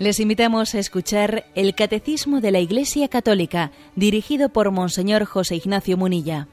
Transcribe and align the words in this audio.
Les 0.00 0.18
invitamos 0.18 0.74
a 0.74 0.78
escuchar 0.78 1.44
el 1.54 1.74
Catecismo 1.74 2.40
de 2.40 2.50
la 2.50 2.58
Iglesia 2.58 3.08
Católica, 3.08 3.70
dirigido 3.96 4.48
por 4.48 4.70
Monseñor 4.70 5.26
José 5.26 5.56
Ignacio 5.56 5.98
Munilla. 5.98 6.48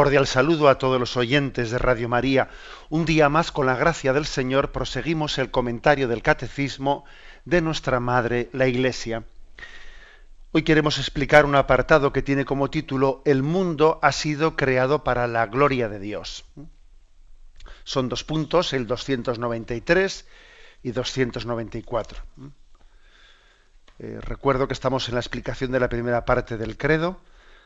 Cordial 0.00 0.26
saludo 0.26 0.70
a 0.70 0.78
todos 0.78 0.98
los 0.98 1.18
oyentes 1.18 1.70
de 1.70 1.76
Radio 1.76 2.08
María. 2.08 2.48
Un 2.88 3.04
día 3.04 3.28
más, 3.28 3.52
con 3.52 3.66
la 3.66 3.76
gracia 3.76 4.14
del 4.14 4.24
Señor, 4.24 4.72
proseguimos 4.72 5.36
el 5.36 5.50
comentario 5.50 6.08
del 6.08 6.22
Catecismo 6.22 7.04
de 7.44 7.60
nuestra 7.60 8.00
Madre, 8.00 8.48
la 8.54 8.66
Iglesia. 8.66 9.24
Hoy 10.52 10.62
queremos 10.62 10.96
explicar 10.96 11.44
un 11.44 11.54
apartado 11.54 12.14
que 12.14 12.22
tiene 12.22 12.46
como 12.46 12.70
título 12.70 13.20
El 13.26 13.42
mundo 13.42 13.98
ha 14.00 14.12
sido 14.12 14.56
creado 14.56 15.04
para 15.04 15.26
la 15.26 15.44
gloria 15.44 15.90
de 15.90 15.98
Dios. 15.98 16.46
Son 17.84 18.08
dos 18.08 18.24
puntos, 18.24 18.72
el 18.72 18.86
293 18.86 20.26
y 20.82 20.92
294. 20.92 22.22
Eh, 23.98 24.18
recuerdo 24.22 24.66
que 24.66 24.72
estamos 24.72 25.10
en 25.10 25.14
la 25.16 25.20
explicación 25.20 25.72
de 25.72 25.80
la 25.80 25.90
primera 25.90 26.24
parte 26.24 26.56
del 26.56 26.78
credo, 26.78 27.20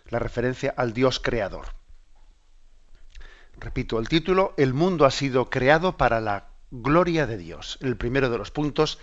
la 0.08 0.18
referencia 0.18 0.74
al 0.76 0.92
Dios 0.94 1.20
creador. 1.20 1.83
Repito 3.58 3.98
el 3.98 4.08
título, 4.08 4.54
El 4.56 4.74
mundo 4.74 5.06
ha 5.06 5.10
sido 5.10 5.50
creado 5.50 5.96
para 5.96 6.20
la 6.20 6.48
gloria 6.70 7.26
de 7.26 7.36
Dios. 7.36 7.78
El 7.80 7.96
primero 7.96 8.30
de 8.30 8.38
los 8.38 8.50
puntos, 8.50 8.98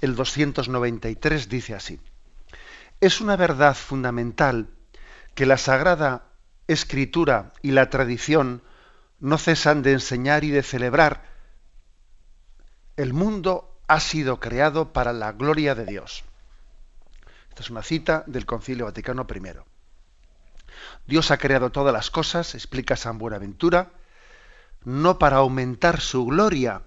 el 0.00 0.14
293, 0.14 1.48
dice 1.48 1.74
así. 1.74 2.00
Es 3.00 3.20
una 3.20 3.36
verdad 3.36 3.74
fundamental 3.74 4.68
que 5.34 5.46
la 5.46 5.58
Sagrada 5.58 6.24
Escritura 6.68 7.52
y 7.60 7.72
la 7.72 7.90
tradición 7.90 8.62
no 9.20 9.38
cesan 9.38 9.82
de 9.82 9.92
enseñar 9.92 10.44
y 10.44 10.50
de 10.50 10.62
celebrar. 10.62 11.24
El 12.96 13.12
mundo 13.12 13.78
ha 13.86 14.00
sido 14.00 14.40
creado 14.40 14.92
para 14.92 15.12
la 15.12 15.32
gloria 15.32 15.74
de 15.74 15.86
Dios. 15.86 16.24
Esta 17.48 17.62
es 17.62 17.70
una 17.70 17.82
cita 17.82 18.24
del 18.26 18.46
Concilio 18.46 18.86
Vaticano 18.86 19.26
I. 19.28 19.73
Dios 21.06 21.30
ha 21.30 21.38
creado 21.38 21.70
todas 21.70 21.92
las 21.92 22.10
cosas, 22.10 22.54
explica 22.54 22.96
San 22.96 23.18
Buenaventura, 23.18 23.90
no 24.84 25.18
para 25.18 25.38
aumentar 25.38 26.00
su 26.00 26.26
gloria, 26.26 26.82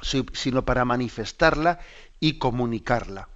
sino 0.00 0.64
para 0.64 0.84
manifestarla 0.84 1.80
y 2.20 2.38
comunicarla. 2.38 3.28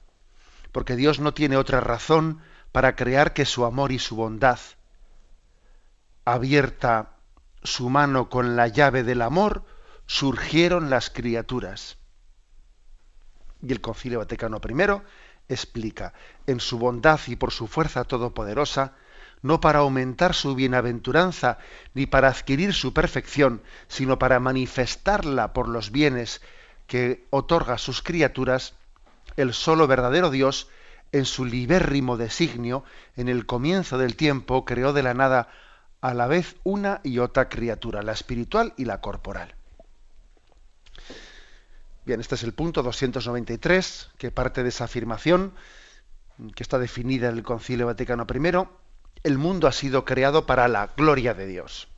Porque 0.72 0.96
Dios 0.96 1.20
no 1.20 1.34
tiene 1.34 1.56
otra 1.56 1.80
razón 1.80 2.40
para 2.72 2.96
crear 2.96 3.32
que 3.32 3.44
su 3.44 3.64
amor 3.64 3.92
y 3.92 3.98
su 3.98 4.16
bondad. 4.16 4.58
Abierta 6.24 7.14
su 7.62 7.90
mano 7.90 8.28
con 8.28 8.56
la 8.56 8.68
llave 8.68 9.02
del 9.02 9.22
amor, 9.22 9.64
surgieron 10.06 10.90
las 10.90 11.10
criaturas. 11.10 11.98
Y 13.62 13.72
el 13.72 13.80
Concilio 13.80 14.18
Vaticano 14.18 14.60
I 14.66 15.02
explica, 15.48 16.12
en 16.46 16.60
su 16.60 16.78
bondad 16.78 17.20
y 17.26 17.36
por 17.36 17.52
su 17.52 17.66
fuerza 17.66 18.04
todopoderosa, 18.04 18.92
no 19.42 19.60
para 19.60 19.80
aumentar 19.80 20.34
su 20.34 20.54
bienaventuranza 20.54 21.58
ni 21.94 22.06
para 22.06 22.28
adquirir 22.28 22.74
su 22.74 22.92
perfección, 22.92 23.62
sino 23.88 24.18
para 24.18 24.40
manifestarla 24.40 25.52
por 25.52 25.68
los 25.68 25.90
bienes 25.90 26.40
que 26.86 27.26
otorga 27.30 27.74
a 27.74 27.78
sus 27.78 28.02
criaturas, 28.02 28.74
el 29.36 29.52
solo 29.52 29.86
verdadero 29.86 30.30
Dios, 30.30 30.68
en 31.12 31.24
su 31.24 31.44
libérrimo 31.44 32.16
designio, 32.16 32.84
en 33.16 33.28
el 33.28 33.46
comienzo 33.46 33.98
del 33.98 34.16
tiempo, 34.16 34.64
creó 34.64 34.92
de 34.92 35.02
la 35.02 35.14
nada 35.14 35.48
a 36.00 36.14
la 36.14 36.26
vez 36.26 36.56
una 36.64 37.00
y 37.02 37.18
otra 37.18 37.48
criatura, 37.48 38.02
la 38.02 38.12
espiritual 38.12 38.74
y 38.76 38.84
la 38.84 39.00
corporal. 39.00 39.54
Bien, 42.04 42.20
este 42.20 42.36
es 42.36 42.42
el 42.42 42.54
punto 42.54 42.82
293, 42.82 44.10
que 44.16 44.30
parte 44.30 44.62
de 44.62 44.70
esa 44.70 44.84
afirmación 44.84 45.52
que 46.54 46.62
está 46.62 46.78
definida 46.78 47.28
en 47.28 47.36
el 47.36 47.42
Concilio 47.42 47.86
Vaticano 47.86 48.26
I 48.32 48.38
el 49.22 49.38
mundo 49.38 49.66
ha 49.66 49.72
sido 49.72 50.04
creado 50.04 50.46
para 50.46 50.68
la 50.68 50.88
gloria 50.96 51.34
de 51.34 51.46
Dios. 51.46 51.88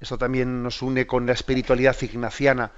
Esto 0.00 0.16
también 0.16 0.62
nos 0.62 0.80
une 0.82 1.06
con 1.06 1.26
la 1.26 1.32
espiritualidad 1.32 1.96
ignaciana, 2.00 2.72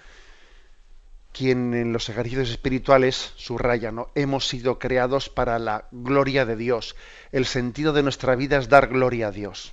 quien 1.32 1.72
en 1.72 1.92
los 1.92 2.09
ejercicios 2.09 2.50
espirituales 2.50 3.32
subraya, 3.37 3.92
¿no? 3.92 4.10
hemos 4.15 4.47
sido 4.48 4.78
creados 4.78 5.28
para 5.28 5.59
la 5.59 5.87
gloria 5.92 6.44
de 6.44 6.56
Dios. 6.56 6.97
El 7.31 7.47
sentido 7.47 7.92
de 7.92 8.03
nuestra 8.03 8.34
vida 8.34 8.59
es 8.59 8.69
dar 8.69 8.88
gloria 8.88 9.28
a 9.28 9.31
Dios. 9.31 9.72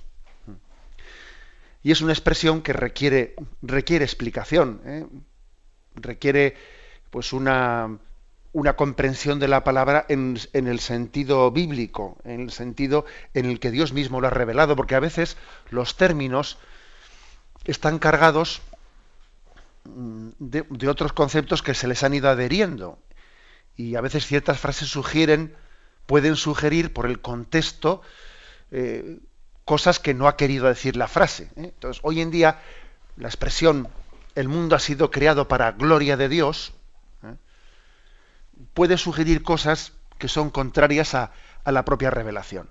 Y 1.82 1.92
es 1.92 2.02
una 2.02 2.12
expresión 2.12 2.62
que 2.62 2.72
requiere, 2.72 3.34
requiere 3.62 4.04
explicación, 4.04 4.80
¿eh? 4.84 5.06
requiere 5.94 6.54
pues 7.10 7.32
una, 7.32 7.98
una 8.52 8.74
comprensión 8.74 9.38
de 9.38 9.48
la 9.48 9.62
palabra 9.62 10.06
en, 10.08 10.38
el 10.52 10.80
sentido 10.80 11.50
bíblico, 11.50 12.18
en 12.24 12.40
el 12.40 12.50
sentido 12.50 13.04
en 13.34 13.46
el 13.46 13.60
que 13.60 13.70
Dios 13.70 13.92
mismo 13.92 14.20
lo 14.20 14.26
ha 14.26 14.30
revelado, 14.30 14.74
porque 14.74 14.96
a 14.96 15.00
veces 15.00 15.36
los 15.70 15.96
términos 15.96 16.58
están 17.64 17.98
cargados 17.98 18.60
mm, 19.84 20.30
de, 20.38 20.88
otros 20.88 21.12
conceptos 21.12 21.62
que 21.62 21.74
se 21.74 21.86
les 21.86 22.02
han 22.02 22.14
ido 22.14 22.28
adheriendo. 22.28 22.98
Y 23.76 23.94
a 23.94 24.00
veces 24.00 24.26
ciertas 24.26 24.58
frases 24.58 24.88
sugieren, 24.88 25.54
pueden 26.06 26.34
sugerir 26.34 26.92
por 26.92 27.06
el 27.06 27.20
contexto 27.20 28.02
eh, 28.72 29.20
cosas 29.64 30.00
que 30.00 30.12
no 30.12 30.26
ha 30.26 30.36
querido 30.36 30.66
decir 30.66 30.96
la 30.96 31.06
frase. 31.06 31.44
¿eh? 31.54 31.70
Entonces, 31.74 32.00
hoy 32.02 32.20
en 32.20 32.32
día, 32.32 32.60
la 33.16 33.28
expresión 33.28 33.88
el 34.34 34.48
mundo 34.48 34.76
ha 34.76 34.80
sido 34.80 35.10
creado 35.10 35.48
para 35.48 35.72
gloria 35.72 36.16
de 36.16 36.28
Dios, 36.28 36.72
puede 38.74 38.98
sugerir 38.98 39.42
cosas 39.42 39.92
que 40.18 40.28
son 40.28 40.50
contrarias 40.50 41.14
a, 41.14 41.32
la 41.64 41.84
propia 41.84 42.10
revelación. 42.10 42.68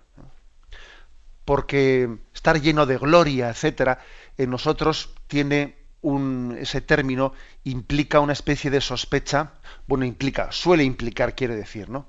Porque 1.45 2.17
estar 2.33 2.61
lleno 2.61 2.85
de 2.85 2.97
gloria, 2.97 3.49
etcétera, 3.49 3.99
en 4.37 4.49
nosotros 4.49 5.13
tiene 5.27 5.75
un, 6.01 6.55
ese 6.59 6.81
término 6.81 7.33
implica 7.63 8.19
una 8.19 8.33
especie 8.33 8.69
de 8.69 8.81
sospecha, 8.81 9.53
bueno, 9.87 10.05
implica, 10.05 10.51
suele 10.51 10.83
implicar, 10.83 11.35
quiere 11.35 11.55
decir, 11.55 11.89
¿no? 11.89 12.07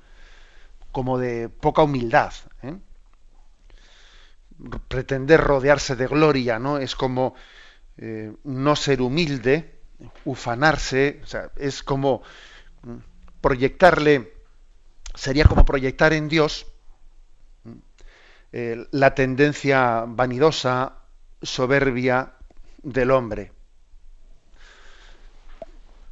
Como 0.92 1.18
de 1.18 1.48
poca 1.48 1.82
humildad. 1.82 2.32
¿eh? 2.62 2.76
Pretender 4.88 5.40
rodearse 5.40 5.96
de 5.96 6.06
gloria, 6.06 6.58
¿no? 6.58 6.78
Es 6.78 6.94
como 6.94 7.34
eh, 7.96 8.32
no 8.44 8.76
ser 8.76 9.00
humilde, 9.00 9.80
ufanarse, 10.24 11.20
o 11.22 11.26
sea, 11.26 11.50
es 11.56 11.82
como 11.82 12.22
proyectarle, 13.40 14.32
sería 15.14 15.44
como 15.44 15.64
proyectar 15.64 16.12
en 16.12 16.28
Dios 16.28 16.66
eh, 18.52 18.86
la 18.90 19.14
tendencia 19.14 20.04
vanidosa, 20.06 20.94
soberbia 21.42 22.34
del 22.82 23.10
hombre. 23.10 23.52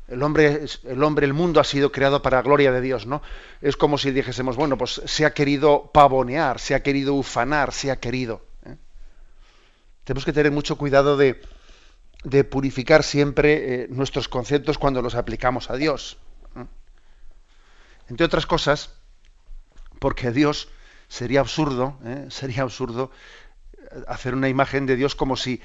El 0.06 0.22
hombre, 0.22 0.64
el 0.84 1.02
hombre, 1.02 1.26
el 1.26 1.34
mundo 1.34 1.60
ha 1.60 1.64
sido 1.64 1.92
creado 1.92 2.22
para 2.22 2.38
la 2.38 2.42
gloria 2.42 2.72
de 2.72 2.80
Dios, 2.80 3.06
¿no? 3.06 3.20
Es 3.60 3.76
como 3.76 3.98
si 3.98 4.10
dijésemos, 4.10 4.56
bueno, 4.56 4.78
pues 4.78 5.02
se 5.04 5.26
ha 5.26 5.34
querido 5.34 5.90
pavonear, 5.92 6.58
se 6.60 6.74
ha 6.74 6.82
querido 6.82 7.12
ufanar, 7.12 7.72
se 7.72 7.90
ha 7.90 7.96
querido. 7.96 8.40
¿eh? 8.64 8.76
Tenemos 10.04 10.24
que 10.24 10.32
tener 10.32 10.50
mucho 10.50 10.78
cuidado 10.78 11.19
de, 11.19 11.42
de 12.24 12.44
purificar 12.44 13.02
siempre 13.02 13.82
eh, 13.82 13.86
nuestros 13.90 14.28
conceptos 14.28 14.78
cuando 14.78 15.02
los 15.02 15.14
aplicamos 15.14 15.69
a 15.69 15.76
Dios. 15.76 16.16
Entre 18.08 18.25
otras 18.26 18.46
cosas, 18.46 18.94
porque 19.99 20.31
Dios 20.31 20.69
sería 21.08 21.40
absurdo, 21.40 21.99
¿eh? 22.05 22.26
sería 22.31 22.62
absurdo 22.62 23.10
hacer 24.06 24.34
una 24.34 24.49
imagen 24.49 24.87
de 24.87 24.96
Dios 24.96 25.14
como 25.14 25.37
si, 25.37 25.60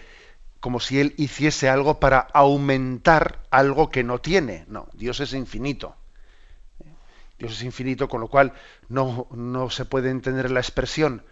como 0.60 0.80
si 0.80 1.00
Él 1.00 1.13
hiciese 1.18 1.69
algo 1.69 2.00
para 2.00 2.19
aumentar 2.19 3.44
algo 3.51 3.90
que 3.90 4.04
no 4.04 4.19
tiene. 4.19 4.66
No, 4.68 4.88
Dios 4.94 5.19
es 5.19 5.34
infinito. 5.34 5.95
Dios 7.38 7.54
es 7.54 7.63
infinito, 7.63 8.07
con 8.07 8.22
lo 8.22 8.28
cual 8.28 8.54
no, 8.90 9.28
no 9.31 9.69
se 9.69 9.86
puede 9.86 10.10
entender 10.10 10.51
la 10.51 10.60
expresión 10.60 11.24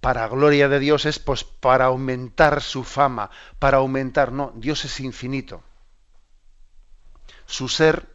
para 0.00 0.26
gloria 0.28 0.68
de 0.68 0.78
Dios 0.78 1.04
es 1.04 1.18
pues 1.18 1.44
para 1.44 1.86
aumentar 1.86 2.62
su 2.62 2.84
fama, 2.84 3.30
para 3.58 3.78
aumentar, 3.78 4.32
no, 4.32 4.52
Dios 4.56 4.84
es 4.84 5.00
infinito. 5.00 5.62
Su 7.46 7.68
ser 7.68 8.06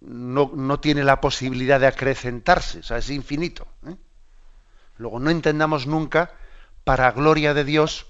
no, 0.00 0.80
tiene 0.80 1.04
la 1.04 1.20
posibilidad 1.20 1.80
de 1.80 1.86
acrecentarse, 1.86 2.80
o 2.80 2.82
sea, 2.82 2.98
es 2.98 3.10
infinito. 3.10 3.66
¿eh? 3.86 3.96
Luego, 4.98 5.18
no 5.18 5.30
entendamos 5.30 5.86
nunca, 5.86 6.32
para 6.84 7.10
gloria 7.12 7.54
de 7.54 7.64
Dios, 7.64 8.06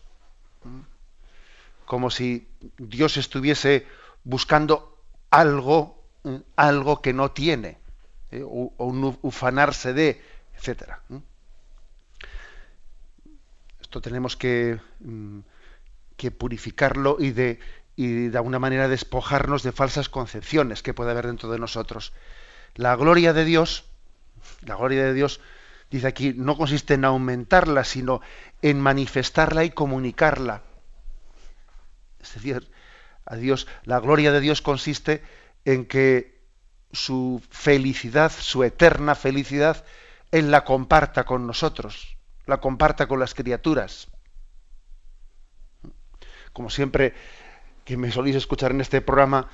como 1.84 2.10
si 2.10 2.48
Dios 2.78 3.16
estuviese 3.16 3.86
buscando 4.24 4.98
algo, 5.30 6.02
algo 6.56 7.00
que 7.00 7.12
no 7.12 7.30
tiene, 7.30 7.78
¿eh? 8.30 8.42
o, 8.44 8.72
un 8.78 9.18
ufanarse 9.22 9.92
de, 9.92 10.20
etcétera. 10.56 11.00
Esto 13.80 14.00
tenemos 14.00 14.36
que, 14.36 14.80
mm, 15.00 15.40
que 16.16 16.30
purificarlo 16.30 17.16
y 17.20 17.30
de, 17.30 17.60
y 17.96 18.28
de 18.28 18.36
alguna 18.36 18.58
manera 18.58 18.88
despojarnos 18.88 19.62
de 19.62 19.72
falsas 19.72 20.10
concepciones 20.10 20.82
que 20.82 20.92
puede 20.92 21.10
haber 21.10 21.26
dentro 21.26 21.50
de 21.50 21.58
nosotros. 21.58 22.12
La 22.74 22.94
gloria 22.94 23.32
de 23.32 23.46
Dios, 23.46 23.84
la 24.60 24.76
gloria 24.76 25.02
de 25.02 25.14
Dios, 25.14 25.40
dice 25.90 26.06
aquí, 26.06 26.34
no 26.36 26.58
consiste 26.58 26.94
en 26.94 27.06
aumentarla, 27.06 27.84
sino 27.84 28.20
en 28.60 28.80
manifestarla 28.80 29.64
y 29.64 29.70
comunicarla. 29.70 30.62
Es 32.20 32.34
decir, 32.34 32.70
a 33.24 33.36
Dios, 33.36 33.66
la 33.84 33.98
gloria 33.98 34.30
de 34.30 34.40
Dios 34.40 34.60
consiste 34.60 35.22
en 35.64 35.86
que 35.86 36.36
su 36.92 37.42
felicidad, 37.50 38.30
su 38.30 38.62
eterna 38.62 39.14
felicidad, 39.14 39.84
Él 40.32 40.50
la 40.50 40.64
comparta 40.64 41.24
con 41.24 41.46
nosotros, 41.46 42.18
la 42.44 42.58
comparta 42.58 43.08
con 43.08 43.20
las 43.20 43.34
criaturas. 43.34 44.08
Como 46.52 46.68
siempre 46.70 47.14
que 47.86 47.96
me 47.96 48.12
solís 48.12 48.36
escuchar 48.36 48.72
en 48.72 48.82
este 48.82 49.00
programa, 49.00 49.48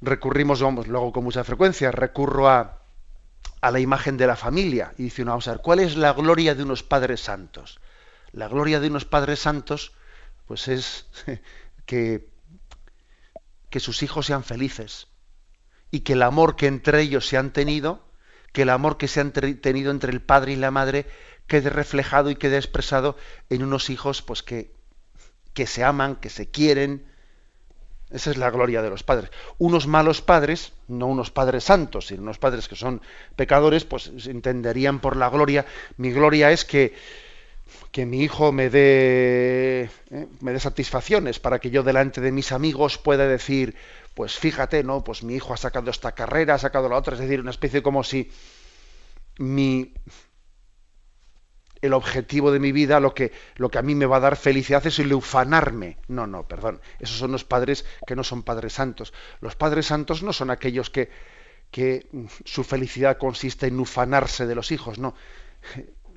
recurrimos, 0.00 0.60
vamos, 0.60 0.88
luego 0.88 1.12
con 1.12 1.24
mucha 1.24 1.44
frecuencia, 1.44 1.92
recurro 1.92 2.50
a, 2.50 2.82
a 3.60 3.70
la 3.70 3.78
imagen 3.78 4.16
de 4.16 4.26
la 4.26 4.34
familia 4.34 4.92
y 4.98 5.04
dice 5.04 5.22
uno, 5.22 5.30
vamos 5.30 5.46
a 5.46 5.52
ver, 5.52 5.60
¿cuál 5.62 5.78
es 5.78 5.96
la 5.96 6.12
gloria 6.12 6.56
de 6.56 6.64
unos 6.64 6.82
padres 6.82 7.20
santos? 7.20 7.80
La 8.32 8.48
gloria 8.48 8.80
de 8.80 8.88
unos 8.88 9.04
padres 9.04 9.38
santos, 9.38 9.92
pues 10.46 10.66
es 10.66 11.06
que, 11.86 12.28
que 13.70 13.80
sus 13.80 14.02
hijos 14.02 14.26
sean 14.26 14.42
felices 14.42 15.06
y 15.92 16.00
que 16.00 16.14
el 16.14 16.22
amor 16.22 16.56
que 16.56 16.66
entre 16.66 17.02
ellos 17.02 17.28
se 17.28 17.38
han 17.38 17.52
tenido, 17.52 18.04
que 18.52 18.62
el 18.62 18.70
amor 18.70 18.98
que 18.98 19.06
se 19.06 19.20
han 19.20 19.30
tenido 19.30 19.92
entre 19.92 20.10
el 20.10 20.22
padre 20.22 20.54
y 20.54 20.56
la 20.56 20.72
madre 20.72 21.06
quede 21.46 21.70
reflejado 21.70 22.30
y 22.30 22.36
quede 22.36 22.56
expresado 22.56 23.16
en 23.48 23.62
unos 23.62 23.90
hijos 23.90 24.22
pues 24.22 24.42
que, 24.42 24.74
que 25.54 25.68
se 25.68 25.84
aman, 25.84 26.16
que 26.16 26.30
se 26.30 26.50
quieren. 26.50 27.11
Esa 28.12 28.30
es 28.30 28.36
la 28.36 28.50
gloria 28.50 28.82
de 28.82 28.90
los 28.90 29.02
padres. 29.02 29.30
Unos 29.58 29.86
malos 29.86 30.20
padres, 30.20 30.72
no 30.86 31.06
unos 31.06 31.30
padres 31.30 31.64
santos, 31.64 32.08
sino 32.08 32.22
unos 32.22 32.38
padres 32.38 32.68
que 32.68 32.76
son 32.76 33.00
pecadores, 33.36 33.84
pues 33.84 34.10
entenderían 34.26 35.00
por 35.00 35.16
la 35.16 35.30
gloria. 35.30 35.64
Mi 35.96 36.12
gloria 36.12 36.52
es 36.52 36.64
que 36.64 36.94
que 37.90 38.06
mi 38.06 38.22
hijo 38.22 38.52
me 38.52 38.70
dé, 38.70 39.90
eh, 40.10 40.26
me 40.40 40.52
dé 40.52 40.60
satisfacciones 40.60 41.38
para 41.38 41.58
que 41.58 41.70
yo 41.70 41.82
delante 41.82 42.20
de 42.20 42.32
mis 42.32 42.52
amigos 42.52 42.98
pueda 42.98 43.26
decir, 43.26 43.74
pues 44.14 44.38
fíjate, 44.38 44.82
¿no? 44.82 45.04
Pues 45.04 45.22
mi 45.22 45.34
hijo 45.34 45.54
ha 45.54 45.56
sacado 45.56 45.90
esta 45.90 46.12
carrera, 46.12 46.54
ha 46.54 46.58
sacado 46.58 46.88
la 46.88 46.96
otra, 46.96 47.14
es 47.14 47.20
decir, 47.20 47.40
una 47.40 47.50
especie 47.50 47.82
como 47.82 48.04
si 48.04 48.30
mi 49.38 49.94
el 51.82 51.92
objetivo 51.92 52.52
de 52.52 52.60
mi 52.60 52.72
vida, 52.72 53.00
lo 53.00 53.14
que, 53.14 53.32
lo 53.56 53.70
que 53.70 53.78
a 53.78 53.82
mí 53.82 53.94
me 53.94 54.06
va 54.06 54.16
a 54.16 54.20
dar 54.20 54.36
felicidad 54.36 54.86
es 54.86 54.98
el 54.98 55.12
ufanarme. 55.12 55.98
No, 56.08 56.26
no, 56.26 56.48
perdón. 56.48 56.80
Esos 56.98 57.18
son 57.18 57.32
los 57.32 57.44
padres 57.44 57.84
que 58.06 58.16
no 58.16 58.24
son 58.24 58.42
padres 58.42 58.72
santos. 58.72 59.12
Los 59.40 59.56
padres 59.56 59.86
santos 59.86 60.22
no 60.22 60.32
son 60.32 60.50
aquellos 60.50 60.88
que, 60.88 61.10
que 61.70 62.06
su 62.44 62.64
felicidad 62.64 63.18
consiste 63.18 63.66
en 63.66 63.78
ufanarse 63.80 64.46
de 64.46 64.54
los 64.54 64.72
hijos, 64.72 64.98
no 64.98 65.14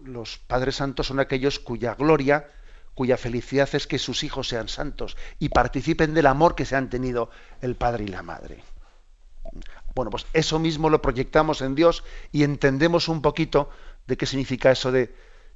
los 0.06 0.38
padres 0.38 0.76
santos 0.76 1.08
son 1.08 1.20
aquellos 1.20 1.60
cuya 1.60 1.96
gloria, 1.96 2.50
cuya 2.94 3.18
felicidad 3.18 3.70
es 3.74 3.88
que 3.88 4.00
sus 4.00 4.24
hijos 4.24 4.48
sean 4.48 4.70
santos 4.70 5.18
y 5.40 5.50
participen 5.50 6.14
del 6.14 6.28
amor 6.28 6.56
que 6.56 6.66
se 6.66 6.76
han 6.76 6.90
tenido 6.90 7.30
el 7.62 7.76
padre 7.76 8.06
y 8.06 8.08
la 8.08 8.24
madre. 8.24 8.64
Bueno, 9.94 10.12
pues 10.12 10.26
eso 10.34 10.60
mismo 10.60 10.90
lo 10.90 11.02
proyectamos 11.02 11.62
en 11.62 11.76
Dios 11.76 12.04
y 12.32 12.44
entendemos 12.44 13.08
un 13.08 13.22
poquito 13.22 13.70
de 14.08 14.18
qué 14.18 14.26
significa 14.26 14.72
eso 14.72 14.92
de 14.92 15.14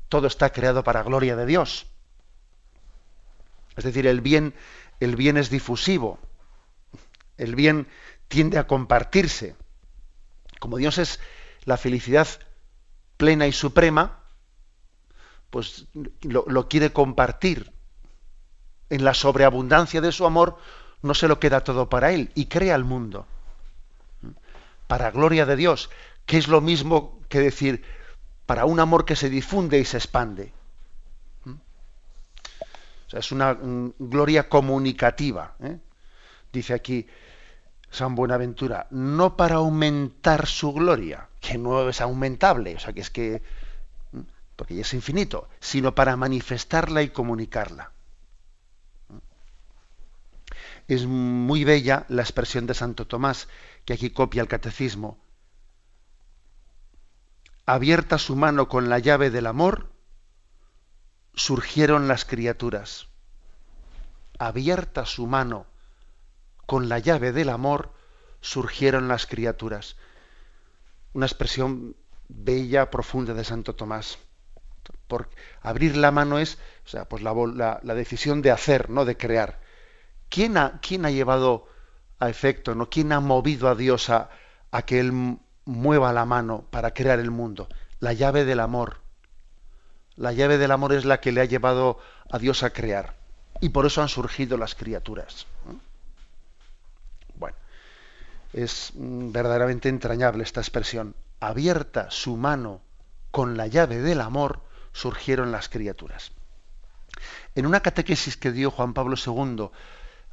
todo 0.10 0.28
está 0.28 0.52
creado 0.52 0.84
para 0.84 1.04
gloria 1.04 1.36
de 1.36 1.46
Dios. 1.46 1.86
Es 3.78 3.84
decir, 3.84 4.08
el 4.08 4.22
bien, 4.22 4.54
el 5.00 5.16
bien 5.16 5.38
es 5.38 5.50
difusivo. 5.50 6.20
El 7.38 7.56
bien 7.56 7.88
tiende 8.28 8.58
a 8.58 8.68
compartirse. 8.68 9.56
Como 10.60 10.78
Dios 10.78 10.98
es 10.98 11.20
la 11.64 11.78
felicidad 11.78 12.28
plena 13.16 13.48
y 13.48 13.54
suprema, 13.54 14.20
pues 15.50 15.86
lo, 16.24 16.68
quiere 16.68 16.92
compartir. 16.92 17.72
En 18.90 19.04
la 19.04 19.14
sobreabundancia 19.14 20.02
de 20.02 20.12
su 20.12 20.26
amor 20.26 20.58
no 21.02 21.14
se 21.14 21.28
lo 21.28 21.40
queda 21.40 21.64
todo 21.64 21.90
para 21.90 22.12
él 22.12 22.32
y 22.34 22.48
crea 22.48 22.76
el 22.76 22.84
mundo. 22.84 23.28
Para 24.88 25.12
gloria 25.12 25.46
de 25.46 25.56
Dios, 25.56 25.90
que 26.26 26.38
es 26.38 26.48
lo 26.48 26.60
mismo 26.60 27.20
que 27.30 27.40
decir 27.40 27.84
para 28.50 28.66
un 28.66 28.80
amor 28.80 29.06
que 29.06 29.16
se 29.16 29.30
difunde 29.30 29.78
y 29.78 29.86
se 29.86 29.98
expande. 29.98 30.51
O 31.46 33.10
sea, 33.12 33.19
es 33.19 33.31
una 33.31 33.56
gloria 34.00 34.50
comunicativa. 34.50 35.54
¿eh? 35.60 35.78
Dice 36.51 36.74
aquí 36.74 37.06
San 37.92 38.16
Buenaventura, 38.16 38.88
no 38.90 39.38
para 39.38 39.57
aumentar 39.57 40.48
su 40.48 40.74
gloria, 40.74 41.30
que 41.40 41.60
no 41.60 41.90
es 41.90 42.01
aumentable, 42.01 42.75
o 42.75 42.80
sea, 42.80 42.92
que 42.92 43.01
es 43.01 43.12
que 43.12 43.44
porque 44.56 44.74
ya 44.74 44.81
es 44.81 44.96
infinito, 44.96 45.48
sino 45.60 45.94
para 45.94 46.16
manifestarla 46.16 47.04
y 47.04 47.10
comunicarla. 47.10 47.92
Es 50.88 51.06
muy 51.06 51.66
bella 51.66 52.07
la 52.10 52.24
expresión 52.24 52.66
de 52.66 52.74
Santo 52.74 53.06
Tomás, 53.06 53.48
que 53.86 53.94
aquí 53.94 54.10
copia 54.10 54.42
el 54.42 54.48
catecismo. 54.48 55.19
Abierta 57.71 58.18
su 58.18 58.36
mano 58.36 58.68
con 58.68 58.89
la 58.89 58.98
llave 58.98 59.30
del 59.30 59.45
amor, 59.45 59.92
surgieron 61.36 62.07
las 62.07 62.25
criaturas. 62.25 63.10
Abierta 64.39 65.06
su 65.06 65.27
mano 65.27 65.68
con 66.65 66.89
la 66.89 66.98
llave 66.98 67.32
del 67.32 67.50
amor, 67.50 67.94
surgieron 68.41 69.08
las 69.08 69.27
criaturas. 69.27 69.98
Una 71.13 71.27
expresión 71.27 71.96
bella, 72.27 72.89
profunda 72.89 73.36
de 73.36 73.44
Santo 73.44 73.75
Tomás. 73.75 74.17
Por 75.08 75.29
abrir 75.62 75.96
la 75.96 76.10
mano 76.10 76.39
es, 76.39 76.58
o 76.88 76.89
sea, 76.89 77.08
pues 77.08 77.22
la, 77.22 77.79
decisión 77.84 78.41
de 78.41 78.50
hacer, 78.50 78.89
no 78.89 79.05
de 79.05 79.15
crear. 79.15 79.62
¿Quién 80.27 80.58
ha, 80.58 80.79
quién 80.82 81.05
ha 81.05 81.12
llevado 81.12 81.67
a 82.17 82.29
efecto, 82.29 82.74
no? 82.74 82.89
¿Quién 82.89 83.12
ha 83.12 83.20
movido 83.20 83.70
a 83.70 83.75
Dios 83.75 84.10
a, 84.10 84.32
a 84.72 84.82
que 84.82 85.00
él 85.00 85.39
mueva 85.66 86.13
la 86.13 86.25
mano 86.25 86.66
para 86.70 86.94
crear 86.94 87.20
el 87.20 87.32
mundo? 87.32 87.68
La 88.00 88.13
llave 88.13 88.46
del 88.46 88.60
amor. 88.60 88.98
La 90.16 90.32
llave 90.34 90.58
del 90.58 90.72
amor 90.72 90.94
es 90.94 91.06
la 91.06 91.20
que 91.20 91.32
le 91.32 91.42
ha 91.42 91.46
llevado 91.46 92.00
a 92.30 92.39
Dios 92.39 92.63
a 92.63 92.72
crear. 92.72 93.16
Y 93.62 93.70
por 93.70 93.86
eso 93.86 94.01
han 94.01 94.10
surgido 94.10 94.58
las 94.58 94.75
criaturas. 94.75 95.48
Bueno, 97.36 97.58
es 98.54 98.92
mm, 98.96 99.32
verdaderamente 99.32 99.89
entrañable 99.89 100.44
esta 100.44 100.62
expresión. 100.62 101.16
Abierta 101.39 102.10
su 102.12 102.38
mano 102.38 102.82
con 103.32 103.58
la 103.58 103.68
llave 103.68 104.00
del 104.00 104.22
amor, 104.22 104.62
surgieron 104.92 105.51
las 105.51 105.70
criaturas. 105.70 106.32
En 107.56 107.66
una 107.66 107.82
catequesis 107.82 108.38
que 108.38 108.51
dio 108.51 108.72
Juan 108.72 108.94
Pablo 108.94 109.16
II 109.16 109.70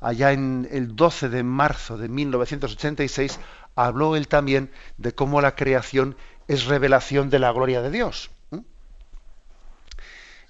allá 0.06 0.30
en 0.30 0.68
el 0.70 0.94
12 0.94 1.28
de 1.30 1.42
marzo 1.42 1.98
de 1.98 2.08
1986, 2.08 3.40
habló 3.74 4.14
él 4.14 4.28
también 4.28 4.70
de 4.98 5.12
cómo 5.12 5.40
la 5.40 5.56
creación 5.56 6.16
es 6.46 6.66
revelación 6.66 7.28
de 7.28 7.40
la 7.40 7.50
gloria 7.50 7.82
de 7.82 7.90
Dios. 7.90 8.30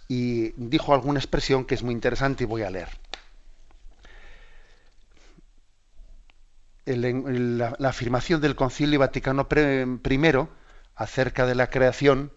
Y 0.08 0.52
dijo 0.56 0.92
alguna 0.92 1.18
expresión 1.18 1.64
que 1.64 1.74
es 1.74 1.82
muy 1.82 1.94
interesante 1.94 2.44
y 2.44 2.46
voy 2.46 2.62
a 2.62 2.70
leer. 2.70 2.88
la, 6.84 7.74
afirmación 7.88 8.40
del 8.42 8.54
Concilio 8.54 9.00
Vaticano 9.00 9.48
I 9.50 10.48
acerca 10.94 11.46
de 11.46 11.54
la 11.54 11.68
creación 11.68 12.30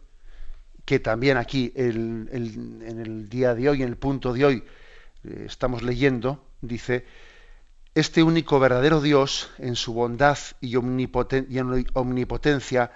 que 0.85 0.99
también 0.99 1.37
aquí 1.37 1.71
en 1.75 2.29
el 2.31 3.27
día 3.29 3.53
de 3.53 3.69
hoy, 3.69 3.83
en 3.83 3.89
el 3.89 3.97
punto 3.97 4.33
de 4.33 4.45
hoy, 4.45 4.63
eh, 5.23 5.43
estamos 5.45 5.83
leyendo, 5.83 6.48
dice, 6.61 7.05
este 7.95 8.23
único 8.23 8.59
verdadero 8.59 9.01
Dios, 9.01 9.49
en 9.57 9.75
su 9.75 9.93
bondad 9.93 10.37
y, 10.61 10.75
omnipotencia, 10.75 12.91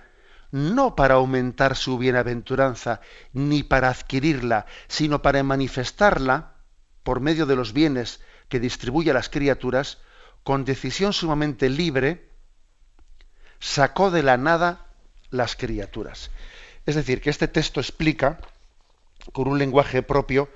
no 0.51 0.95
para 0.95 1.15
aumentar 1.15 1.75
su 1.75 1.97
bienaventuranza, 1.97 3.01
ni 3.33 3.63
para 3.63 3.89
adquirirla, 3.89 4.65
sino 4.87 5.21
para 5.21 5.43
manifestarla 5.43 6.53
por 7.03 7.19
medio 7.19 7.45
de 7.45 7.55
los 7.55 7.73
bienes 7.73 8.21
que 8.49 8.59
distribuye 8.59 9.11
a 9.11 9.15
las 9.15 9.29
criaturas, 9.29 9.97
con 10.43 10.63
decisión 10.63 11.13
sumamente 11.13 11.69
libre, 11.69 12.29
sacó 13.59 14.11
de 14.11 14.23
la 14.23 14.37
nada 14.37 14.85
las 15.31 15.55
criaturas. 15.55 16.29
Es 16.85 16.95
decir, 16.95 17.21
que 17.21 17.29
este 17.29 17.47
texto 17.47 17.79
explica 17.79 18.39
con 19.31 19.47
un 19.47 19.57
lenguaje 19.57 20.03
propio 20.03 20.49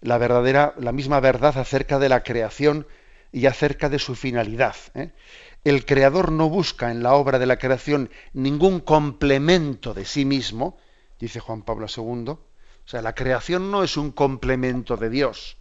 la 0.00 0.18
verdadera, 0.18 0.74
la 0.78 0.92
misma 0.92 1.20
verdad 1.20 1.58
acerca 1.58 1.98
de 1.98 2.08
la 2.08 2.22
creación 2.22 2.86
y 3.32 3.46
acerca 3.46 3.88
de 3.88 3.98
su 3.98 4.14
finalidad. 4.14 4.76
¿eh? 4.94 5.12
el 5.64 5.84
creador 5.84 6.32
no 6.32 6.48
busca 6.48 6.90
en 6.90 7.02
la 7.02 7.14
obra 7.14 7.38
de 7.38 7.46
la 7.46 7.58
creación 7.58 8.10
ningún 8.32 8.80
complemento 8.80 9.92
de 9.92 10.04
sí 10.04 10.24
mismo, 10.24 10.78
dice 11.18 11.40
Juan 11.40 11.62
Pablo 11.62 11.86
II. 11.94 12.30
O 12.30 12.38
sea, 12.86 13.02
la 13.02 13.14
creación 13.14 13.70
no 13.70 13.84
es 13.84 13.96
un 13.96 14.10
complemento 14.10 14.96
de 14.96 15.10
Dios, 15.10 15.58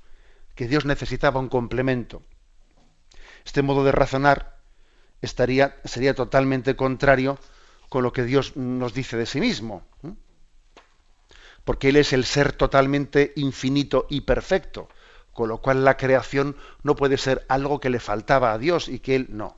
que 0.55 0.67
Dios 0.67 0.85
necesitaba 0.85 1.39
un 1.39 1.49
complemento. 1.49 2.23
Este 3.45 3.61
modo 3.61 3.83
de 3.83 3.91
razonar 3.91 4.57
estaría, 5.21 5.77
sería 5.83 6.13
totalmente 6.13 6.75
contrario 6.75 7.37
con 7.89 8.03
lo 8.03 8.13
que 8.13 8.23
Dios 8.23 8.55
nos 8.55 8.93
dice 8.93 9.17
de 9.17 9.25
sí 9.25 9.41
mismo. 9.41 9.83
Porque 11.69 11.89
Él 11.89 11.97
es 11.97 12.13
el 12.13 12.25
ser 12.25 12.51
totalmente 12.53 13.31
infinito 13.35 14.07
y 14.09 14.21
perfecto, 14.21 14.89
con 15.33 15.49
lo 15.49 15.59
cual 15.59 15.85
la 15.85 15.97
creación 15.97 16.57
no 16.81 16.95
puede 16.95 17.15
ser 17.15 17.45
algo 17.47 17.79
que 17.79 17.91
le 17.91 17.99
faltaba 17.99 18.53
a 18.53 18.57
Dios 18.57 18.87
y 18.89 18.97
que 18.97 19.15
Él 19.15 19.27
no. 19.29 19.55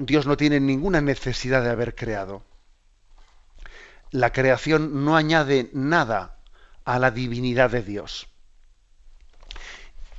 Dios 0.00 0.26
no 0.26 0.36
tiene 0.36 0.60
ninguna 0.60 1.00
necesidad 1.00 1.62
de 1.62 1.70
haber 1.70 1.94
creado. 1.94 2.42
La 4.10 4.30
creación 4.30 5.06
no 5.06 5.16
añade 5.16 5.70
nada 5.72 6.36
a 6.84 6.98
la 6.98 7.10
divinidad 7.10 7.70
de 7.70 7.82
Dios. 7.82 8.26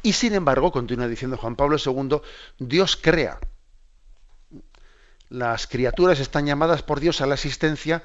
Y 0.01 0.13
sin 0.13 0.33
embargo, 0.33 0.71
continúa 0.71 1.07
diciendo 1.07 1.37
Juan 1.37 1.55
Pablo 1.55 1.77
II, 1.77 2.21
Dios 2.57 2.97
crea. 2.99 3.37
Las 5.29 5.67
criaturas 5.67 6.19
están 6.19 6.47
llamadas 6.47 6.81
por 6.81 6.99
Dios 6.99 7.21
a 7.21 7.27
la 7.27 7.35
existencia 7.35 8.01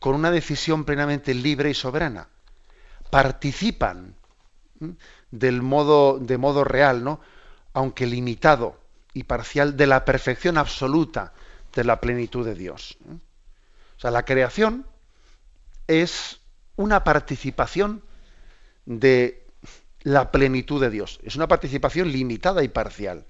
con 0.00 0.16
una 0.16 0.32
decisión 0.32 0.84
plenamente 0.84 1.34
libre 1.34 1.70
y 1.70 1.74
soberana. 1.74 2.28
Participan 3.10 4.16
del 5.30 5.62
modo, 5.62 6.18
de 6.18 6.38
modo 6.38 6.64
real, 6.64 7.04
¿no? 7.04 7.20
aunque 7.72 8.06
limitado 8.06 8.80
y 9.12 9.24
parcial, 9.24 9.76
de 9.76 9.86
la 9.86 10.04
perfección 10.04 10.58
absoluta 10.58 11.32
de 11.74 11.84
la 11.84 12.00
plenitud 12.00 12.44
de 12.44 12.54
Dios. 12.54 12.98
O 13.96 14.00
sea, 14.00 14.10
la 14.10 14.24
creación 14.24 14.86
es 15.86 16.40
una 16.76 17.04
participación 17.04 18.02
de 18.86 19.46
la 20.02 20.32
plenitud 20.32 20.80
de 20.80 20.90
Dios. 20.90 21.20
Es 21.22 21.36
una 21.36 21.46
participación 21.46 22.10
limitada 22.10 22.64
y 22.64 22.68
parcial. 22.68 23.26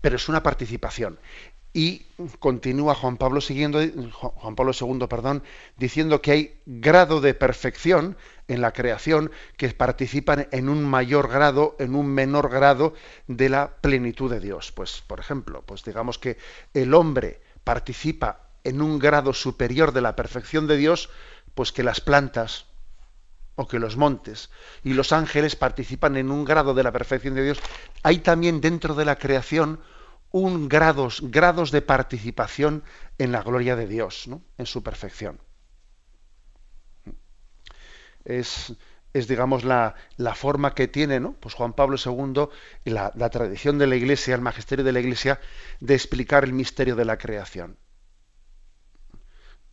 Pero 0.00 0.16
es 0.16 0.28
una 0.28 0.42
participación. 0.42 1.18
Y 1.74 2.06
continúa 2.38 2.94
Juan 2.94 3.16
Pablo 3.16 3.40
siguiendo, 3.40 3.80
Juan 4.12 4.54
Pablo 4.54 4.72
II, 4.78 5.06
perdón, 5.08 5.42
diciendo 5.78 6.20
que 6.20 6.32
hay 6.32 6.60
grado 6.66 7.20
de 7.22 7.32
perfección 7.32 8.16
en 8.48 8.60
la 8.60 8.72
creación 8.72 9.30
que 9.56 9.70
participan 9.70 10.48
en 10.50 10.68
un 10.68 10.84
mayor 10.84 11.28
grado, 11.28 11.74
en 11.78 11.94
un 11.94 12.08
menor 12.08 12.50
grado 12.50 12.92
de 13.26 13.48
la 13.48 13.76
plenitud 13.80 14.30
de 14.30 14.40
Dios. 14.40 14.70
Pues, 14.72 15.02
por 15.06 15.18
ejemplo, 15.18 15.62
pues 15.64 15.82
digamos 15.82 16.18
que 16.18 16.36
el 16.74 16.92
hombre 16.92 17.40
participa 17.64 18.50
en 18.64 18.82
un 18.82 18.98
grado 18.98 19.32
superior 19.32 19.92
de 19.92 20.02
la 20.02 20.14
perfección 20.14 20.66
de 20.66 20.76
Dios, 20.76 21.08
pues 21.54 21.72
que 21.72 21.82
las 21.82 22.00
plantas, 22.00 22.66
o 23.54 23.68
que 23.68 23.78
los 23.78 23.96
montes 23.96 24.50
y 24.82 24.94
los 24.94 25.12
ángeles 25.12 25.56
participan 25.56 26.16
en 26.16 26.30
un 26.30 26.44
grado 26.44 26.74
de 26.74 26.82
la 26.82 26.92
perfección 26.92 27.34
de 27.34 27.44
Dios, 27.44 27.60
hay 28.02 28.18
también 28.18 28.60
dentro 28.60 28.94
de 28.94 29.04
la 29.04 29.16
creación 29.16 29.80
un 30.32 30.68
grados, 30.68 31.20
grados 31.22 31.70
de 31.70 31.82
participación 31.82 32.82
en 33.18 33.32
la 33.32 33.42
gloria 33.42 33.76
de 33.76 33.86
Dios, 33.86 34.26
¿no? 34.26 34.42
en 34.58 34.66
su 34.66 34.82
perfección. 34.82 35.40
Es, 38.24 38.72
es 39.12 39.28
digamos, 39.28 39.64
la, 39.64 39.94
la, 40.16 40.34
forma 40.34 40.74
que 40.74 40.88
tiene 40.88 41.20
¿no? 41.20 41.34
pues 41.34 41.54
Juan 41.54 41.74
Pablo 41.74 41.96
II 42.02 42.48
la, 42.84 43.12
la 43.14 43.30
tradición 43.30 43.78
de 43.78 43.86
la 43.86 43.96
Iglesia, 43.96 44.34
el 44.34 44.40
magisterio 44.40 44.84
de 44.84 44.92
la 44.92 45.00
Iglesia, 45.00 45.40
de 45.80 45.94
explicar 45.94 46.44
el 46.44 46.52
misterio 46.52 46.96
de 46.96 47.04
la 47.04 47.18
creación. 47.18 47.76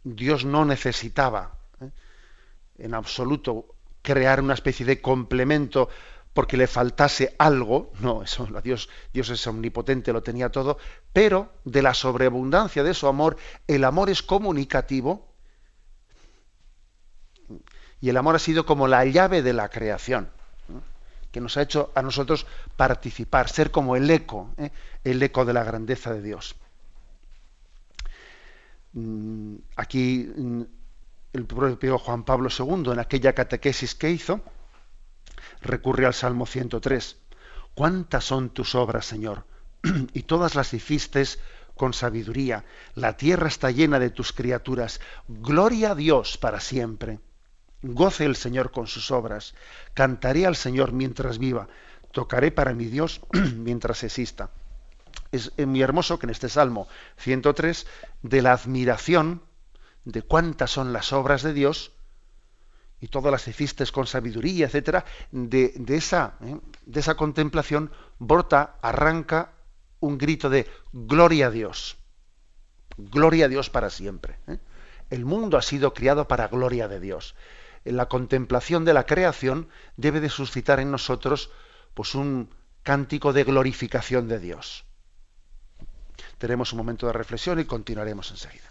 Dios 0.03 0.45
no 0.45 0.65
necesitaba 0.65 1.57
en 2.77 2.93
absoluto 2.93 3.75
crear 4.01 4.41
una 4.41 4.53
especie 4.53 4.85
de 4.85 5.01
complemento 5.01 5.89
porque 6.39 6.55
le 6.55 6.67
faltase 6.67 7.35
algo, 7.37 7.91
no, 7.99 8.23
Dios, 8.63 8.87
Dios 9.11 9.29
es 9.29 9.45
omnipotente, 9.45 10.13
lo 10.13 10.23
tenía 10.23 10.49
todo, 10.49 10.77
pero 11.11 11.51
de 11.65 11.81
la 11.81 11.93
sobreabundancia 11.93 12.81
de 12.81 12.93
su 12.93 13.07
amor, 13.07 13.35
el 13.67 13.83
amor 13.83 14.09
es 14.09 14.23
comunicativo 14.23 15.27
y 17.99 18.07
el 18.07 18.15
amor 18.15 18.37
ha 18.37 18.39
sido 18.39 18.65
como 18.65 18.87
la 18.87 19.03
llave 19.03 19.41
de 19.41 19.51
la 19.51 19.67
creación, 19.67 20.29
que 21.29 21.41
nos 21.41 21.57
ha 21.57 21.61
hecho 21.63 21.91
a 21.93 22.01
nosotros 22.01 22.47
participar, 22.77 23.49
ser 23.49 23.69
como 23.69 23.97
el 23.97 24.09
eco, 24.09 24.53
¿eh? 24.55 24.71
el 25.03 25.21
eco 25.21 25.43
de 25.43 25.51
la 25.51 25.65
grandeza 25.65 26.13
de 26.13 26.21
Dios. 26.21 26.55
Mm, 28.93 29.55
aquí 29.75 30.31
mm, 30.37 30.61
el 31.33 31.45
propio 31.45 31.97
Juan 31.97 32.23
Pablo 32.23 32.47
II, 32.57 32.93
en 32.93 32.99
aquella 32.99 33.33
catequesis 33.33 33.93
que 33.93 34.09
hizo, 34.09 34.39
recurre 35.61 36.05
al 36.05 36.13
Salmo 36.13 36.45
103. 36.45 37.17
¿Cuántas 37.73 38.23
son 38.25 38.49
tus 38.49 38.75
obras, 38.75 39.05
Señor? 39.05 39.45
y 40.13 40.23
todas 40.23 40.55
las 40.55 40.73
hiciste 40.73 41.23
con 41.75 41.93
sabiduría. 41.93 42.65
La 42.95 43.15
tierra 43.15 43.47
está 43.47 43.71
llena 43.71 43.99
de 43.99 44.09
tus 44.09 44.33
criaturas. 44.33 44.99
Gloria 45.27 45.91
a 45.91 45.95
Dios 45.95 46.37
para 46.37 46.59
siempre. 46.59 47.19
Goce 47.81 48.25
el 48.25 48.35
Señor 48.35 48.71
con 48.71 48.87
sus 48.87 49.11
obras. 49.11 49.55
Cantaré 49.93 50.45
al 50.45 50.55
Señor 50.55 50.91
mientras 50.91 51.37
viva. 51.37 51.69
Tocaré 52.11 52.51
para 52.51 52.73
mi 52.73 52.85
Dios 52.85 53.21
mientras 53.55 54.03
exista. 54.03 54.49
Es 55.31 55.51
muy 55.57 55.81
hermoso 55.81 56.19
que 56.19 56.25
en 56.25 56.31
este 56.31 56.49
Salmo 56.49 56.87
103, 57.17 57.87
de 58.23 58.41
la 58.41 58.53
admiración 58.53 59.41
de 60.03 60.21
cuántas 60.21 60.71
son 60.71 60.91
las 60.91 61.13
obras 61.13 61.43
de 61.43 61.53
Dios, 61.53 61.91
y 63.01 63.07
todas 63.07 63.31
las 63.31 63.47
hiciste 63.47 63.85
con 63.87 64.07
sabiduría, 64.07 64.67
etcétera, 64.67 65.05
de, 65.31 65.73
esa, 65.89 66.35
¿eh? 66.41 66.57
de 66.85 66.99
esa 66.99 67.15
contemplación 67.15 67.91
brota, 68.17 68.75
arranca 68.81 69.53
un 69.99 70.17
grito 70.17 70.49
de 70.49 70.67
gloria 70.91 71.47
a 71.47 71.51
Dios. 71.51 71.97
Gloria 72.97 73.45
a 73.45 73.47
Dios 73.47 73.69
para 73.69 73.89
siempre. 73.89 74.37
¿eh? 74.47 74.57
El 75.09 75.25
mundo 75.25 75.57
ha 75.57 75.61
sido 75.61 75.93
criado 75.93 76.27
para 76.27 76.47
gloria 76.47 76.87
de 76.87 76.99
Dios. 76.99 77.35
La 77.85 78.07
contemplación 78.07 78.85
de 78.85 78.93
la 78.93 79.05
creación 79.05 79.69
debe 79.95 80.19
de 80.19 80.29
suscitar 80.29 80.79
en 80.79 80.91
nosotros 80.91 81.49
pues 81.93 82.13
un 82.15 82.49
cántico 82.83 83.33
de 83.33 83.45
glorificación 83.45 84.27
de 84.27 84.39
Dios. 84.39 84.85
Tenemos 86.37 86.73
un 86.73 86.77
momento 86.77 87.07
de 87.07 87.13
reflexión 87.13 87.59
y 87.59 87.65
continuaremos 87.65 88.31
enseguida. 88.31 88.68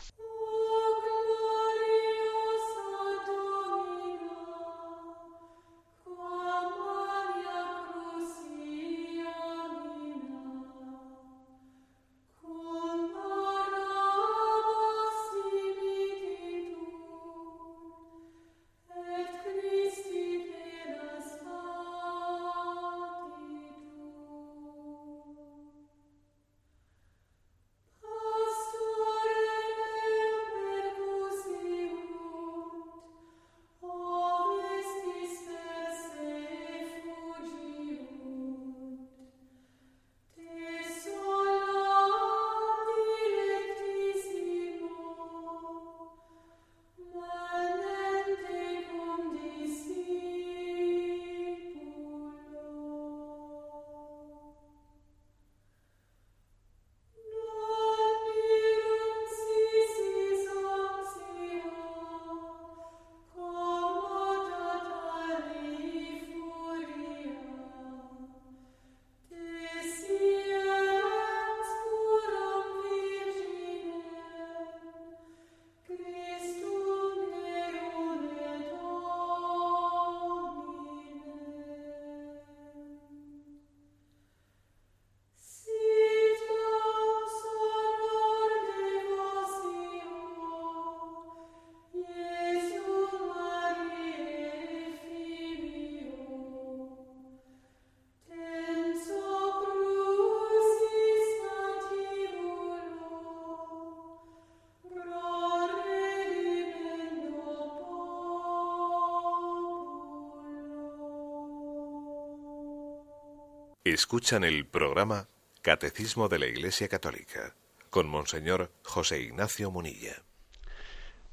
Escuchan 113.99 114.45
el 114.45 114.65
programa 114.65 115.27
Catecismo 115.61 116.29
de 116.29 116.39
la 116.39 116.47
Iglesia 116.47 116.87
Católica 116.87 117.57
con 117.91 118.07
Monseñor 118.07 118.71
José 118.85 119.21
Ignacio 119.23 119.73
Munilla. 119.73 120.23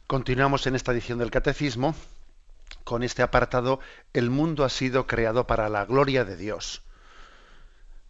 Continuamos 0.07 0.65
en 0.65 0.73
esta 0.73 0.91
edición 0.91 1.19
del 1.19 1.29
Catecismo 1.29 1.93
con 2.83 3.03
este 3.03 3.21
apartado 3.21 3.79
El 4.13 4.31
mundo 4.31 4.63
ha 4.63 4.69
sido 4.69 5.05
creado 5.05 5.45
para 5.45 5.69
la 5.69 5.85
gloria 5.85 6.25
de 6.25 6.37
Dios. 6.37 6.81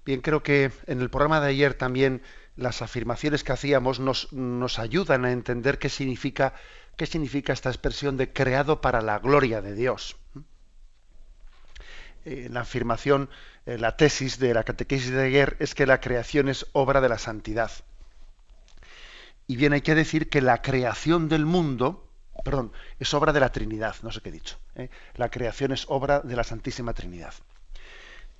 Bien, 0.06 0.22
creo 0.22 0.42
que 0.42 0.72
en 0.88 1.02
el 1.02 1.10
programa 1.10 1.42
de 1.42 1.50
ayer 1.50 1.74
también 1.74 2.22
las 2.56 2.82
afirmaciones 2.82 3.44
que 3.44 3.52
hacíamos 3.52 4.00
nos, 4.00 4.32
nos 4.32 4.80
ayudan 4.80 5.26
a 5.26 5.34
entender 5.34 5.80
qué 5.80 5.90
significa, 5.90 6.54
qué 6.96 7.06
significa 7.06 7.52
esta 7.52 7.72
expresión 7.72 8.16
de 8.16 8.32
creado 8.32 8.80
para 8.80 9.02
la 9.02 9.20
gloria 9.20 9.62
de 9.62 9.76
Dios. 9.76 10.16
Eh, 12.26 12.50
la 12.52 12.62
afirmación, 12.62 13.30
eh, 13.68 13.78
la 13.78 13.98
tesis 13.98 14.40
de 14.40 14.56
la 14.56 14.64
catequesis 14.64 15.12
de 15.12 15.24
ayer 15.24 15.56
es 15.60 15.76
que 15.76 15.86
la 15.86 16.02
creación 16.02 16.50
es 16.50 16.66
obra 16.74 17.00
de 17.00 17.10
la 17.10 17.20
santidad. 17.20 17.72
Y 19.46 19.56
bien, 19.58 19.74
hay 19.74 19.82
que 19.82 19.94
decir 19.94 20.28
que 20.28 20.42
la 20.42 20.64
creación 20.64 21.30
del 21.30 21.46
mundo, 21.46 22.10
perdón, 22.44 22.72
es 23.00 23.14
obra 23.14 23.32
de 23.32 23.40
la 23.40 23.52
Trinidad, 23.52 23.96
no 24.02 24.12
sé 24.12 24.22
qué 24.22 24.30
he 24.30 24.32
dicho. 24.32 24.58
¿eh? 24.76 24.90
La 25.14 25.30
creación 25.30 25.72
es 25.72 25.86
obra 25.88 26.22
de 26.22 26.36
la 26.36 26.44
Santísima 26.44 26.94
Trinidad. 26.94 27.36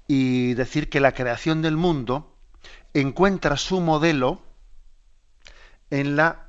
Y 0.08 0.56
decir 0.56 0.90
que 0.90 1.00
la 1.00 1.12
creación 1.12 1.62
del 1.62 1.78
mundo 1.78 2.36
encuentra 2.96 3.56
su 3.56 3.82
modelo 3.82 4.42
en 5.92 6.16
la 6.16 6.48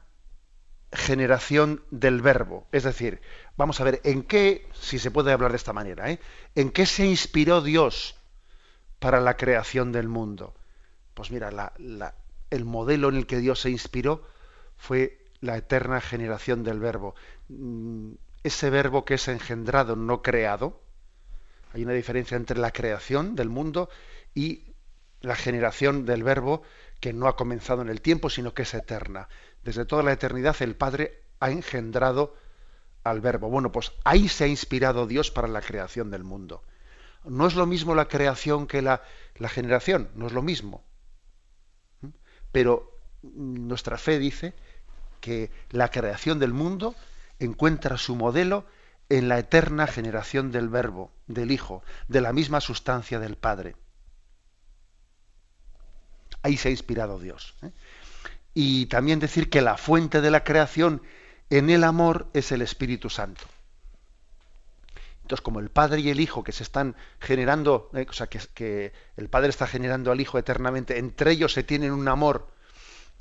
generación 0.91 1.83
del 1.91 2.23
verbo. 2.23 2.67
Es 2.73 2.85
decir, 2.85 3.21
vamos 3.57 3.81
a 3.81 3.85
ver, 3.85 4.01
¿en 4.05 4.23
qué, 4.23 4.69
si 4.75 4.99
se 4.99 5.11
puede 5.11 5.33
hablar 5.33 5.51
de 5.51 5.57
esta 5.57 5.73
manera, 5.73 6.11
¿eh? 6.11 6.21
¿en 6.55 6.71
qué 6.71 6.87
se 6.87 7.07
inspiró 7.07 7.61
Dios 7.63 8.17
para 8.99 9.21
la 9.21 9.37
creación 9.37 9.93
del 9.93 10.09
mundo? 10.09 10.55
Pues 11.15 11.31
mira, 11.31 11.73
el 12.51 12.65
modelo 12.65 13.09
en 13.09 13.17
el 13.17 13.27
que 13.27 13.39
Dios 13.39 13.61
se 13.61 13.71
inspiró 13.71 14.23
fue 14.77 15.19
la 15.41 15.57
eterna 15.57 16.01
generación 16.01 16.63
del 16.63 16.81
verbo. 16.81 17.15
Mm, 17.49 18.13
ese 18.43 18.71
verbo 18.71 19.05
que 19.05 19.15
es 19.15 19.29
engendrado, 19.29 19.97
no 19.97 20.23
creado. 20.23 20.81
Hay 21.73 21.83
una 21.85 21.95
diferencia 21.95 22.37
entre 22.37 22.59
la 22.59 22.71
creación 22.71 23.35
del 23.35 23.49
mundo 23.49 23.89
y 24.35 24.75
la 25.21 25.37
generación 25.37 26.05
del 26.05 26.23
verbo 26.23 26.63
que 27.01 27.13
no 27.13 27.27
ha 27.29 27.37
comenzado 27.37 27.83
en 27.83 27.89
el 27.89 28.01
tiempo, 28.01 28.31
sino 28.31 28.55
que 28.55 28.63
es 28.63 28.75
eterna. 28.75 29.29
Desde 29.65 29.85
toda 29.85 30.03
la 30.03 30.13
eternidad 30.13 30.57
el 30.61 30.77
Padre 30.77 31.23
ha 31.41 31.51
engendrado 31.51 32.35
al 33.11 33.21
verbo. 33.21 33.49
Bueno, 33.49 33.73
pues 33.73 33.93
ahí 34.05 34.29
se 34.29 34.45
ha 34.45 34.47
inspirado 34.47 35.07
Dios 35.07 35.31
para 35.31 35.49
la 35.49 35.61
creación 35.61 36.11
del 36.11 36.25
mundo. 36.25 36.63
No 37.25 37.47
es 37.47 37.55
lo 37.55 37.67
mismo 37.67 37.95
la 37.95 38.09
creación 38.09 38.67
que 38.67 38.83
la, 38.83 39.03
generación, 39.49 40.11
no 40.15 40.27
es 40.27 40.33
lo 40.33 40.43
mismo. 40.43 40.85
¿Mm? 42.01 42.09
Pero 42.53 42.99
nuestra 43.23 43.99
fe 43.99 44.19
dice 44.19 44.55
que 45.21 45.51
la 45.71 45.91
creación 45.91 46.39
del 46.39 46.53
mundo 46.53 46.95
encuentra 47.39 47.97
su 47.97 48.17
modelo 48.17 48.67
en 49.09 49.29
la 49.29 49.39
eterna 49.39 49.87
generación 49.87 50.51
del 50.51 50.69
Verbo, 50.69 51.13
del 51.27 51.51
Hijo, 51.51 51.83
de 52.09 52.21
la 52.21 52.33
misma 52.33 52.61
sustancia 52.61 53.19
del 53.19 53.37
Padre. 53.37 53.77
Ahí 56.43 56.57
se 56.57 56.69
ha 56.69 56.71
inspirado 56.71 57.19
Dios. 57.19 57.55
¿eh? 57.63 57.71
Y 58.55 58.87
también 58.87 59.21
decir 59.21 59.51
que 59.51 59.63
la 59.63 59.77
fuente 59.77 60.21
de 60.21 60.31
la 60.31 60.45
creación 60.45 61.03
en 61.51 61.71
el 61.71 61.85
amor 61.85 62.29
es 62.33 62.53
el 62.53 62.63
Espíritu 62.63 63.11
Santo. 63.11 63.45
Entonces, 65.23 65.43
como 65.43 65.59
el 65.59 65.71
Padre 65.71 66.01
y 66.01 66.11
el 66.11 66.21
Hijo 66.21 66.45
que 66.45 66.53
se 66.53 66.63
están 66.63 66.95
generando, 67.21 67.91
¿eh? 67.95 68.07
o 68.09 68.13
sea, 68.13 68.29
que, 68.29 68.39
que 68.55 68.93
el 69.17 69.29
Padre 69.29 69.49
está 69.49 69.67
generando 69.67 70.13
al 70.13 70.21
Hijo 70.21 70.39
eternamente, 70.39 70.99
entre 70.99 71.33
ellos 71.33 71.53
se 71.53 71.65
tienen 71.65 71.93
un 71.93 72.07
amor 72.07 72.49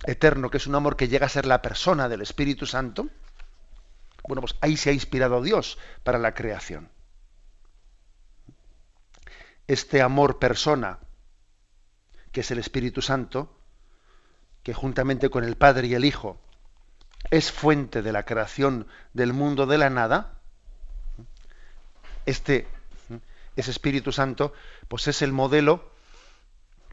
eterno, 0.06 0.50
que 0.50 0.58
es 0.58 0.68
un 0.68 0.76
amor 0.76 0.98
que 0.98 1.08
llega 1.08 1.26
a 1.26 1.30
ser 1.30 1.46
la 1.46 1.62
persona 1.62 2.08
del 2.08 2.22
Espíritu 2.22 2.66
Santo, 2.68 3.10
bueno, 4.28 4.42
pues 4.42 4.56
ahí 4.62 4.78
se 4.78 4.90
ha 4.90 4.94
inspirado 4.94 5.42
Dios 5.42 5.78
para 6.04 6.18
la 6.18 6.34
creación. 6.34 6.90
Este 9.68 10.02
amor 10.02 10.40
persona, 10.40 11.00
que 12.32 12.42
es 12.42 12.52
el 12.52 12.60
Espíritu 12.60 13.02
Santo, 13.02 13.58
que 14.64 14.74
juntamente 14.74 15.30
con 15.30 15.44
el 15.44 15.58
Padre 15.58 15.88
y 15.88 15.96
el 15.96 16.06
Hijo 16.06 16.40
es 17.32 17.52
fuente 17.52 18.02
de 18.02 18.12
la 18.12 18.24
creación 18.24 18.88
del 19.14 19.34
mundo 19.34 19.66
de 19.66 19.78
la 19.78 19.90
nada, 19.90 20.40
este 22.26 22.68
ese 23.56 23.72
Espíritu 23.72 24.12
Santo, 24.12 24.54
pues 24.88 25.08
es 25.08 25.22
el 25.22 25.32
modelo 25.32 25.90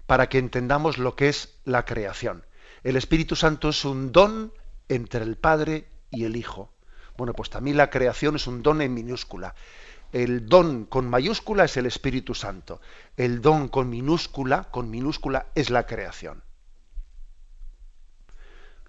para 0.06 0.28
que 0.28 0.38
entendamos 0.38 0.98
lo 0.98 1.16
que 1.16 1.28
es 1.28 1.54
la 1.64 1.84
creación. 1.84 2.44
El 2.84 2.96
Espíritu 2.96 3.36
Santo 3.36 3.70
es 3.70 3.84
un 3.84 4.12
don 4.12 4.52
entre 4.88 5.24
el 5.24 5.36
Padre 5.36 5.88
y 6.10 6.24
el 6.24 6.36
Hijo. 6.36 6.72
Bueno, 7.16 7.32
pues 7.34 7.50
también 7.50 7.76
la 7.76 7.90
creación 7.90 8.36
es 8.36 8.46
un 8.46 8.62
don 8.62 8.80
en 8.80 8.94
minúscula. 8.94 9.54
El 10.12 10.46
don 10.46 10.84
con 10.84 11.08
mayúscula 11.08 11.64
es 11.64 11.76
el 11.76 11.86
Espíritu 11.86 12.34
Santo. 12.34 12.80
El 13.16 13.40
don 13.40 13.68
con 13.68 13.88
minúscula, 13.88 14.64
con 14.70 14.90
minúscula 14.90 15.46
es 15.54 15.70
la 15.70 15.86
creación. 15.86 16.42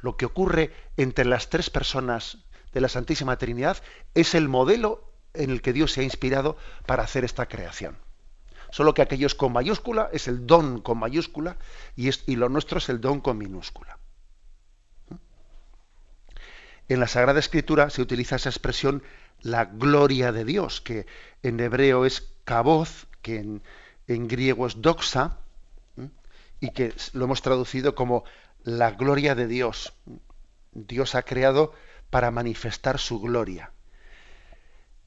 Lo 0.04 0.18
que 0.18 0.26
ocurre 0.26 0.72
entre 0.98 1.24
las 1.24 1.50
tres 1.50 1.70
personas 1.70 2.40
de 2.74 2.82
la 2.82 2.90
Santísima 2.90 3.38
Trinidad 3.38 3.78
es 4.14 4.36
el 4.36 4.50
modelo 4.50 5.10
en 5.34 5.50
el 5.50 5.62
que 5.62 5.72
Dios 5.72 5.94
se 5.94 6.02
ha 6.02 6.04
inspirado 6.04 6.58
para 6.86 7.04
hacer 7.04 7.24
esta 7.24 7.48
creación. 7.48 7.98
Solo 8.70 8.94
que 8.94 9.02
aquello 9.02 9.28
es 9.28 9.34
con 9.34 9.54
mayúscula, 9.54 10.10
es 10.12 10.28
el 10.28 10.46
don 10.46 10.82
con 10.82 10.98
mayúscula, 10.98 11.56
y, 11.96 12.10
y 12.30 12.36
lo 12.36 12.50
nuestro 12.50 12.80
es 12.80 12.90
el 12.90 13.00
don 13.00 13.22
con 13.22 13.38
minúscula. 13.38 13.98
En 16.90 17.00
la 17.00 17.08
Sagrada 17.08 17.40
Escritura 17.40 17.90
se 17.90 18.02
utiliza 18.02 18.36
esa 18.36 18.50
expresión 18.50 19.04
la 19.40 19.66
gloria 19.66 20.34
de 20.34 20.44
Dios, 20.44 20.82
que 20.82 21.06
en 21.44 21.62
hebreo 21.62 22.06
es 22.06 22.34
kaboz, 22.44 23.08
que 23.22 23.38
en, 23.38 24.28
griego 24.28 24.68
es 24.68 24.82
doxa, 24.82 25.38
y 26.60 26.72
que 26.72 26.94
lo 27.14 27.24
hemos 27.24 27.42
traducido 27.42 27.96
como 27.96 28.26
la 28.64 28.92
gloria 28.92 29.36
de 29.36 29.48
Dios. 29.48 29.94
Dios 30.72 31.16
ha 31.16 31.24
creado 31.24 31.74
para 32.10 32.32
manifestar 32.32 33.00
su 33.00 33.20
gloria. 33.20 33.72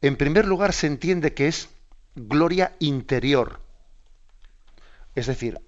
En 0.02 0.16
primer 0.16 0.46
lugar, 0.46 0.72
se 0.72 0.86
entiende 0.86 1.34
que 1.34 1.48
es 1.48 1.68
gloria 2.14 2.76
interior. 2.78 3.60
Es 5.14 5.26
decir, 5.26 5.60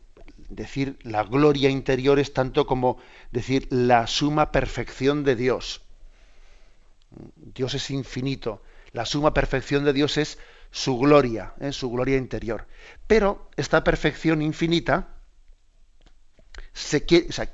decir 0.49 0.99
la 1.03 1.25
gloria 1.25 1.71
interior 1.71 2.19
es 2.19 2.33
tanto 2.33 2.67
como 2.67 2.99
decir 3.33 3.67
la 3.71 4.07
suma 4.07 4.53
perfección 4.53 5.25
de 5.25 5.37
Dios. 5.37 5.83
Dios 7.37 7.75
es 7.75 7.91
infinito. 7.91 8.63
La 8.93 9.07
suma 9.07 9.35
perfección 9.35 9.85
de 9.85 9.93
Dios 9.93 10.17
es 10.17 10.39
su 10.71 10.99
gloria, 10.99 11.55
¿eh? 11.61 11.73
su 11.73 11.91
gloria 11.91 12.17
interior. 12.17 12.67
Pero 13.07 13.49
esta 13.57 13.85
perfección 13.85 14.43
infinita 14.43 15.09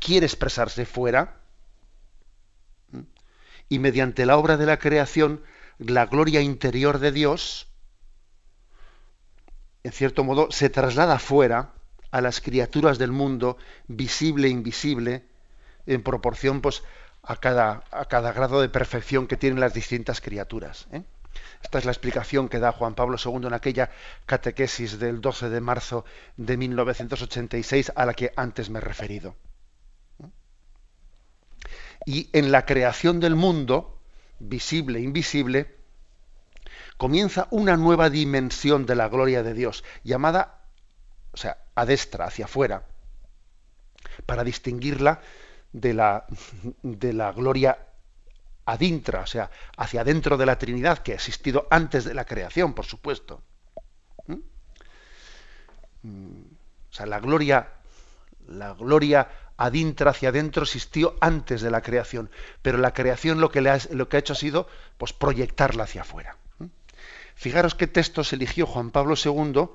quiere 0.00 0.26
expresarse 0.26 0.86
fuera 0.86 1.40
y 3.68 3.78
mediante 3.78 4.26
la 4.26 4.36
obra 4.36 4.56
de 4.56 4.66
la 4.66 4.78
creación, 4.78 5.42
la 5.78 6.06
gloria 6.06 6.40
interior 6.40 6.98
de 6.98 7.12
Dios 7.12 7.68
en 9.84 9.92
cierto 9.92 10.24
modo, 10.24 10.50
se 10.50 10.70
traslada 10.70 11.18
fuera 11.18 11.74
a 12.10 12.22
las 12.22 12.40
criaturas 12.40 12.98
del 12.98 13.12
mundo, 13.12 13.58
visible 13.86 14.48
e 14.48 14.50
invisible, 14.50 15.24
en 15.86 16.02
proporción 16.02 16.62
pues, 16.62 16.82
a, 17.22 17.36
cada, 17.36 17.84
a 17.90 18.06
cada 18.06 18.32
grado 18.32 18.62
de 18.62 18.70
perfección 18.70 19.26
que 19.26 19.36
tienen 19.36 19.60
las 19.60 19.74
distintas 19.74 20.22
criaturas. 20.22 20.88
¿eh? 20.90 21.02
Esta 21.64 21.78
es 21.78 21.86
la 21.86 21.92
explicación 21.92 22.48
que 22.48 22.60
da 22.60 22.72
Juan 22.72 22.94
Pablo 22.94 23.16
II 23.16 23.46
en 23.46 23.54
aquella 23.54 23.90
catequesis 24.26 24.98
del 24.98 25.20
12 25.20 25.48
de 25.48 25.60
marzo 25.60 26.04
de 26.36 26.56
1986 26.58 27.92
a 27.96 28.04
la 28.04 28.12
que 28.12 28.32
antes 28.36 28.68
me 28.68 28.78
he 28.78 28.82
referido. 28.82 29.34
Y 32.04 32.28
en 32.34 32.52
la 32.52 32.66
creación 32.66 33.18
del 33.18 33.34
mundo, 33.34 33.98
visible 34.38 34.98
e 34.98 35.02
invisible, 35.02 35.74
comienza 36.98 37.48
una 37.50 37.78
nueva 37.78 38.10
dimensión 38.10 38.84
de 38.84 38.94
la 38.94 39.08
gloria 39.08 39.42
de 39.42 39.54
Dios, 39.54 39.84
llamada, 40.04 40.60
o 41.32 41.38
sea, 41.38 41.64
a 41.74 41.86
destra, 41.86 42.26
hacia 42.26 42.44
afuera, 42.44 42.84
para 44.26 44.44
distinguirla 44.44 45.22
de 45.72 45.94
la, 45.94 46.26
de 46.82 47.14
la 47.14 47.32
gloria 47.32 47.78
adintra, 48.66 49.20
o 49.20 49.26
sea, 49.26 49.50
hacia 49.76 50.00
adentro 50.00 50.36
de 50.36 50.46
la 50.46 50.58
Trinidad, 50.58 50.98
que 50.98 51.12
ha 51.12 51.16
existido 51.16 51.66
antes 51.70 52.04
de 52.04 52.14
la 52.14 52.24
creación, 52.24 52.74
por 52.74 52.86
supuesto. 52.86 53.42
¿Mm? 54.26 54.34
O 56.90 56.92
sea, 56.92 57.06
la 57.06 57.20
gloria, 57.20 57.68
la 58.46 58.74
gloria 58.74 59.28
adintra 59.56 60.10
hacia 60.10 60.30
adentro 60.30 60.62
existió 60.62 61.16
antes 61.20 61.62
de 61.62 61.70
la 61.70 61.82
creación, 61.82 62.30
pero 62.62 62.78
la 62.78 62.92
creación 62.92 63.40
lo 63.40 63.50
que, 63.50 63.60
ha, 63.68 63.78
lo 63.90 64.08
que 64.08 64.16
ha 64.16 64.20
hecho 64.20 64.32
ha 64.32 64.36
sido 64.36 64.68
pues, 64.98 65.12
proyectarla 65.12 65.84
hacia 65.84 66.02
afuera. 66.02 66.36
Fijaros 67.34 67.74
qué 67.74 67.86
textos 67.86 68.32
eligió 68.32 68.66
Juan 68.66 68.90
Pablo 68.90 69.14
II 69.22 69.68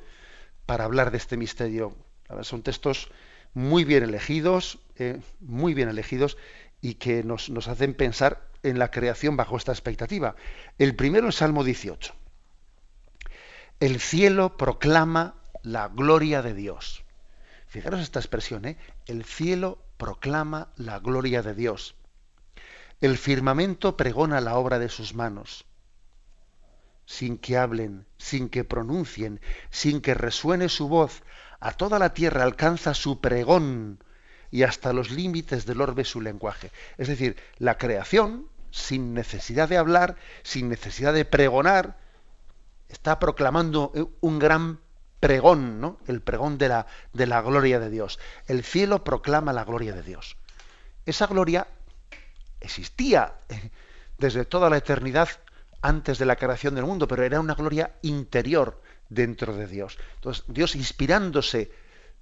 para 0.65 0.86
hablar 0.86 1.12
de 1.12 1.17
este 1.17 1.36
misterio. 1.36 1.93
Son 2.41 2.62
textos 2.62 3.12
muy 3.54 3.84
bien 3.84 4.04
elegidos, 4.04 4.80
eh, 4.97 5.19
muy 5.41 5.73
bien 5.73 5.89
elegidos 5.89 6.38
y 6.81 6.95
que 6.95 7.23
nos, 7.23 7.49
nos 7.49 7.67
hacen 7.67 7.93
pensar 7.93 8.47
en 8.63 8.79
la 8.79 8.91
creación 8.91 9.37
bajo 9.37 9.57
esta 9.57 9.71
expectativa. 9.71 10.35
El 10.77 10.95
primero 10.95 11.29
es 11.29 11.35
Salmo 11.35 11.63
18. 11.63 12.13
El 13.79 13.99
cielo 13.99 14.57
proclama 14.57 15.35
la 15.63 15.87
gloria 15.87 16.41
de 16.41 16.53
Dios. 16.53 17.03
Fijaros 17.67 18.01
esta 18.01 18.19
expresión, 18.19 18.65
¿eh? 18.65 18.77
El 19.05 19.23
cielo 19.23 19.83
proclama 19.97 20.69
la 20.75 20.99
gloria 20.99 21.41
de 21.41 21.53
Dios. 21.53 21.95
El 22.99 23.17
firmamento 23.17 23.95
pregona 23.95 24.41
la 24.41 24.57
obra 24.57 24.79
de 24.79 24.89
sus 24.89 25.13
manos. 25.13 25.65
Sin 27.05 27.37
que 27.37 27.57
hablen, 27.57 28.05
sin 28.17 28.49
que 28.49 28.63
pronuncien, 28.63 29.39
sin 29.69 30.01
que 30.01 30.13
resuene 30.13 30.67
su 30.67 30.89
voz, 30.89 31.23
a 31.59 31.71
toda 31.71 31.99
la 31.99 32.13
tierra 32.13 32.43
alcanza 32.43 32.93
su 32.93 33.19
pregón 33.21 34.03
y 34.51 34.63
hasta 34.63 34.93
los 34.93 35.12
límites 35.12 35.65
del 35.65 35.81
orbe 35.81 36.03
su 36.03 36.21
lenguaje. 36.21 36.71
Es 36.97 37.07
decir, 37.07 37.38
la 37.57 37.77
creación, 37.77 38.47
sin 38.71 39.13
necesidad 39.13 39.69
de 39.69 39.77
hablar, 39.77 40.15
sin 40.43 40.69
necesidad 40.69 41.13
de 41.13 41.25
pregonar, 41.25 41.97
está 42.88 43.19
proclamando 43.19 43.91
un 44.21 44.39
gran 44.39 44.79
pregón, 45.19 45.79
¿no? 45.81 45.97
El 46.07 46.21
pregón 46.21 46.57
de 46.57 46.69
la, 46.69 46.88
de 47.13 47.27
la 47.27 47.41
gloria 47.41 47.79
de 47.79 47.89
Dios. 47.89 48.19
El 48.47 48.63
cielo 48.63 49.03
proclama 49.03 49.53
la 49.53 49.65
gloria 49.65 49.93
de 49.93 50.03
Dios. 50.03 50.38
Esa 51.05 51.27
gloria 51.27 51.67
existía 52.62 53.33
eh, 53.49 53.71
desde 54.17 54.45
toda 54.45 54.69
la 54.69 54.77
eternidad 54.77 55.29
antes 55.81 56.17
de 56.17 56.25
la 56.25 56.35
creación 56.35 56.75
del 56.75 56.85
mundo, 56.85 57.07
pero 57.07 57.23
era 57.23 57.39
una 57.39 57.55
gloria 57.55 57.95
interior 58.01 58.81
dentro 59.09 59.55
de 59.55 59.67
Dios. 59.67 59.97
Entonces, 60.15 60.43
Dios 60.47 60.75
inspirándose 60.75 61.71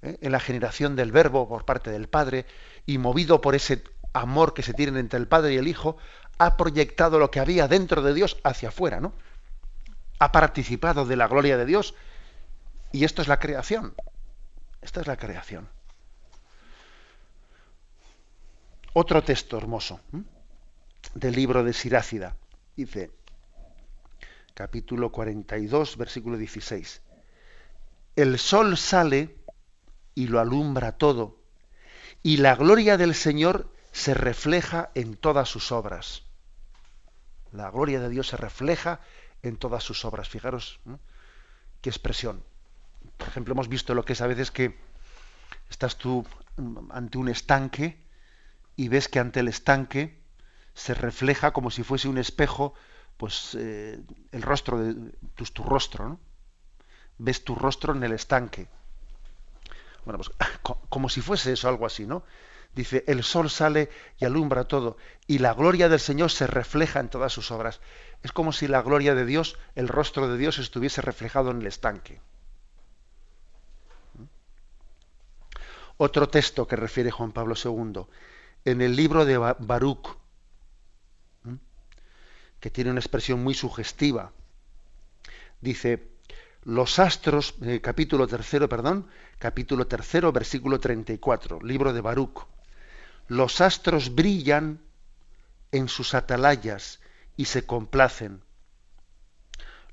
¿eh? 0.01 0.17
en 0.21 0.31
la 0.31 0.39
generación 0.39 0.95
del 0.95 1.11
Verbo 1.11 1.47
por 1.47 1.65
parte 1.65 1.91
del 1.91 2.07
Padre 2.07 2.45
y 2.85 2.97
movido 2.97 3.41
por 3.41 3.55
ese 3.55 3.83
amor 4.13 4.53
que 4.53 4.63
se 4.63 4.73
tienen 4.73 4.97
entre 4.97 5.19
el 5.19 5.27
Padre 5.27 5.53
y 5.53 5.57
el 5.57 5.67
Hijo, 5.67 5.97
ha 6.37 6.57
proyectado 6.57 7.19
lo 7.19 7.31
que 7.31 7.39
había 7.39 7.67
dentro 7.67 8.01
de 8.01 8.13
Dios 8.13 8.37
hacia 8.43 8.69
afuera, 8.69 8.99
¿no? 8.99 9.13
Ha 10.19 10.31
participado 10.31 11.05
de 11.05 11.15
la 11.15 11.27
gloria 11.27 11.57
de 11.57 11.65
Dios 11.65 11.93
y 12.91 13.03
esto 13.03 13.21
es 13.21 13.27
la 13.27 13.39
creación. 13.39 13.93
Esta 14.81 15.01
es 15.01 15.07
la 15.07 15.17
creación. 15.17 15.67
Otro 18.93 19.23
texto 19.23 19.57
hermoso 19.57 19.99
del 21.13 21.35
libro 21.35 21.63
de 21.63 21.73
Sirácida. 21.73 22.35
Dice, 22.75 23.11
capítulo 24.53 25.11
42, 25.11 25.97
versículo 25.97 26.37
16. 26.37 27.01
El 28.15 28.39
sol 28.39 28.77
sale 28.77 29.35
y 30.17 30.25
lo 30.25 30.39
alumbra 30.39 30.93
todo, 30.93 31.37
y 32.23 32.37
la 32.37 32.55
gloria 32.55 32.97
del 32.97 33.13
Señor 33.13 33.71
se 33.91 34.15
refleja 34.15 34.89
en 34.95 35.15
todas 35.15 35.47
sus 35.47 35.71
obras. 35.71 36.23
La 37.51 37.69
gloria 37.69 37.99
de 37.99 38.09
Dios 38.09 38.29
se 38.29 38.35
refleja 38.35 38.99
en 39.43 39.57
todas 39.57 39.83
sus 39.83 40.05
obras. 40.05 40.27
Fijaros 40.27 40.79
qué 41.81 41.89
expresión. 41.91 42.43
Por 43.17 43.27
ejemplo, 43.27 43.51
hemos 43.51 43.69
visto 43.69 43.93
lo 43.93 44.05
que 44.05 44.13
es 44.13 44.21
a 44.21 44.25
veces 44.25 44.49
que 44.49 44.75
estás 45.69 45.99
tú 45.99 46.25
ante 46.89 47.19
un 47.19 47.29
estanque 47.29 48.01
y 48.75 48.87
ves 48.87 49.09
que 49.09 49.19
ante 49.19 49.41
el 49.41 49.47
estanque 49.47 50.19
se 50.73 50.95
refleja 50.95 51.53
como 51.53 51.69
si 51.69 51.83
fuese 51.83 52.07
un 52.07 52.17
espejo, 52.17 52.73
pues 53.17 53.55
eh, 53.55 54.01
el 54.31 54.41
rostro 54.41 54.79
de 54.79 54.95
tu, 55.35 55.45
tu 55.45 55.63
rostro, 55.63 56.09
¿no? 56.09 56.19
Ves 57.19 57.43
tu 57.43 57.53
rostro 57.53 57.93
en 57.93 58.03
el 58.03 58.13
estanque. 58.13 58.67
Bueno, 60.07 60.23
pues 60.23 60.31
como 60.89 61.09
si 61.09 61.19
fuese 61.19 61.51
eso, 61.51 61.67
algo 61.67 61.85
así, 61.85 62.05
¿no? 62.05 62.23
Dice, 62.73 63.03
el 63.07 63.23
sol 63.23 63.49
sale 63.49 63.89
y 64.17 64.23
alumbra 64.23 64.63
todo, 64.63 64.95
y 65.25 65.39
la 65.39 65.53
gloria 65.53 65.89
del 65.89 65.99
Señor 65.99 66.31
se 66.31 66.47
refleja 66.47 67.01
en 67.01 67.09
todas 67.09 67.33
sus 67.33 67.51
obras. 67.51 67.81
Es 68.23 68.31
como 68.31 68.53
si 68.53 68.67
la 68.67 68.81
gloria 68.81 69.15
de 69.15 69.25
Dios, 69.25 69.57
el 69.75 69.89
rostro 69.89 70.29
de 70.29 70.37
Dios, 70.37 70.59
estuviese 70.59 71.01
reflejado 71.01 71.51
en 71.51 71.59
el 71.59 71.67
estanque. 71.67 72.21
Otro 75.97 76.29
texto 76.29 76.67
que 76.69 76.77
refiere 76.77 77.11
Juan 77.11 77.33
Pablo 77.33 77.55
II, 77.61 78.05
en 78.63 78.81
el 78.81 78.95
libro 78.95 79.25
de 79.25 79.37
Baruch, 79.37 80.15
que 82.61 82.69
tiene 82.69 82.91
una 82.91 83.01
expresión 83.01 83.43
muy 83.43 83.55
sugestiva, 83.55 84.31
dice, 85.59 86.07
los 86.67 86.99
astros, 86.99 87.55
eh, 87.61 87.79
capítulo 87.79 88.27
tercero, 88.27 88.67
perdón, 88.67 89.07
capítulo 89.39 89.87
tercero, 89.87 90.33
versículo 90.33 90.81
34, 90.81 91.61
libro 91.61 91.93
de 91.93 92.01
Baruch. 92.01 92.45
Los 93.29 93.61
astros 93.61 94.13
brillan 94.13 94.81
en 95.71 95.87
sus 95.87 96.13
atalayas 96.13 96.99
y 97.37 97.45
se 97.45 97.65
complacen. 97.65 98.43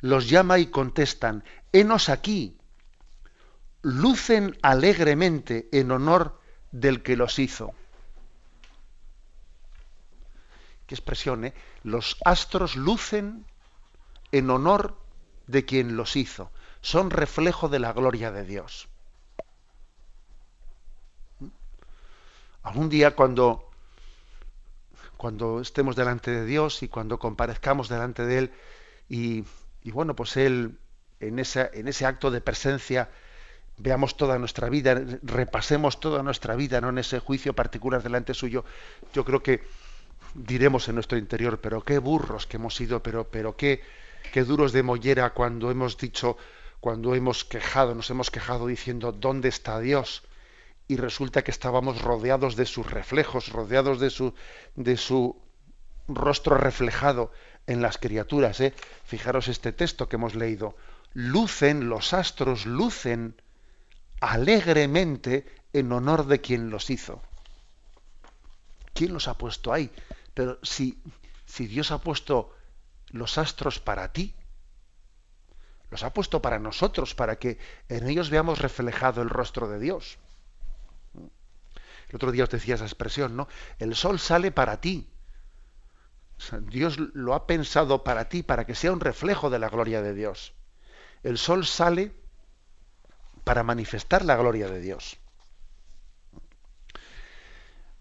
Los 0.00 0.28
llama 0.28 0.58
y 0.58 0.66
contestan, 0.66 1.44
henos 1.72 2.08
aquí. 2.08 2.58
Lucen 3.82 4.58
alegremente 4.60 5.68
en 5.70 5.92
honor 5.92 6.40
del 6.72 7.04
que 7.04 7.16
los 7.16 7.38
hizo. 7.38 7.72
Qué 10.88 10.96
expresión, 10.96 11.44
¿eh? 11.44 11.54
Los 11.84 12.16
astros 12.24 12.74
lucen 12.74 13.46
en 14.32 14.50
honor 14.50 14.98
de 15.46 15.64
quien 15.64 15.96
los 15.96 16.16
hizo 16.16 16.50
son 16.84 17.10
reflejo 17.10 17.70
de 17.70 17.78
la 17.78 17.94
gloria 17.94 18.30
de 18.30 18.44
Dios. 18.44 18.88
Algún 22.62 22.90
día 22.90 23.16
cuando, 23.16 23.70
cuando 25.16 25.62
estemos 25.62 25.96
delante 25.96 26.30
de 26.30 26.44
Dios 26.44 26.82
y 26.82 26.88
cuando 26.88 27.18
comparezcamos 27.18 27.88
delante 27.88 28.26
de 28.26 28.38
Él 28.38 28.52
y, 29.08 29.44
bueno, 29.92 30.14
pues 30.14 30.36
Él 30.36 30.78
en, 31.20 31.38
en 31.38 31.88
ese 31.88 32.06
acto 32.06 32.30
de 32.30 32.42
presencia 32.42 33.08
veamos 33.78 34.18
toda 34.18 34.38
nuestra 34.38 34.68
vida, 34.68 35.02
repasemos 35.22 36.00
toda 36.00 36.22
nuestra 36.22 36.54
vida, 36.54 36.82
no 36.82 36.90
en 36.90 36.98
ese 36.98 37.18
juicio 37.18 37.54
particular 37.54 38.02
delante 38.02 38.34
suyo, 38.34 38.62
yo 39.14 39.24
creo 39.24 39.42
que 39.42 39.62
diremos 40.34 40.86
en 40.88 40.96
nuestro 40.96 41.16
interior, 41.16 41.62
pero 41.62 41.82
qué 41.82 41.96
burros 41.96 42.46
que 42.46 42.58
hemos 42.58 42.74
sido, 42.74 43.02
pero, 43.02 43.24
pero 43.24 43.56
qué, 43.56 43.80
qué 44.34 44.44
duros 44.44 44.74
de 44.74 44.82
mollera 44.82 45.30
cuando 45.30 45.70
hemos 45.70 45.96
dicho 45.96 46.36
cuando 46.84 47.14
hemos 47.14 47.46
quejado, 47.46 47.94
nos 47.94 48.10
hemos 48.10 48.30
quejado 48.30 48.66
diciendo, 48.66 49.10
¿dónde 49.10 49.48
está 49.48 49.80
Dios? 49.80 50.22
Y 50.86 50.98
resulta 50.98 51.42
que 51.42 51.50
estábamos 51.50 52.02
rodeados 52.02 52.56
de 52.56 52.66
sus 52.66 52.90
reflejos, 52.90 53.48
rodeados 53.48 54.00
de 54.00 54.10
su, 54.10 54.34
de 54.76 54.98
su 54.98 55.40
rostro 56.08 56.58
reflejado 56.58 57.32
en 57.66 57.80
las 57.80 57.96
criaturas. 57.96 58.60
¿eh? 58.60 58.74
Fijaros 59.06 59.48
este 59.48 59.72
texto 59.72 60.10
que 60.10 60.16
hemos 60.16 60.34
leído. 60.34 60.76
Lucen, 61.14 61.88
los 61.88 62.12
astros 62.12 62.66
lucen 62.66 63.40
alegremente 64.20 65.46
en 65.72 65.90
honor 65.90 66.26
de 66.26 66.42
quien 66.42 66.68
los 66.68 66.90
hizo. 66.90 67.22
¿Quién 68.92 69.14
los 69.14 69.26
ha 69.26 69.38
puesto 69.38 69.72
ahí? 69.72 69.90
Pero 70.34 70.58
si, 70.62 71.00
si 71.46 71.66
Dios 71.66 71.92
ha 71.92 72.02
puesto 72.02 72.54
los 73.08 73.38
astros 73.38 73.80
para 73.80 74.12
ti, 74.12 74.34
los 75.94 76.02
ha 76.02 76.12
puesto 76.12 76.42
para 76.42 76.58
nosotros, 76.58 77.14
para 77.14 77.36
que 77.36 77.56
en 77.88 78.08
ellos 78.08 78.28
veamos 78.28 78.58
reflejado 78.58 79.22
el 79.22 79.30
rostro 79.30 79.68
de 79.68 79.78
Dios. 79.78 80.18
El 82.08 82.16
otro 82.16 82.32
día 82.32 82.42
os 82.42 82.50
decía 82.50 82.74
esa 82.74 82.84
expresión, 82.84 83.36
¿no? 83.36 83.46
El 83.78 83.94
sol 83.94 84.18
sale 84.18 84.50
para 84.50 84.80
ti. 84.80 85.08
Dios 86.62 86.98
lo 86.98 87.32
ha 87.32 87.46
pensado 87.46 88.02
para 88.02 88.28
ti, 88.28 88.42
para 88.42 88.66
que 88.66 88.74
sea 88.74 88.90
un 88.90 88.98
reflejo 88.98 89.50
de 89.50 89.60
la 89.60 89.68
gloria 89.68 90.02
de 90.02 90.14
Dios. 90.14 90.52
El 91.22 91.38
sol 91.38 91.64
sale 91.64 92.12
para 93.44 93.62
manifestar 93.62 94.24
la 94.24 94.34
gloria 94.34 94.66
de 94.66 94.80
Dios. 94.80 95.16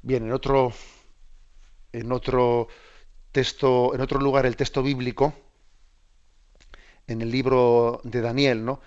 Bien, 0.02 0.26
en 0.26 0.34
otro, 0.34 0.74
en 1.92 2.12
otro 2.12 2.70
texto, 3.32 3.94
en 3.94 4.02
otro 4.02 4.20
lugar, 4.20 4.48
el 4.48 4.56
texto 4.56 4.82
bíblico, 4.82 5.43
en 7.08 7.22
el 7.22 7.32
libro 7.32 8.02
de 8.04 8.22
Daniel, 8.22 8.66
¿no? 8.66 8.80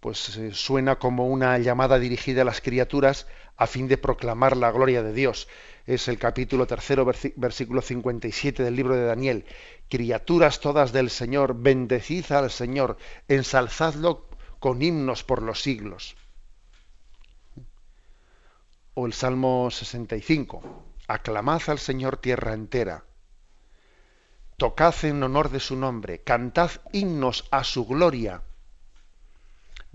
Pues 0.00 0.36
eh, 0.36 0.52
suena 0.52 0.96
como 0.96 1.26
una 1.26 1.58
llamada 1.58 1.98
dirigida 1.98 2.42
a 2.42 2.44
las 2.44 2.60
criaturas 2.60 3.26
a 3.56 3.66
fin 3.66 3.88
de 3.88 3.98
proclamar 3.98 4.56
la 4.56 4.70
gloria 4.70 5.02
de 5.02 5.12
Dios. 5.12 5.48
Es 5.86 6.08
el 6.08 6.18
capítulo 6.18 6.66
tercero, 6.66 7.10
versículo 7.36 7.80
57 7.80 8.62
del 8.62 8.76
libro 8.76 8.94
de 8.94 9.06
Daniel. 9.06 9.44
Criaturas 9.88 10.60
todas 10.60 10.92
del 10.92 11.10
Señor, 11.10 11.56
bendecid 11.58 12.30
al 12.32 12.50
Señor, 12.50 12.98
ensalzadlo 13.28 14.28
con 14.58 14.82
himnos 14.82 15.24
por 15.24 15.42
los 15.42 15.62
siglos. 15.62 16.16
O 18.94 19.06
el 19.06 19.12
Salmo 19.12 19.70
65. 19.70 20.62
Aclamad 21.08 21.62
al 21.68 21.78
Señor 21.78 22.16
tierra 22.16 22.52
entera 22.52 23.04
tocad 24.56 24.94
en 25.04 25.22
honor 25.22 25.50
de 25.50 25.60
su 25.60 25.76
nombre, 25.76 26.22
cantad 26.22 26.70
himnos 26.92 27.46
a 27.50 27.64
su 27.64 27.86
gloria, 27.86 28.42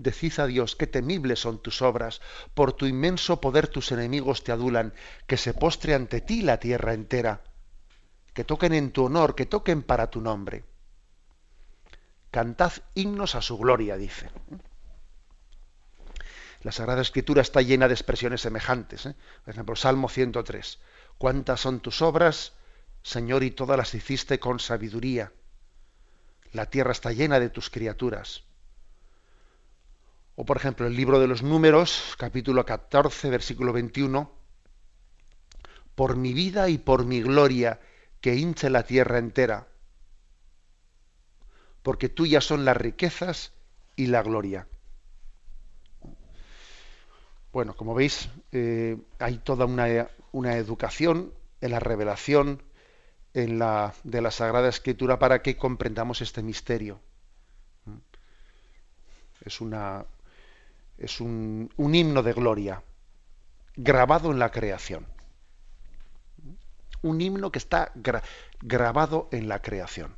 Decid 0.02 0.40
a 0.40 0.46
Dios 0.46 0.74
qué 0.74 0.88
temibles 0.88 1.38
son 1.38 1.62
tus 1.62 1.80
obras, 1.80 2.20
por 2.54 2.72
tu 2.72 2.86
inmenso 2.86 3.40
poder 3.40 3.68
tus 3.68 3.92
enemigos 3.92 4.42
te 4.42 4.50
adulan, 4.50 4.94
que 5.28 5.36
se 5.36 5.54
postre 5.54 5.94
ante 5.94 6.20
ti 6.20 6.42
la 6.42 6.58
tierra 6.58 6.92
entera, 6.92 7.42
que 8.34 8.42
toquen 8.42 8.72
en 8.72 8.90
tu 8.90 9.04
honor, 9.04 9.36
que 9.36 9.46
toquen 9.46 9.82
para 9.82 10.10
tu 10.10 10.20
nombre. 10.20 10.64
Cantad 12.32 12.72
himnos 12.94 13.36
a 13.36 13.42
su 13.42 13.58
gloria, 13.58 13.96
dice. 13.96 14.28
La 16.62 16.72
Sagrada 16.72 17.02
Escritura 17.02 17.42
está 17.42 17.62
llena 17.62 17.86
de 17.86 17.94
expresiones 17.94 18.40
semejantes. 18.40 19.06
¿eh? 19.06 19.14
Por 19.44 19.54
ejemplo, 19.54 19.76
Salmo 19.76 20.08
103. 20.08 20.80
¿Cuántas 21.18 21.60
son 21.60 21.80
tus 21.80 22.02
obras, 22.02 22.54
Señor, 23.02 23.42
y 23.42 23.50
todas 23.50 23.76
las 23.76 23.94
hiciste 23.94 24.38
con 24.38 24.60
sabiduría? 24.60 25.32
La 26.52 26.66
tierra 26.66 26.92
está 26.92 27.12
llena 27.12 27.40
de 27.40 27.50
tus 27.50 27.70
criaturas. 27.70 28.44
O 30.36 30.44
por 30.44 30.56
ejemplo, 30.56 30.86
el 30.86 30.96
libro 30.96 31.18
de 31.18 31.26
los 31.26 31.42
números, 31.42 32.14
capítulo 32.18 32.64
14, 32.64 33.28
versículo 33.30 33.72
21. 33.72 34.30
Por 35.94 36.16
mi 36.16 36.32
vida 36.32 36.68
y 36.68 36.78
por 36.78 37.04
mi 37.04 37.20
gloria, 37.20 37.80
que 38.20 38.36
hinche 38.36 38.70
la 38.70 38.84
tierra 38.84 39.18
entera. 39.18 39.66
Porque 41.82 42.08
tuyas 42.08 42.44
son 42.44 42.64
las 42.64 42.76
riquezas 42.76 43.52
y 43.96 44.06
la 44.06 44.22
gloria. 44.22 44.68
Bueno, 47.52 47.74
como 47.74 47.94
veis, 47.94 48.30
eh, 48.52 48.96
hay 49.18 49.38
toda 49.38 49.66
una, 49.66 50.08
una, 50.30 50.56
educación 50.56 51.34
en 51.60 51.70
la 51.72 51.80
revelación 51.80 52.62
en 53.34 53.58
la, 53.58 53.94
de 54.04 54.20
la 54.20 54.30
Sagrada 54.30 54.68
Escritura 54.68 55.18
para 55.18 55.42
que 55.42 55.56
comprendamos 55.56 56.20
este 56.20 56.42
misterio. 56.42 57.00
Es, 59.44 59.60
una, 59.60 60.04
es 60.98 61.20
un, 61.20 61.72
un 61.76 61.94
himno 61.94 62.22
de 62.22 62.32
gloria 62.32 62.82
grabado 63.76 64.30
en 64.30 64.38
la 64.38 64.50
creación. 64.50 65.06
Un 67.02 67.20
himno 67.20 67.50
que 67.50 67.58
está 67.58 67.92
grabado 68.60 69.28
en 69.32 69.48
la 69.48 69.60
creación. 69.60 70.16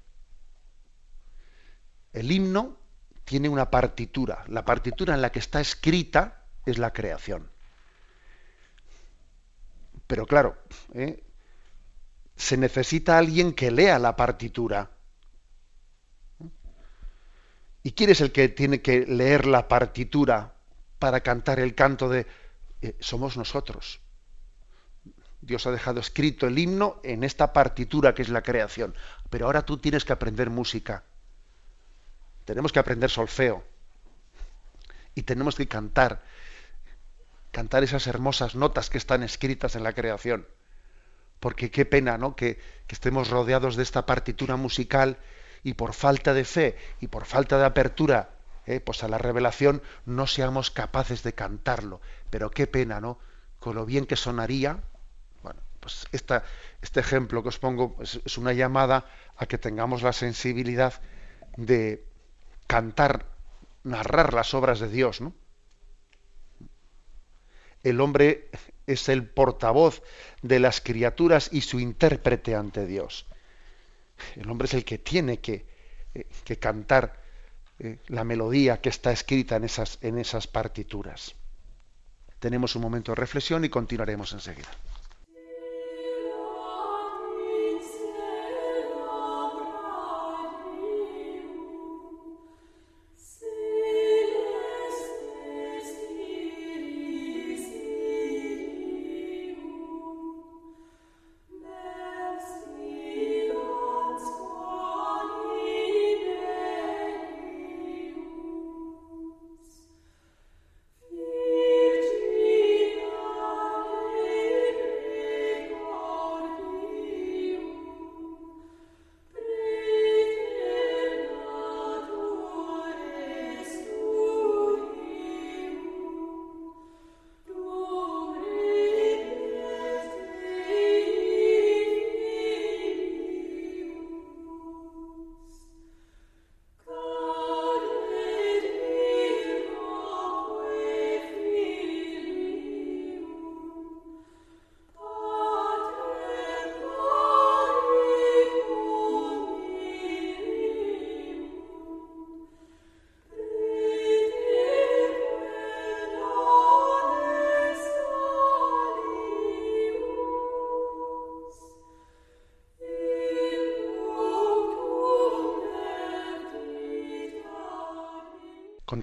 El 2.12 2.30
himno 2.30 2.76
tiene 3.24 3.48
una 3.48 3.70
partitura. 3.70 4.44
La 4.48 4.64
partitura 4.64 5.14
en 5.14 5.22
la 5.22 5.32
que 5.32 5.38
está 5.38 5.60
escrita 5.60 6.44
es 6.66 6.78
la 6.78 6.92
creación. 6.92 7.50
Pero 10.06 10.26
claro, 10.26 10.58
¿eh? 10.92 11.24
Se 12.36 12.56
necesita 12.56 13.18
alguien 13.18 13.52
que 13.52 13.70
lea 13.70 13.98
la 13.98 14.16
partitura. 14.16 14.90
¿Y 17.82 17.92
quién 17.92 18.10
es 18.10 18.20
el 18.20 18.32
que 18.32 18.48
tiene 18.48 18.80
que 18.80 19.06
leer 19.06 19.46
la 19.46 19.68
partitura 19.68 20.54
para 20.98 21.20
cantar 21.20 21.60
el 21.60 21.74
canto 21.74 22.08
de... 22.08 22.26
Eh, 22.80 22.96
somos 23.00 23.36
nosotros. 23.36 24.00
Dios 25.42 25.66
ha 25.66 25.70
dejado 25.70 26.00
escrito 26.00 26.46
el 26.46 26.58
himno 26.58 27.00
en 27.04 27.22
esta 27.22 27.52
partitura 27.52 28.14
que 28.14 28.22
es 28.22 28.30
la 28.30 28.42
creación. 28.42 28.94
Pero 29.28 29.46
ahora 29.46 29.64
tú 29.66 29.76
tienes 29.76 30.04
que 30.04 30.14
aprender 30.14 30.48
música. 30.48 31.04
Tenemos 32.46 32.72
que 32.72 32.78
aprender 32.78 33.10
solfeo. 33.10 33.62
Y 35.14 35.22
tenemos 35.22 35.54
que 35.54 35.68
cantar 35.68 36.22
cantar 37.54 37.84
esas 37.84 38.08
hermosas 38.08 38.56
notas 38.56 38.90
que 38.90 38.98
están 38.98 39.22
escritas 39.22 39.76
en 39.76 39.84
la 39.84 39.92
creación. 39.92 40.46
Porque 41.44 41.70
qué 41.70 41.84
pena, 41.84 42.16
¿no? 42.16 42.34
Que, 42.34 42.58
estemos 42.88 43.28
rodeados 43.28 43.76
de 43.76 43.82
esta 43.82 44.06
partitura 44.06 44.56
musical 44.56 45.18
y 45.62 45.74
por 45.74 45.92
falta 45.92 46.32
de 46.32 46.44
fe 46.44 46.76
y 47.00 47.08
por 47.08 47.26
falta 47.26 47.58
de 47.58 47.66
apertura 47.66 48.30
¿eh? 48.66 48.78
pues 48.78 49.02
a 49.02 49.08
la 49.08 49.18
revelación 49.18 49.82
no 50.06 50.26
seamos 50.28 50.70
capaces 50.70 51.22
de 51.22 51.34
cantarlo. 51.34 52.00
Pero 52.30 52.50
qué 52.50 52.66
pena, 52.66 53.00
¿no? 53.00 53.18
Con 53.58 53.74
lo 53.74 53.84
bien 53.84 54.06
que 54.06 54.16
sonaría. 54.16 54.78
Bueno, 55.42 55.60
pues 55.80 56.06
este 56.12 57.00
ejemplo 57.00 57.42
que 57.42 57.50
os 57.50 57.58
pongo 57.58 57.96
es, 58.00 58.20
es 58.24 58.38
una 58.38 58.54
llamada 58.54 59.04
a 59.36 59.44
que 59.44 59.58
tengamos 59.58 60.02
la 60.02 60.14
sensibilidad 60.14 61.02
de 61.58 62.06
cantar, 62.68 63.26
narrar 63.82 64.32
las 64.32 64.54
obras 64.54 64.80
de 64.80 64.88
Dios, 64.88 65.20
¿no? 65.20 65.34
el 67.84 68.00
hombre 68.00 68.48
es 68.86 69.08
el 69.08 69.26
portavoz 69.26 70.02
de 70.42 70.60
las 70.60 70.80
criaturas 70.80 71.48
y 71.52 71.62
su 71.62 71.80
intérprete 71.80 72.54
ante 72.54 72.86
Dios. 72.86 73.26
El 74.36 74.50
hombre 74.50 74.66
es 74.66 74.74
el 74.74 74.84
que 74.84 74.98
tiene 74.98 75.40
que, 75.40 75.66
eh, 76.14 76.56
cantar 76.56 77.20
eh, 77.78 77.98
la 78.06 78.24
melodía 78.24 78.80
que 78.80 78.88
está 78.88 79.10
escrita 79.10 79.56
en 79.56 79.64
esas, 79.64 79.98
en 80.00 80.18
esas 80.18 80.46
partituras. 80.46 81.34
Tenemos 82.38 82.76
un 82.76 82.82
momento 82.82 83.12
de 83.12 83.16
reflexión 83.16 83.64
y 83.64 83.68
continuaremos 83.68 84.32
enseguida. 84.32 84.70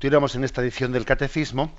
Continuamos 0.01 0.33
en 0.33 0.43
esta 0.43 0.63
edición 0.63 0.91
del 0.91 1.05
Catecismo. 1.05 1.71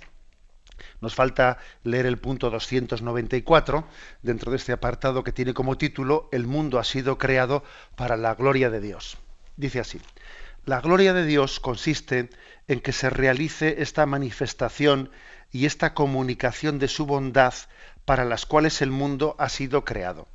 Nos 1.00 1.16
falta 1.16 1.58
leer 1.82 2.06
el 2.06 2.18
punto 2.18 2.50
294 2.50 3.84
dentro 4.22 4.52
de 4.52 4.58
este 4.58 4.70
apartado 4.70 5.24
que 5.24 5.32
tiene 5.32 5.54
como 5.54 5.76
título 5.76 6.28
El 6.30 6.46
mundo 6.46 6.78
ha 6.78 6.84
sido 6.84 7.18
creado 7.18 7.64
para 7.96 8.16
la 8.16 8.36
gloria 8.36 8.70
de 8.70 8.80
Dios. 8.80 9.18
Dice 9.56 9.80
así, 9.80 10.00
la 10.66 10.80
gloria 10.80 11.14
de 11.14 11.26
Dios 11.26 11.58
consiste 11.58 12.30
en 12.68 12.78
que 12.78 12.92
se 12.92 13.10
realice 13.10 13.82
esta 13.82 14.06
manifestación 14.06 15.10
y 15.50 15.66
esta 15.66 15.92
comunicación 15.92 16.78
de 16.78 16.86
su 16.86 17.06
bondad 17.06 17.54
para 18.04 18.24
las 18.24 18.46
cuales 18.46 18.82
el 18.82 18.92
mundo 18.92 19.34
ha 19.40 19.48
sido 19.48 19.84
creado. 19.84 20.28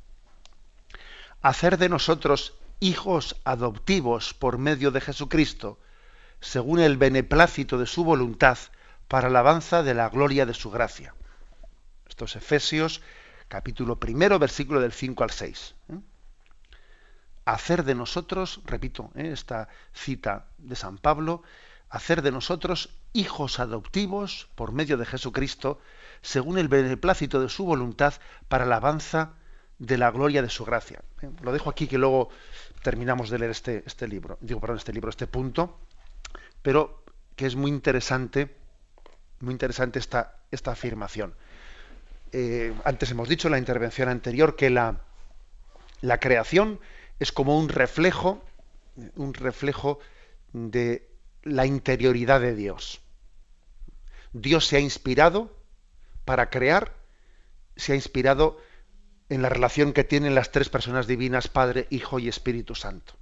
Hacer 1.40 1.78
de 1.78 1.88
nosotros 1.88 2.52
hijos 2.80 3.36
adoptivos 3.44 4.34
por 4.34 4.58
medio 4.58 4.90
de 4.90 5.00
Jesucristo, 5.00 5.78
según 6.40 6.80
el 6.80 6.96
beneplácito 6.96 7.78
de 7.78 7.86
su 7.86 8.04
voluntad, 8.04 8.58
para 9.08 9.28
alabanza 9.28 9.82
de 9.82 9.94
la 9.94 10.08
gloria 10.10 10.44
de 10.46 10.54
su 10.54 10.70
gracia. 10.70 11.14
Estos 12.08 12.36
Efesios, 12.36 13.00
capítulo 13.48 13.98
primero, 13.98 14.38
versículo 14.38 14.80
del 14.80 14.92
5 14.92 15.24
al 15.24 15.30
6. 15.30 15.74
¿eh? 15.88 15.98
Hacer 17.46 17.84
de 17.84 17.94
nosotros, 17.94 18.60
repito, 18.66 19.10
¿eh? 19.14 19.30
esta 19.32 19.68
cita 19.94 20.46
de 20.58 20.76
San 20.76 20.98
Pablo, 20.98 21.42
hacer 21.88 22.20
de 22.20 22.30
nosotros 22.30 22.90
hijos 23.14 23.60
adoptivos 23.60 24.48
por 24.54 24.72
medio 24.72 24.98
de 24.98 25.06
Jesucristo, 25.06 25.80
según 26.20 26.58
el 26.58 26.68
beneplácito 26.68 27.40
de 27.40 27.48
su 27.48 27.64
voluntad, 27.64 28.12
para 28.48 28.64
alabanza 28.64 29.32
de 29.78 29.96
la 29.96 30.10
gloria 30.10 30.42
de 30.42 30.50
su 30.50 30.66
gracia. 30.66 31.00
¿eh? 31.22 31.30
Lo 31.40 31.52
dejo 31.52 31.70
aquí 31.70 31.86
que 31.86 31.96
luego 31.96 32.28
terminamos 32.82 33.30
de 33.30 33.38
leer 33.38 33.52
este, 33.52 33.82
este 33.86 34.06
libro, 34.06 34.36
digo, 34.42 34.60
perdón, 34.60 34.76
este 34.76 34.92
libro, 34.92 35.08
este 35.08 35.26
punto 35.26 35.78
pero 36.68 37.02
que 37.34 37.46
es 37.46 37.56
muy 37.56 37.70
interesante, 37.70 38.54
muy 39.40 39.52
interesante 39.52 39.98
esta, 39.98 40.36
afirmación. 40.66 41.34
Eh, 42.32 42.74
antes 42.84 43.10
hemos 43.10 43.26
dicho 43.26 43.48
en 43.48 43.52
la 43.52 43.58
intervención 43.58 44.10
anterior 44.10 44.54
que 44.54 44.68
la, 44.68 45.00
la 46.02 46.20
creación 46.20 46.78
es 47.20 47.32
como 47.32 47.58
un 47.58 47.70
reflejo, 47.70 48.44
un 49.16 49.32
reflejo 49.32 49.98
de 50.52 51.08
la 51.42 51.64
interioridad 51.64 52.42
de 52.42 52.54
Dios. 52.54 53.00
Dios 54.34 54.66
se 54.66 54.76
ha 54.76 54.80
inspirado 54.80 55.56
para 56.26 56.50
crear, 56.50 56.92
se 57.76 57.92
ha 57.92 57.94
inspirado 57.94 58.58
en 59.30 59.40
la 59.40 59.48
relación 59.48 59.94
que 59.94 60.04
tienen 60.04 60.34
las 60.34 60.52
tres 60.52 60.68
personas 60.68 61.06
divinas, 61.06 61.48
Padre, 61.48 61.86
Hijo 61.88 62.18
y 62.18 62.28
Espíritu 62.28 62.74
Santo. 62.74 63.17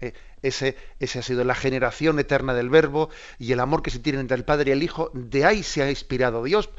Eh, 0.00 0.14
ese, 0.42 0.76
ese, 0.98 1.18
ha 1.18 1.22
sido 1.22 1.44
la 1.44 1.54
generación 1.54 2.18
eterna 2.18 2.54
del 2.54 2.70
Verbo 2.70 3.10
y 3.38 3.52
el 3.52 3.60
amor 3.60 3.82
que 3.82 3.90
se 3.90 3.98
tiene 3.98 4.20
entre 4.20 4.36
el 4.36 4.44
Padre 4.44 4.70
y 4.70 4.72
el 4.72 4.82
Hijo. 4.82 5.10
De 5.12 5.44
ahí 5.44 5.62
se 5.62 5.82
ha 5.82 5.90
inspirado 5.90 6.42
Dios, 6.42 6.70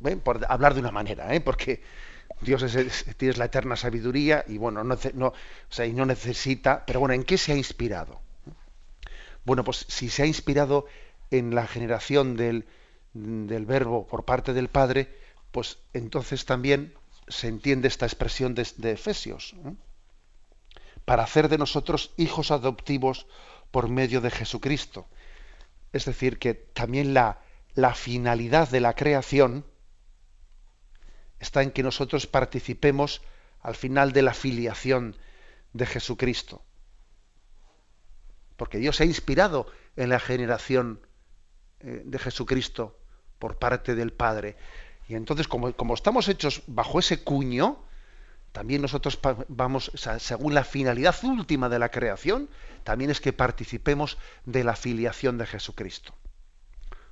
pues, 0.00 0.16
por 0.16 0.44
hablar 0.48 0.74
de 0.74 0.80
una 0.80 0.90
manera, 0.90 1.34
¿eh? 1.34 1.40
porque 1.40 1.82
Dios 2.40 2.62
es, 2.62 3.38
la 3.38 3.46
eterna 3.46 3.76
sabiduría 3.76 4.44
y 4.46 4.58
bueno, 4.58 4.84
no, 4.84 4.98
no, 5.14 5.32
y 5.84 5.92
no 5.92 6.04
necesita, 6.04 6.84
pero 6.84 7.00
bueno, 7.00 7.14
¿en 7.14 7.24
qué 7.24 7.38
se 7.38 7.52
ha 7.52 7.56
inspirado? 7.56 8.20
Bueno, 9.44 9.64
pues 9.64 9.86
si 9.88 10.10
se 10.10 10.22
ha 10.22 10.26
inspirado 10.26 10.86
en 11.30 11.54
la 11.54 11.66
generación 11.66 12.36
del, 12.36 12.66
del 13.14 13.64
Verbo 13.64 14.06
por 14.06 14.24
parte 14.24 14.52
del 14.52 14.68
Padre, 14.68 15.08
pues 15.52 15.78
entonces 15.94 16.44
también 16.44 16.92
se 17.28 17.48
entiende 17.48 17.88
esta 17.88 18.06
expresión 18.06 18.54
de, 18.54 18.92
Efesios, 18.92 19.54
para 21.06 21.22
hacer 21.22 21.48
de 21.48 21.56
nosotros 21.56 22.12
hijos 22.18 22.50
adoptivos 22.50 23.26
por 23.70 23.88
medio 23.88 24.20
de 24.20 24.30
Jesucristo. 24.30 25.06
Es 25.92 26.04
decir, 26.04 26.38
que 26.38 26.52
también 26.52 27.14
la, 27.14 27.40
la 27.74 27.94
finalidad 27.94 28.68
de 28.68 28.80
la 28.80 28.94
creación 28.94 29.64
está 31.38 31.62
en 31.62 31.70
que 31.70 31.84
nosotros 31.84 32.26
participemos 32.26 33.22
al 33.60 33.76
final 33.76 34.12
de 34.12 34.22
la 34.22 34.34
filiación 34.34 35.16
de 35.72 35.86
Jesucristo. 35.86 36.62
Porque 38.56 38.78
Dios 38.78 38.96
se 38.96 39.04
ha 39.04 39.06
inspirado 39.06 39.66
en 39.94 40.08
la 40.08 40.18
generación 40.18 41.06
eh, 41.80 42.02
de 42.04 42.18
Jesucristo 42.18 42.98
por 43.38 43.58
parte 43.58 43.94
del 43.94 44.12
Padre. 44.12 44.56
Y 45.08 45.14
entonces, 45.14 45.46
como, 45.46 45.72
como 45.74 45.94
estamos 45.94 46.26
hechos 46.28 46.62
bajo 46.66 46.98
ese 46.98 47.22
cuño, 47.22 47.84
también 48.52 48.82
nosotros 48.82 49.18
vamos, 49.48 49.92
según 50.18 50.54
la 50.54 50.64
finalidad 50.64 51.14
última 51.24 51.68
de 51.68 51.78
la 51.78 51.90
creación, 51.90 52.48
también 52.84 53.10
es 53.10 53.20
que 53.20 53.32
participemos 53.32 54.16
de 54.44 54.64
la 54.64 54.76
filiación 54.76 55.38
de 55.38 55.46
Jesucristo, 55.46 56.14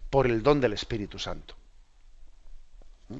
por 0.08 0.26
el 0.26 0.42
don 0.42 0.60
del 0.60 0.72
Espíritu 0.72 1.18
Santo. 1.18 1.54
¿Mm? 3.08 3.18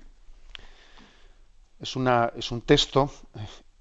Es, 1.80 1.96
una, 1.96 2.32
es 2.36 2.50
un 2.50 2.62
texto, 2.62 3.12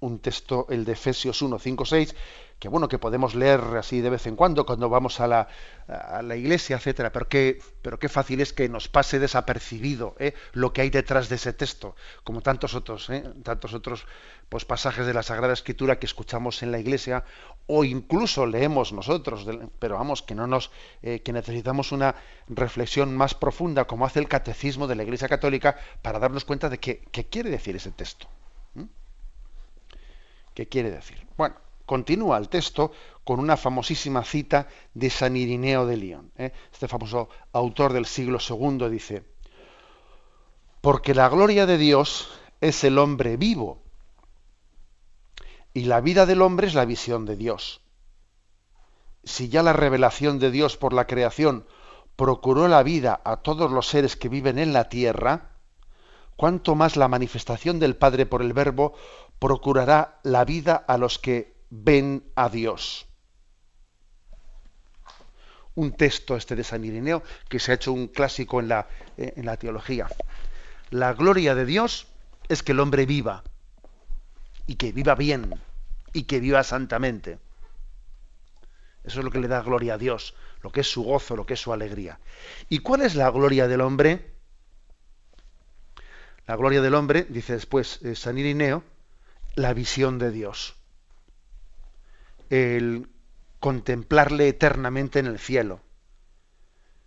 un 0.04 0.18
texto, 0.18 0.66
el 0.68 0.84
de 0.84 0.92
Efesios 0.92 1.40
1, 1.40 1.58
5, 1.58 1.84
6, 1.84 2.14
que 2.58 2.68
bueno, 2.68 2.88
que 2.88 2.98
podemos 2.98 3.34
leer 3.34 3.60
así 3.78 4.00
de 4.00 4.10
vez 4.10 4.26
en 4.26 4.36
cuando 4.36 4.64
cuando 4.64 4.88
vamos 4.88 5.20
a 5.20 5.26
la, 5.26 5.48
a 5.88 6.22
la 6.22 6.36
iglesia, 6.36 6.76
etcétera, 6.76 7.10
pero 7.10 7.28
qué, 7.28 7.58
pero 7.82 7.98
qué 7.98 8.08
fácil 8.08 8.40
es 8.40 8.52
que 8.52 8.68
nos 8.68 8.88
pase 8.88 9.18
desapercibido 9.18 10.14
¿eh? 10.18 10.34
lo 10.52 10.72
que 10.72 10.82
hay 10.82 10.90
detrás 10.90 11.28
de 11.28 11.36
ese 11.36 11.52
texto, 11.52 11.96
como 12.22 12.42
tantos 12.42 12.74
otros, 12.74 13.10
¿eh? 13.10 13.24
tantos 13.42 13.74
otros 13.74 14.06
pues, 14.48 14.64
pasajes 14.64 15.06
de 15.06 15.14
la 15.14 15.22
Sagrada 15.22 15.52
Escritura 15.52 15.98
que 15.98 16.06
escuchamos 16.06 16.62
en 16.62 16.70
la 16.70 16.78
iglesia 16.78 17.24
o 17.66 17.84
incluso 17.84 18.46
leemos 18.46 18.92
nosotros, 18.92 19.46
pero 19.78 19.96
vamos, 19.96 20.22
que 20.22 20.34
no 20.34 20.46
nos, 20.46 20.70
eh, 21.02 21.20
que 21.20 21.32
necesitamos 21.32 21.92
una 21.92 22.14
reflexión 22.48 23.16
más 23.16 23.34
profunda, 23.34 23.86
como 23.86 24.06
hace 24.06 24.20
el 24.20 24.28
catecismo 24.28 24.86
de 24.86 24.96
la 24.96 25.02
Iglesia 25.02 25.28
Católica, 25.28 25.76
para 26.02 26.18
darnos 26.18 26.44
cuenta 26.44 26.68
de 26.68 26.78
qué, 26.78 27.02
qué 27.10 27.24
quiere 27.24 27.48
decir 27.48 27.74
ese 27.76 27.90
texto. 27.90 28.28
¿Qué 30.54 30.68
quiere 30.68 30.90
decir? 30.90 31.26
Bueno, 31.36 31.56
Continúa 31.86 32.38
el 32.38 32.48
texto 32.48 32.92
con 33.24 33.40
una 33.40 33.56
famosísima 33.56 34.24
cita 34.24 34.68
de 34.94 35.10
San 35.10 35.36
Irineo 35.36 35.86
de 35.86 35.96
León. 35.96 36.32
¿eh? 36.36 36.52
Este 36.72 36.88
famoso 36.88 37.28
autor 37.52 37.92
del 37.92 38.06
siglo 38.06 38.38
II 38.40 38.88
dice, 38.88 39.24
porque 40.80 41.14
la 41.14 41.28
gloria 41.28 41.66
de 41.66 41.76
Dios 41.76 42.30
es 42.60 42.84
el 42.84 42.98
hombre 42.98 43.36
vivo 43.36 43.82
y 45.74 45.84
la 45.84 46.00
vida 46.00 46.24
del 46.24 46.40
hombre 46.40 46.68
es 46.68 46.74
la 46.74 46.86
visión 46.86 47.26
de 47.26 47.36
Dios. 47.36 47.82
Si 49.24 49.48
ya 49.48 49.62
la 49.62 49.72
revelación 49.72 50.38
de 50.38 50.50
Dios 50.50 50.76
por 50.76 50.94
la 50.94 51.06
creación 51.06 51.66
procuró 52.16 52.68
la 52.68 52.82
vida 52.82 53.20
a 53.24 53.38
todos 53.38 53.70
los 53.70 53.88
seres 53.88 54.16
que 54.16 54.28
viven 54.28 54.58
en 54.58 54.72
la 54.72 54.88
tierra, 54.88 55.50
cuánto 56.36 56.74
más 56.74 56.96
la 56.96 57.08
manifestación 57.08 57.78
del 57.78 57.96
Padre 57.96 58.26
por 58.26 58.40
el 58.40 58.52
Verbo 58.52 58.94
procurará 59.44 60.20
la 60.22 60.46
vida 60.46 60.74
a 60.74 60.96
los 60.96 61.18
que 61.18 61.52
ven 61.68 62.32
a 62.34 62.48
Dios. 62.48 63.06
Un 65.74 65.92
texto 65.92 66.34
este 66.34 66.56
de 66.56 66.64
San 66.64 66.82
Irineo 66.82 67.22
que 67.50 67.58
se 67.58 67.70
ha 67.70 67.74
hecho 67.74 67.92
un 67.92 68.08
clásico 68.08 68.58
en 68.58 68.68
la, 68.68 68.88
eh, 69.18 69.34
en 69.36 69.44
la 69.44 69.58
teología. 69.58 70.08
La 70.88 71.12
gloria 71.12 71.54
de 71.54 71.66
Dios 71.66 72.06
es 72.48 72.62
que 72.62 72.72
el 72.72 72.80
hombre 72.80 73.04
viva 73.04 73.44
y 74.66 74.76
que 74.76 74.92
viva 74.92 75.14
bien 75.14 75.60
y 76.14 76.22
que 76.22 76.40
viva 76.40 76.62
santamente. 76.62 77.38
Eso 79.02 79.18
es 79.18 79.24
lo 79.26 79.30
que 79.30 79.40
le 79.40 79.48
da 79.48 79.60
gloria 79.60 79.92
a 79.94 79.98
Dios, 79.98 80.34
lo 80.62 80.72
que 80.72 80.80
es 80.80 80.90
su 80.90 81.02
gozo, 81.02 81.36
lo 81.36 81.44
que 81.44 81.52
es 81.52 81.60
su 81.60 81.70
alegría. 81.70 82.18
¿Y 82.70 82.78
cuál 82.78 83.02
es 83.02 83.14
la 83.14 83.28
gloria 83.28 83.68
del 83.68 83.82
hombre? 83.82 84.36
La 86.46 86.56
gloria 86.56 86.80
del 86.80 86.94
hombre, 86.94 87.26
dice 87.28 87.52
después 87.52 88.00
eh, 88.00 88.14
San 88.14 88.38
Irineo, 88.38 88.93
la 89.56 89.72
visión 89.74 90.18
de 90.18 90.30
Dios 90.30 90.76
el 92.50 93.08
contemplarle 93.60 94.48
eternamente 94.48 95.18
en 95.18 95.26
el 95.26 95.38
cielo. 95.38 95.80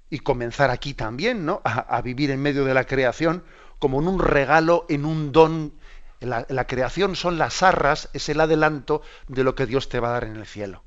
Y 0.10 0.20
comenzar 0.20 0.72
aquí 0.72 0.94
también, 0.94 1.46
¿no? 1.46 1.62
A, 1.66 2.02
vivir 2.02 2.32
en 2.32 2.42
medio 2.42 2.64
de 2.64 2.74
la 2.74 2.86
creación 2.86 3.44
como 3.78 4.02
en 4.02 4.08
un 4.08 4.20
regalo, 4.20 4.86
en 4.90 5.06
un 5.06 5.32
don. 5.32 5.74
La, 6.20 6.66
creación 6.66 7.16
son 7.16 7.38
las 7.38 7.62
arras, 7.62 8.10
es 8.14 8.30
el 8.30 8.40
adelanto 8.40 9.02
de 9.28 9.44
lo 9.44 9.54
que 9.54 9.66
Dios 9.66 9.90
te 9.90 10.00
va 10.00 10.10
a 10.10 10.14
dar 10.14 10.24
en 10.24 10.38
el 10.38 10.46
cielo. 10.46 10.84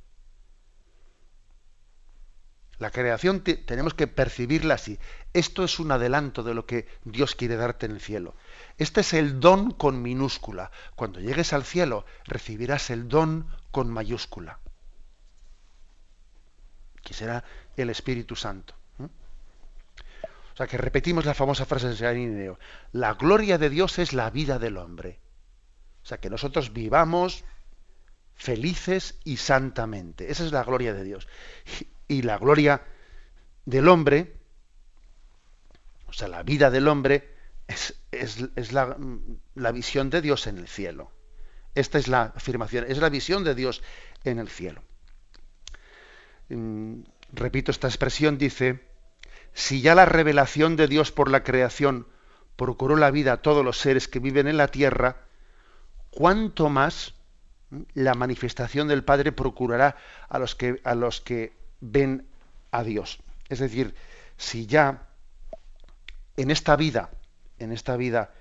La 2.79 2.91
creación 2.91 3.43
tenemos 3.43 3.93
que 3.93 4.07
percibirla 4.07 4.75
así. 4.75 4.99
Esto 5.35 5.65
es 5.65 5.79
un 5.79 5.93
adelanto 5.93 6.43
de 6.43 6.55
lo 6.55 6.65
que 6.65 6.89
Dios 7.05 7.35
quiere 7.35 7.57
darte 7.57 7.85
en 7.87 7.93
el 7.93 8.01
cielo. 8.01 8.35
Este 8.81 9.03
es 9.03 9.13
el 9.13 9.41
don 9.41 9.73
con 9.73 10.01
minúscula. 10.01 10.71
Cuando 10.97 11.21
llegues 11.21 11.53
al 11.53 11.65
cielo 11.65 12.07
recibirás 12.25 12.89
el 12.89 13.11
don 13.11 13.47
con 13.71 13.91
mayúscula, 13.91 14.59
que 17.03 17.13
será 17.13 17.45
el 17.77 17.91
Espíritu 17.91 18.37
Santo. 18.37 18.75
O 18.99 20.57
sea 20.57 20.67
que 20.67 20.79
repetimos 20.79 21.27
la 21.27 21.35
famosa 21.35 21.67
frase 21.67 21.89
de 21.89 21.97
San 21.97 22.59
la 22.93 23.13
gloria 23.15 23.59
de 23.59 23.69
Dios 23.69 23.99
es 23.99 24.15
la 24.15 24.31
vida 24.31 24.59
del 24.59 24.79
hombre. 24.79 25.21
O 26.03 26.07
sea 26.07 26.17
que 26.17 26.31
nosotros 26.31 26.73
vivamos 26.73 27.45
felices 28.35 29.19
y 29.25 29.37
santamente. 29.37 30.33
Esa 30.33 30.43
es 30.43 30.53
la 30.53 30.65
gloria 30.65 30.95
de 30.95 31.05
Dios. 31.05 31.29
Y 32.09 32.23
la 32.23 32.39
gloria 32.39 32.83
del 33.67 33.89
hombre, 33.89 34.41
o 36.07 36.15
sea, 36.15 36.29
la 36.29 36.43
vida 36.43 36.71
del 36.71 36.89
hombre, 36.89 37.30
es, 38.11 38.73
la, 38.73 38.97
la 39.55 39.73
visión 39.73 40.11
de 40.11 40.21
Dios 40.21 40.47
en 40.47 40.59
el 40.59 40.69
cielo. 40.69 41.11
Esta 41.75 41.99
es 41.99 42.09
la 42.09 42.33
afirmación, 42.35 42.85
es 42.89 42.99
la 42.99 43.09
visión 43.09 43.45
de 43.45 43.55
Dios 43.55 43.83
en 44.25 44.39
el 44.39 44.49
cielo. 44.49 44.83
Mm, 46.49 47.03
repito 47.33 47.71
esta 47.71 47.89
expresión, 47.89 48.39
dice, 48.39 48.81
si 49.53 49.81
ya 49.81 49.95
la 49.95 50.05
revelación 50.05 50.77
de 50.77 50.89
Dios 50.89 51.13
por 51.13 51.31
la 51.31 51.45
creación 51.45 52.07
procuró 52.57 52.97
la 52.97 53.11
vida 53.11 53.35
a 53.35 53.43
todos 53.43 53.65
los 53.65 53.79
seres 53.79 54.09
que 54.09 54.19
viven 54.19 54.49
en 54.49 54.57
la 54.57 54.69
tierra, 54.69 55.25
¿cuánto 56.11 56.69
más 56.69 57.15
mm, 57.71 57.83
la 57.95 58.15
manifestación 58.15 58.89
del 58.89 59.05
Padre 59.05 59.33
procurará 59.33 59.97
a 60.29 60.39
los 60.39 60.57
que, 60.57 60.81
a 60.85 60.95
los 60.95 61.21
que 61.21 61.53
ven 61.81 62.27
a 62.73 62.83
Dios? 62.83 63.21
Es 63.49 63.61
decir, 63.61 63.95
si 64.37 64.67
ya 64.67 65.07
en 66.37 66.51
esta 66.51 66.75
vida, 66.75 67.11
en 67.61 67.73
esta 67.73 67.97
vida, 67.97 68.33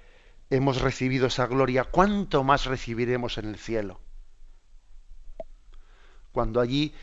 hemos 0.49 0.82
recibido 0.82 1.28
esa 1.28 1.45
gloria, 1.45 1.84
¿cuánto 1.84 2.43
más 2.43 2.65
recibiremos 2.65 3.38
en 3.38 3.45
el 3.45 3.57
cielo? 3.57 3.99
Cuando 6.32 6.59
allí, 6.61 6.93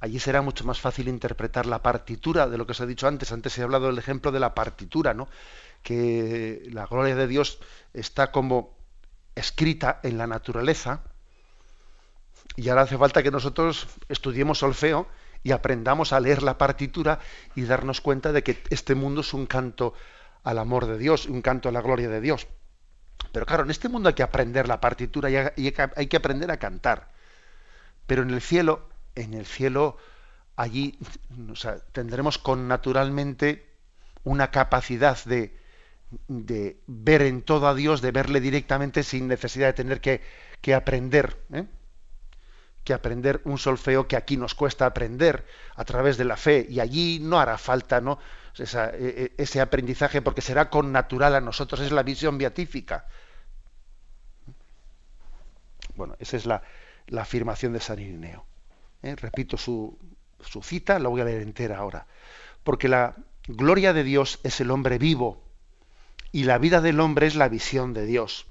allí 0.00 0.18
será 0.18 0.42
mucho 0.42 0.64
más 0.64 0.80
fácil 0.80 1.08
interpretar 1.08 1.66
la 1.66 1.82
partitura 1.82 2.48
de 2.48 2.56
lo 2.56 2.66
que 2.66 2.74
se 2.74 2.84
ha 2.84 2.86
dicho 2.86 3.06
antes. 3.06 3.32
Antes 3.32 3.56
he 3.58 3.62
hablado 3.62 3.86
del 3.86 3.98
ejemplo 3.98 4.32
de 4.32 4.40
la 4.40 4.54
partitura, 4.54 5.12
¿no? 5.14 5.28
Que 5.82 6.62
la 6.72 6.86
gloria 6.86 7.16
de 7.16 7.26
Dios 7.26 7.58
está 7.92 8.30
como 8.30 8.76
escrita 9.34 10.00
en 10.02 10.18
la 10.18 10.26
naturaleza. 10.26 11.02
Y 12.56 12.68
ahora 12.68 12.82
hace 12.82 12.98
falta 12.98 13.22
que 13.22 13.30
nosotros 13.30 13.88
estudiemos 14.08 14.58
solfeo 14.58 15.08
y 15.42 15.52
aprendamos 15.52 16.12
a 16.12 16.20
leer 16.20 16.42
la 16.42 16.58
partitura 16.58 17.18
y 17.54 17.62
darnos 17.62 18.00
cuenta 18.00 18.32
de 18.32 18.42
que 18.42 18.62
este 18.70 18.94
mundo 18.94 19.22
es 19.22 19.32
un 19.32 19.46
canto 19.46 19.94
al 20.42 20.58
amor 20.58 20.86
de 20.86 20.98
Dios, 20.98 21.26
un 21.26 21.42
canto 21.42 21.68
a 21.68 21.72
la 21.72 21.80
gloria 21.80 22.08
de 22.08 22.20
Dios. 22.20 22.46
Pero 23.32 23.46
claro, 23.46 23.64
en 23.64 23.70
este 23.70 23.88
mundo 23.88 24.08
hay 24.08 24.14
que 24.14 24.22
aprender 24.22 24.66
la 24.66 24.80
partitura 24.80 25.30
y 25.30 25.36
hay 25.36 26.06
que 26.06 26.16
aprender 26.16 26.50
a 26.50 26.58
cantar. 26.58 27.10
Pero 28.06 28.22
en 28.22 28.30
el 28.30 28.40
cielo, 28.40 28.88
en 29.14 29.34
el 29.34 29.46
cielo, 29.46 29.96
allí 30.56 30.98
tendremos 31.92 32.38
con 32.38 32.66
naturalmente 32.66 33.66
una 34.24 34.50
capacidad 34.50 35.22
de, 35.24 35.56
de, 36.28 36.80
ver 36.86 37.22
en 37.22 37.42
todo 37.42 37.68
a 37.68 37.74
Dios, 37.74 38.00
de 38.00 38.10
verle 38.10 38.40
directamente 38.40 39.02
sin 39.02 39.28
necesidad 39.28 39.68
de 39.68 39.72
tener 39.74 40.00
que, 40.00 40.22
que 40.60 40.74
aprender. 40.74 41.38
¿eh? 41.52 41.66
que 42.84 42.94
aprender 42.94 43.42
un 43.44 43.58
solfeo 43.58 44.08
que 44.08 44.16
aquí 44.16 44.36
nos 44.36 44.54
cuesta 44.54 44.86
aprender 44.86 45.44
a 45.76 45.84
través 45.84 46.16
de 46.16 46.24
la 46.24 46.36
fe 46.36 46.66
y 46.68 46.80
allí 46.80 47.18
no 47.20 47.38
hará 47.38 47.58
falta 47.58 48.00
¿no? 48.00 48.18
E, 48.58 48.64
e, 49.36 49.42
ese 49.42 49.60
aprendizaje 49.60 50.22
porque 50.22 50.42
será 50.42 50.70
con 50.70 50.92
natural 50.92 51.34
a 51.34 51.40
nosotros, 51.40 51.80
es 51.80 51.92
la 51.92 52.02
visión 52.02 52.38
beatífica. 52.38 53.06
Bueno, 55.94 56.16
esa 56.18 56.36
es 56.36 56.46
la, 56.46 56.62
afirmación 57.16 57.72
de 57.72 57.80
San 57.80 57.98
Irineo. 57.98 58.44
¿eh? 59.02 59.16
Repito 59.16 59.56
su, 59.56 59.98
su 60.40 60.62
cita, 60.62 60.98
la 60.98 61.08
voy 61.08 61.20
a 61.20 61.24
leer 61.24 61.42
entera 61.42 61.78
ahora. 61.78 62.06
Porque 62.62 62.88
la 62.88 63.16
gloria 63.46 63.92
de 63.92 64.04
Dios 64.04 64.40
es 64.44 64.60
el 64.60 64.70
hombre 64.70 64.98
vivo 64.98 65.42
y 66.32 66.44
la 66.44 66.58
vida 66.58 66.80
del 66.80 67.00
hombre 67.00 67.26
es 67.26 67.34
la 67.34 67.48
visión 67.48 67.92
de 67.92 68.06
Dios. 68.06 68.46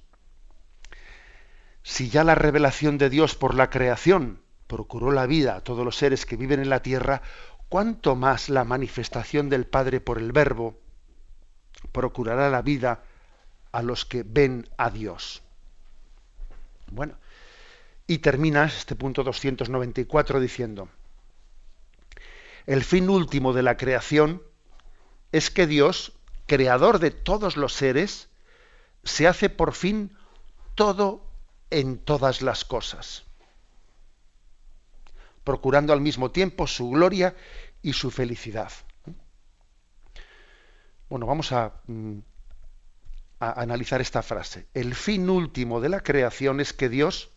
Si 1.84 2.10
ya 2.10 2.24
la 2.24 2.36
revelación 2.36 2.98
de 2.98 3.10
Dios 3.10 3.36
por 3.36 3.56
la 3.56 3.70
creación 3.70 4.42
procuró 4.68 5.12
la 5.12 5.26
vida 5.26 5.56
a 5.56 5.62
todos 5.62 5.84
los 5.84 5.96
seres 5.96 6.26
que 6.26 6.36
viven 6.36 6.60
en 6.60 6.70
la 6.70 6.82
tierra, 6.82 7.22
cuánto 7.70 8.16
más 8.16 8.50
la 8.50 8.64
manifestación 8.64 9.50
del 9.50 9.66
Padre 9.66 10.02
por 10.02 10.18
el 10.18 10.32
Verbo 10.32 10.80
procurará 11.92 12.50
la 12.50 12.62
vida 12.62 13.04
a 13.72 13.82
los 13.82 14.06
que 14.06 14.24
ven 14.24 14.68
a 14.78 14.90
Dios. 14.90 15.44
Bueno, 16.92 17.16
y 18.08 18.18
termina 18.18 18.66
este 18.66 18.96
punto 18.96 19.24
294 19.24 20.40
diciendo, 20.40 20.90
el 22.66 22.84
fin 22.84 23.10
último 23.10 23.54
de 23.54 23.64
la 23.64 23.78
creación 23.78 24.42
es 25.32 25.52
que 25.52 25.68
Dios, 25.68 26.14
creador 26.48 27.00
de 27.00 27.12
todos 27.12 27.56
los 27.56 27.74
seres, 27.74 28.30
se 29.04 29.28
hace 29.28 29.50
por 29.50 29.74
fin 29.74 30.18
todo 30.76 31.26
en 31.70 32.00
todas 32.00 32.42
las 32.42 32.66
cosas, 32.66 33.26
procurando 35.50 35.94
al 35.94 36.00
mismo 36.00 36.30
tiempo 36.30 36.68
su 36.68 36.92
gloria 36.92 37.36
y 37.82 37.94
su 37.94 38.12
felicidad. 38.12 38.72
Bueno, 41.10 41.26
vamos 41.26 41.52
a, 41.52 41.82
mm, 41.88 42.20
a, 43.40 43.60
analizar 43.60 44.00
esta 44.00 44.22
frase. 44.22 44.68
El 44.76 44.94
fin 44.94 45.28
último 45.28 45.82
de 45.82 45.90
la 45.90 46.02
creación 46.02 46.60
es 46.60 46.72
que 46.72 46.88
Dios, 46.88 47.32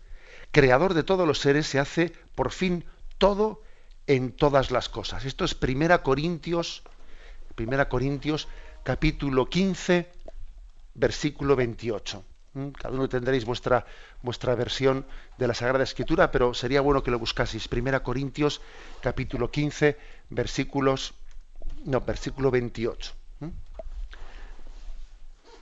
creador 0.50 0.92
de 0.92 1.04
todos 1.04 1.26
los 1.26 1.38
seres, 1.38 1.66
se 1.66 1.78
hace 1.78 2.12
por 2.34 2.52
fin 2.52 2.84
todo 3.16 3.62
en 4.06 4.32
todas 4.32 4.70
las 4.70 4.90
cosas. 4.90 5.24
Esto 5.24 5.46
es 5.46 5.54
Primera 5.54 6.02
Corintios, 6.02 6.82
Primera 7.54 7.88
Corintios, 7.88 8.46
capítulo 8.82 9.48
15, 9.48 10.12
versículo 10.92 11.56
28. 11.56 12.22
¿Mm? 12.54 12.68
Cada 12.70 12.94
uno 12.94 13.08
tendréis 13.08 13.44
vuestra, 13.44 13.86
vuestra 14.22 14.54
versión 14.54 15.06
de 15.38 15.46
la 15.46 15.54
Sagrada 15.54 15.84
Escritura, 15.84 16.30
pero 16.30 16.54
sería 16.54 16.80
bueno 16.80 17.02
que 17.02 17.10
lo 17.10 17.18
buscaseis. 17.18 17.68
Primera 17.68 18.02
Corintios, 18.02 18.60
capítulo 19.00 19.50
15, 19.50 19.98
versículos, 20.30 21.14
no, 21.84 22.00
versículo 22.00 22.50
28. 22.50 23.12
¿Mm? 23.40 23.48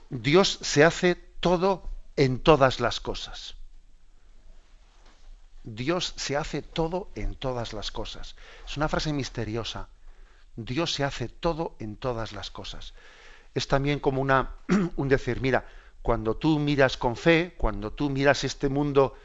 Dios 0.09 0.59
se 0.61 0.83
hace 0.83 1.15
todo 1.39 1.89
en 2.17 2.39
todas 2.39 2.79
las 2.79 2.99
cosas. 2.99 3.55
Dios 5.63 6.13
se 6.17 6.35
hace 6.35 6.61
todo 6.61 7.09
en 7.15 7.35
todas 7.35 7.73
las 7.73 7.91
cosas. 7.91 8.35
Es 8.67 8.77
una 8.77 8.89
frase 8.89 9.13
misteriosa. 9.13 9.87
Dios 10.55 10.93
se 10.93 11.03
hace 11.03 11.29
todo 11.29 11.75
en 11.79 11.95
todas 11.95 12.33
las 12.33 12.51
cosas. 12.51 12.93
Es 13.53 13.67
también 13.67 13.99
como 13.99 14.21
una, 14.21 14.55
un 14.95 15.07
decir, 15.07 15.39
mira, 15.39 15.65
cuando 16.01 16.35
tú 16.35 16.59
miras 16.59 16.97
con 16.97 17.15
fe, 17.15 17.53
cuando 17.57 17.91
tú 17.91 18.09
miras 18.09 18.43
este 18.43 18.69
mundo 18.69 19.15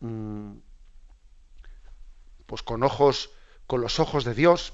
mm, 0.00 0.52
pues 2.46 2.62
con 2.62 2.82
ojos, 2.82 3.30
con 3.66 3.80
los 3.80 4.00
ojos 4.00 4.24
de 4.24 4.34
Dios, 4.34 4.72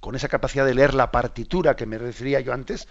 con 0.00 0.14
esa 0.14 0.28
capacidad 0.28 0.66
de 0.66 0.74
leer 0.74 0.94
la 0.94 1.10
partitura 1.10 1.76
que 1.76 1.86
me 1.86 1.98
refería 1.98 2.40
yo 2.40 2.52
antes, 2.52 2.88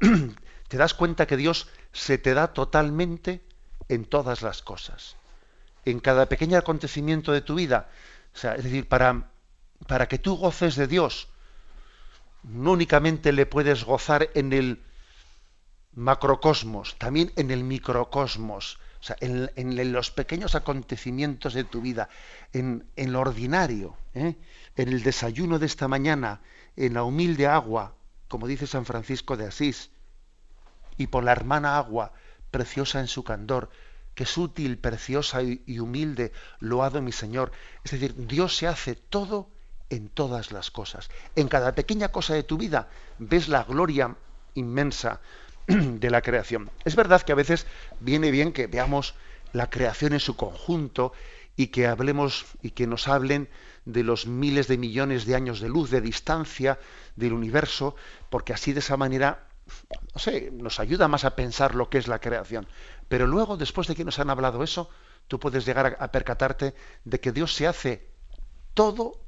te 0.68 0.76
das 0.76 0.94
cuenta 0.94 1.26
que 1.26 1.36
Dios 1.36 1.68
se 1.92 2.18
te 2.18 2.34
da 2.34 2.52
totalmente 2.52 3.42
en 3.88 4.04
todas 4.04 4.42
las 4.42 4.62
cosas, 4.62 5.16
en 5.84 6.00
cada 6.00 6.26
pequeño 6.26 6.58
acontecimiento 6.58 7.32
de 7.32 7.42
tu 7.42 7.54
vida. 7.54 7.90
Sea, 8.32 8.54
es 8.54 8.64
decir, 8.64 8.88
para, 8.88 9.30
para 9.86 10.08
que 10.08 10.18
tú 10.18 10.36
goces 10.36 10.76
de 10.76 10.86
Dios, 10.86 11.28
no 12.42 12.72
únicamente 12.72 13.32
le 13.32 13.46
puedes 13.46 13.84
gozar 13.84 14.30
en 14.34 14.52
el 14.52 14.82
macrocosmos, 15.94 16.96
también 16.98 17.32
en 17.36 17.50
el 17.50 17.64
microcosmos, 17.64 18.78
o 19.00 19.04
sea, 19.04 19.16
en, 19.20 19.92
los 19.92 20.10
pequeños 20.10 20.54
acontecimientos 20.54 21.54
de 21.54 21.64
tu 21.64 21.80
vida, 21.80 22.08
en, 22.52 22.86
lo 22.96 23.20
ordinario, 23.20 23.96
¿eh? 24.14 24.36
en 24.76 24.88
el 24.88 25.02
desayuno 25.02 25.58
de 25.58 25.66
esta 25.66 25.88
mañana, 25.88 26.40
en 26.76 26.94
la 26.94 27.04
humilde 27.04 27.46
agua, 27.46 27.94
como 28.28 28.46
dice 28.46 28.66
San 28.66 28.86
Francisco 28.86 29.36
de 29.36 29.46
Asís, 29.46 29.90
y 30.96 31.08
por 31.08 31.24
la 31.24 31.32
hermana 31.32 31.76
agua, 31.76 32.12
preciosa 32.50 33.00
en 33.00 33.08
su 33.08 33.24
candor, 33.24 33.70
que 34.14 34.24
es 34.24 34.38
útil, 34.38 34.78
preciosa 34.78 35.42
y 35.42 35.78
humilde, 35.80 36.32
loado 36.60 37.02
mi 37.02 37.10
Señor. 37.10 37.50
Es 37.82 37.90
decir, 37.90 38.14
Dios 38.16 38.56
se 38.56 38.68
hace 38.68 38.94
todo 38.94 39.50
en 39.90 40.08
todas 40.08 40.52
las 40.52 40.70
cosas. 40.70 41.10
En 41.34 41.48
cada 41.48 41.74
pequeña 41.74 42.08
cosa 42.08 42.34
de 42.34 42.44
tu 42.44 42.56
vida 42.56 42.88
ves 43.18 43.48
la 43.48 43.64
gloria 43.64 44.16
inmensa 44.54 45.20
de 45.66 46.10
la 46.10 46.22
creación. 46.22 46.70
Es 46.84 46.96
verdad 46.96 47.22
que 47.22 47.32
a 47.32 47.36
veces 47.36 47.66
viene 48.00 48.30
bien 48.30 48.52
que 48.52 48.66
veamos 48.66 49.14
la 49.52 49.70
creación 49.70 50.12
en 50.12 50.20
su 50.20 50.36
conjunto 50.36 51.12
y 51.56 51.68
que 51.68 51.86
hablemos 51.86 52.46
y 52.62 52.70
que 52.70 52.86
nos 52.86 53.08
hablen 53.08 53.48
de 53.84 54.02
los 54.02 54.26
miles 54.26 54.66
de 54.66 54.78
millones 54.78 55.26
de 55.26 55.34
años 55.34 55.60
de 55.60 55.68
luz 55.68 55.90
de 55.90 56.00
distancia 56.00 56.78
del 57.16 57.32
universo, 57.32 57.94
porque 58.30 58.52
así 58.52 58.72
de 58.72 58.80
esa 58.80 58.96
manera, 58.96 59.46
no 60.12 60.18
sé, 60.18 60.50
nos 60.52 60.80
ayuda 60.80 61.08
más 61.08 61.24
a 61.24 61.36
pensar 61.36 61.74
lo 61.74 61.88
que 61.88 61.98
es 61.98 62.08
la 62.08 62.20
creación. 62.20 62.66
Pero 63.08 63.26
luego, 63.26 63.56
después 63.56 63.86
de 63.86 63.94
que 63.94 64.04
nos 64.04 64.18
han 64.18 64.30
hablado 64.30 64.64
eso, 64.64 64.90
tú 65.28 65.38
puedes 65.38 65.64
llegar 65.64 65.96
a, 65.98 66.10
percatarte 66.10 66.74
de 67.04 67.20
que 67.20 67.32
Dios 67.32 67.54
se 67.54 67.66
hace 67.66 68.08
todo 68.74 69.20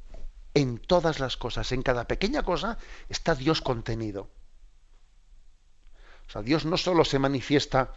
en 0.55 0.78
todas 0.78 1.20
las 1.20 1.37
cosas. 1.37 1.70
En 1.72 1.82
cada 1.82 2.07
pequeña 2.07 2.43
cosa 2.43 2.78
está 3.09 3.34
Dios 3.34 3.61
contenido. 3.61 4.28
O 6.29 6.31
sea, 6.31 6.43
Dios 6.43 6.64
no 6.64 6.77
solo 6.77 7.05
se 7.05 7.18
manifiesta 7.18 7.93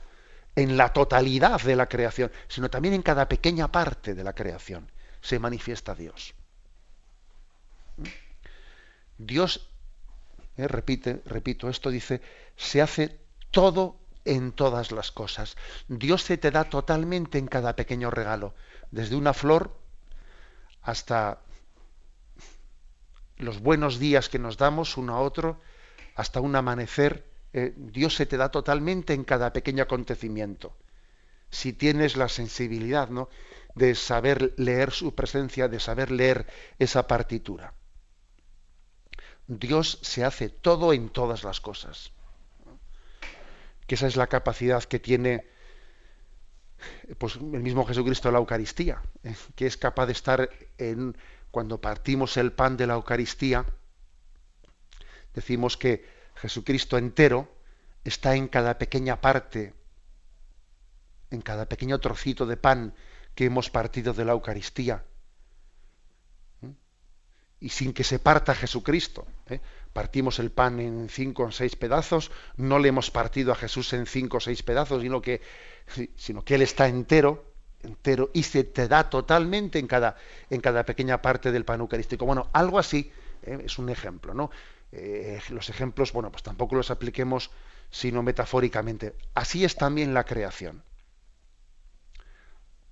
en 0.55 0.77
la 0.77 0.93
totalidad 0.93 1.61
de 1.61 1.75
la 1.75 1.87
creación, 1.87 2.31
sino 2.47 2.69
también 2.69 2.93
en 2.93 3.01
cada 3.01 3.27
pequeña 3.27 3.71
parte 3.71 4.13
de 4.13 4.23
la 4.23 4.33
creación 4.33 4.91
se 5.21 5.39
manifiesta 5.39 5.95
Dios. 5.95 6.33
Dios, 9.17 9.69
eh, 10.57 10.67
repite, 10.67 11.21
repito, 11.25 11.69
esto 11.69 11.89
dice, 11.89 12.21
se 12.55 12.81
hace 12.81 13.19
todo 13.51 13.97
en 14.25 14.51
todas 14.51 14.91
las 14.91 15.11
cosas. 15.11 15.57
Dios 15.87 16.23
se 16.23 16.37
te 16.37 16.51
da 16.51 16.63
totalmente 16.65 17.37
en 17.37 17.47
cada 17.47 17.75
pequeño 17.75 18.11
regalo, 18.11 18.53
desde 18.91 19.15
una 19.15 19.33
flor 19.33 19.75
hasta 20.81 21.39
los 23.37 23.61
buenos 23.61 23.99
días 23.99 24.29
que 24.29 24.39
nos 24.39 24.57
damos 24.57 24.97
uno 24.97 25.15
a 25.15 25.21
otro, 25.21 25.61
hasta 26.15 26.41
un 26.41 26.55
amanecer 26.55 27.28
eh, 27.53 27.73
Dios 27.75 28.15
se 28.15 28.25
te 28.25 28.37
da 28.37 28.49
totalmente 28.49 29.13
en 29.13 29.23
cada 29.23 29.51
pequeño 29.53 29.83
acontecimiento. 29.83 30.75
Si 31.49 31.73
tienes 31.73 32.15
la 32.15 32.29
sensibilidad 32.29 33.09
¿no? 33.09 33.29
de 33.75 33.95
saber 33.95 34.53
leer 34.57 34.91
su 34.91 35.15
presencia, 35.15 35.67
de 35.67 35.79
saber 35.79 36.11
leer 36.11 36.45
esa 36.77 37.07
partitura. 37.07 37.73
Dios 39.47 39.97
se 40.03 40.23
hace 40.23 40.49
todo 40.49 40.93
en 40.93 41.09
todas 41.09 41.43
las 41.43 41.59
cosas. 41.59 42.11
Que 43.87 43.95
esa 43.95 44.05
es 44.05 44.15
la 44.15 44.27
capacidad 44.27 44.83
que 44.83 44.99
tiene 44.99 45.47
pues, 47.17 47.35
el 47.35 47.61
mismo 47.61 47.85
Jesucristo 47.85 48.29
en 48.29 48.33
la 48.33 48.39
Eucaristía, 48.39 49.01
¿eh? 49.23 49.35
que 49.55 49.65
es 49.65 49.77
capaz 49.77 50.05
de 50.05 50.11
estar 50.11 50.49
en 50.77 51.17
cuando 51.49 51.81
partimos 51.81 52.37
el 52.37 52.51
pan 52.51 52.77
de 52.77 52.85
la 52.85 52.93
Eucaristía, 52.93 53.65
decimos 55.33 55.77
que 55.77 56.18
Jesucristo 56.41 56.97
entero 56.97 57.47
está 58.03 58.35
en 58.35 58.47
cada 58.47 58.77
pequeña 58.77 59.19
parte, 59.21 59.73
en 61.31 61.41
cada 61.41 61.67
pequeño 61.67 61.99
trocito 61.99 62.45
de 62.45 62.57
pan 62.57 62.93
que 63.35 63.45
hemos 63.45 63.69
partido 63.69 64.13
de 64.13 64.25
la 64.25 64.31
Eucaristía. 64.33 65.03
¿Mm? 66.61 66.71
y 67.61 67.69
sin 67.69 67.93
que 67.93 68.03
se 68.03 68.19
parta 68.19 68.55
Jesucristo. 68.55 69.27
¿eh? 69.47 69.59
Partimos 69.91 70.39
el 70.39 70.51
pan 70.51 70.79
en 70.79 71.09
cinco 71.09 71.43
o 71.43 71.51
seis 71.51 71.75
pedazos, 71.75 72.31
no 72.55 72.79
le 72.79 72.89
hemos 72.89 73.11
partido 73.11 73.51
a 73.51 73.55
Jesús 73.55 73.91
en 73.93 74.05
cinco 74.05 74.37
o 74.37 74.39
seis 74.39 74.63
pedazos, 74.63 75.01
sino 75.01 75.21
que, 75.21 75.41
sino 76.15 76.43
que 76.43 76.55
Él 76.55 76.61
está 76.61 76.87
entero, 76.87 77.51
entero 77.83 78.29
y 78.33 78.43
se 78.43 78.63
te 78.63 78.87
da 78.87 79.09
totalmente 79.09 79.79
en 79.79 79.87
cada, 79.87 80.15
en 80.49 80.61
cada 80.61 80.85
pequeña 80.85 81.21
parte 81.21 81.51
del 81.51 81.65
pan 81.65 81.81
eucarístico. 81.81 82.25
Bueno, 82.25 82.49
algo 82.53 82.79
así 82.79 83.11
¿eh? 83.43 83.59
es 83.65 83.77
un 83.77 83.89
ejemplo, 83.89 84.33
¿no? 84.33 84.51
Eh, 84.91 85.39
los 85.49 85.69
ejemplos, 85.69 86.13
bueno, 86.13 86.31
pues 86.31 86.43
tampoco 86.43 86.75
los 86.75 86.91
apliquemos 86.91 87.51
sino 87.91 88.23
metafóricamente. 88.23 89.15
Así 89.33 89.65
es 89.65 89.75
también 89.75 90.13
la 90.13 90.23
creación. 90.23 90.83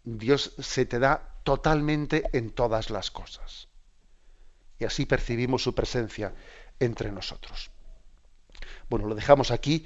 Dios 0.03 0.53
se 0.57 0.85
te 0.85 0.99
da 0.99 1.35
totalmente 1.43 2.23
en 2.33 2.51
todas 2.51 2.89
las 2.89 3.11
cosas. 3.11 3.67
Y 4.79 4.85
así 4.85 5.05
percibimos 5.05 5.63
su 5.63 5.75
presencia 5.75 6.33
entre 6.79 7.11
nosotros. 7.11 7.71
Bueno, 8.89 9.07
lo 9.07 9.15
dejamos 9.15 9.51
aquí 9.51 9.85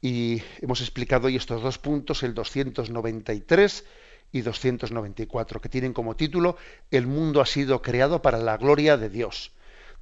y 0.00 0.42
hemos 0.60 0.80
explicado 0.80 1.28
hoy 1.28 1.36
estos 1.36 1.62
dos 1.62 1.78
puntos, 1.78 2.22
el 2.22 2.34
293 2.34 3.84
y 4.32 4.40
294, 4.42 5.60
que 5.60 5.68
tienen 5.68 5.92
como 5.92 6.16
título 6.16 6.56
El 6.90 7.06
mundo 7.06 7.40
ha 7.40 7.46
sido 7.46 7.80
creado 7.80 8.20
para 8.20 8.38
la 8.38 8.56
gloria 8.56 8.96
de 8.96 9.08
Dios. 9.08 9.52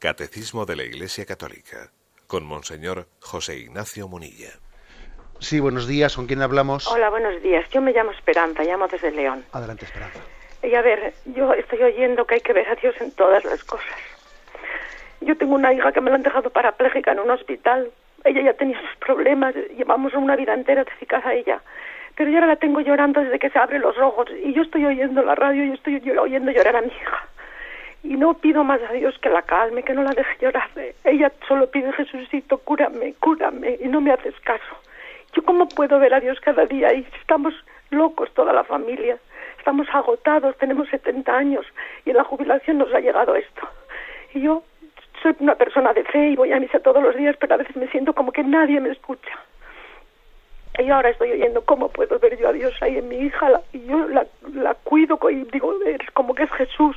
Catecismo 0.00 0.64
de 0.64 0.76
la 0.76 0.84
Iglesia 0.84 1.26
Católica 1.26 1.90
con 2.26 2.46
Monseñor 2.46 3.06
José 3.20 3.58
Ignacio 3.58 4.08
Munilla. 4.08 4.48
Sí, 5.40 5.60
buenos 5.60 5.86
días. 5.86 6.16
¿Con 6.16 6.26
quién 6.26 6.40
hablamos? 6.40 6.90
Hola, 6.90 7.10
buenos 7.10 7.42
días. 7.42 7.68
Yo 7.68 7.82
me 7.82 7.92
llamo 7.92 8.10
Esperanza, 8.12 8.64
llamo 8.64 8.88
desde 8.88 9.10
León. 9.10 9.44
Adelante, 9.52 9.84
Esperanza. 9.84 10.18
Y 10.62 10.74
a 10.74 10.80
ver, 10.80 11.12
yo 11.26 11.52
estoy 11.52 11.82
oyendo 11.82 12.24
que 12.24 12.36
hay 12.36 12.40
que 12.40 12.54
ver 12.54 12.66
a 12.70 12.76
Dios 12.76 12.98
en 12.98 13.12
todas 13.12 13.44
las 13.44 13.62
cosas. 13.62 13.94
Yo 15.20 15.36
tengo 15.36 15.54
una 15.54 15.74
hija 15.74 15.92
que 15.92 16.00
me 16.00 16.08
la 16.08 16.16
han 16.16 16.22
dejado 16.22 16.48
parapléjica 16.48 17.12
en 17.12 17.18
un 17.18 17.30
hospital. 17.32 17.90
Ella 18.24 18.40
ya 18.40 18.54
tenía 18.54 18.80
sus 18.80 18.96
problemas, 19.04 19.54
llevamos 19.76 20.14
una 20.14 20.34
vida 20.34 20.54
entera 20.54 20.82
dedicada 20.82 21.28
a 21.28 21.34
ella. 21.34 21.60
Pero 22.16 22.30
yo 22.30 22.36
ahora 22.36 22.46
la 22.46 22.56
tengo 22.56 22.80
llorando 22.80 23.20
desde 23.20 23.38
que 23.38 23.50
se 23.50 23.58
abre 23.58 23.78
los 23.78 23.98
ojos. 23.98 24.30
Y 24.42 24.54
yo 24.54 24.62
estoy 24.62 24.82
oyendo 24.86 25.22
la 25.22 25.34
radio 25.34 25.62
y 25.62 25.72
estoy 25.72 25.96
oyendo 26.18 26.52
llorar 26.52 26.76
a 26.76 26.80
mi 26.80 26.88
hija 26.88 27.28
y 28.02 28.16
no 28.16 28.34
pido 28.34 28.64
más 28.64 28.80
a 28.88 28.92
Dios 28.92 29.18
que 29.18 29.28
la 29.28 29.42
calme, 29.42 29.82
que 29.82 29.92
no 29.92 30.02
la 30.02 30.12
deje 30.12 30.36
llorar. 30.40 30.70
Ella 31.04 31.30
solo 31.46 31.70
pide, 31.70 31.92
Jesucito, 31.92 32.58
cúrame, 32.58 33.14
cúrame, 33.20 33.78
y 33.80 33.88
no 33.88 34.00
me 34.00 34.12
haces 34.12 34.34
caso. 34.40 34.76
¿Yo 35.34 35.42
cómo 35.42 35.68
puedo 35.68 35.98
ver 35.98 36.14
a 36.14 36.20
Dios 36.20 36.40
cada 36.40 36.66
día? 36.66 36.92
Y 36.92 37.06
estamos 37.20 37.54
locos 37.90 38.32
toda 38.34 38.52
la 38.52 38.64
familia, 38.64 39.18
estamos 39.58 39.86
agotados, 39.92 40.56
tenemos 40.58 40.88
70 40.88 41.36
años 41.36 41.66
y 42.04 42.10
en 42.10 42.16
la 42.16 42.24
jubilación 42.24 42.78
nos 42.78 42.92
ha 42.94 43.00
llegado 43.00 43.34
esto. 43.36 43.68
Y 44.34 44.42
yo 44.42 44.62
soy 45.22 45.36
una 45.40 45.54
persona 45.54 45.92
de 45.92 46.04
fe 46.04 46.30
y 46.30 46.36
voy 46.36 46.52
a 46.52 46.60
misa 46.60 46.80
todos 46.80 47.02
los 47.02 47.14
días, 47.14 47.36
pero 47.38 47.54
a 47.54 47.58
veces 47.58 47.76
me 47.76 47.88
siento 47.88 48.14
como 48.14 48.32
que 48.32 48.42
nadie 48.42 48.80
me 48.80 48.90
escucha. 48.90 49.38
Y 50.78 50.88
ahora 50.88 51.10
estoy 51.10 51.32
oyendo 51.32 51.62
cómo 51.62 51.90
puedo 51.90 52.18
ver 52.18 52.38
yo 52.38 52.48
a 52.48 52.52
Dios 52.52 52.72
ahí 52.80 52.96
en 52.96 53.08
mi 53.08 53.16
hija, 53.16 53.60
y 53.72 53.84
yo 53.84 54.08
la, 54.08 54.26
la 54.54 54.74
cuido 54.74 55.18
y 55.30 55.44
digo, 55.52 55.74
es 55.84 56.10
como 56.12 56.34
que 56.34 56.44
es 56.44 56.52
Jesús, 56.52 56.96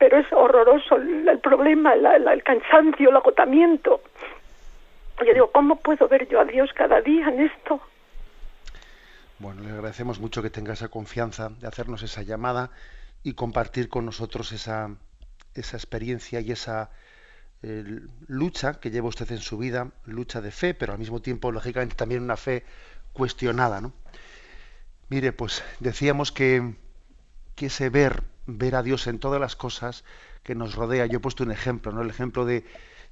pero 0.00 0.18
es 0.18 0.32
horroroso 0.32 0.96
el, 0.96 1.38
problema, 1.40 1.92
el 1.92 2.42
cansancio, 2.42 3.10
el 3.10 3.16
agotamiento. 3.16 4.00
Yo 5.24 5.34
digo, 5.34 5.50
¿cómo 5.52 5.76
puedo 5.76 6.08
ver 6.08 6.26
yo 6.26 6.40
a 6.40 6.46
Dios 6.46 6.70
cada 6.74 7.02
día 7.02 7.28
en 7.28 7.40
esto? 7.40 7.82
Bueno, 9.38 9.62
le 9.62 9.70
agradecemos 9.70 10.18
mucho 10.18 10.42
que 10.42 10.48
tenga 10.48 10.72
esa 10.72 10.88
confianza 10.88 11.50
de 11.50 11.66
hacernos 11.66 12.02
esa 12.02 12.22
llamada 12.22 12.70
y 13.22 13.34
compartir 13.34 13.90
con 13.90 14.06
nosotros 14.06 14.52
esa, 14.52 14.88
esa 15.54 15.76
experiencia 15.76 16.40
y 16.40 16.50
esa 16.50 16.90
eh, 17.62 17.84
lucha 18.26 18.80
que 18.80 18.90
lleva 18.90 19.08
usted 19.08 19.30
en 19.32 19.40
su 19.40 19.58
vida, 19.58 19.88
lucha 20.06 20.40
de 20.40 20.50
fe, 20.50 20.72
pero 20.72 20.94
al 20.94 20.98
mismo 20.98 21.20
tiempo, 21.20 21.52
lógicamente, 21.52 21.94
también 21.94 22.22
una 22.22 22.38
fe 22.38 22.64
cuestionada, 23.12 23.82
¿no? 23.82 23.92
Mire, 25.10 25.34
pues 25.34 25.62
decíamos 25.78 26.32
que, 26.32 26.72
que 27.54 27.66
ese 27.66 27.90
ver 27.90 28.29
ver 28.58 28.74
a 28.74 28.82
Dios 28.82 29.06
en 29.06 29.18
todas 29.18 29.40
las 29.40 29.56
cosas 29.56 30.04
que 30.42 30.54
nos 30.54 30.74
rodea. 30.74 31.06
Yo 31.06 31.18
he 31.18 31.20
puesto 31.20 31.44
un 31.44 31.52
ejemplo, 31.52 31.92
¿no? 31.92 32.02
El 32.02 32.10
ejemplo 32.10 32.44
de, 32.44 32.64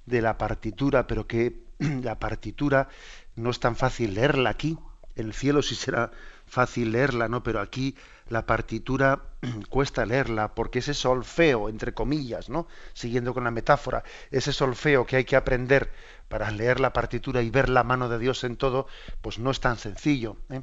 de 0.07 0.23
la 0.23 0.39
partitura, 0.39 1.07
pero 1.07 1.27
que 1.27 1.63
la 1.79 2.19
partitura 2.19 2.89
no 3.37 3.51
es 3.51 3.61
tan 3.61 3.77
fácil 3.77 4.15
leerla 4.15 4.51
aquí. 4.51 4.79
En 5.17 5.27
el 5.27 5.35
cielo 5.35 5.63
sí 5.63 5.75
será 5.75 6.13
fácil 6.47 6.93
leerla, 6.93 7.29
¿no? 7.29 7.43
Pero 7.43 7.61
aquí 7.61 7.97
la 8.29 8.47
partitura 8.47 9.23
cuesta 9.69 10.07
leerla 10.07 10.55
porque 10.55 10.81
ese 10.81 10.95
solfeo, 10.95 11.69
entre 11.69 11.95
comillas, 11.95 12.49
¿no? 12.49 12.67
Siguiendo 12.95 13.35
con 13.35 13.45
la 13.45 13.51
metáfora, 13.51 14.05
ese 14.31 14.53
solfeo 14.53 15.07
que 15.07 15.17
hay 15.17 15.25
que 15.25 15.37
aprender 15.37 15.91
para 16.29 16.51
leer 16.51 16.81
la 16.81 16.93
partitura 16.93 17.43
y 17.43 17.51
ver 17.51 17.69
la 17.69 17.85
mano 17.85 18.09
de 18.09 18.19
Dios 18.19 18.45
en 18.45 18.57
todo, 18.57 18.87
pues 19.23 19.39
no 19.39 19.51
es 19.51 19.61
tan 19.61 19.79
sencillo. 19.79 20.37
¿eh? 20.51 20.63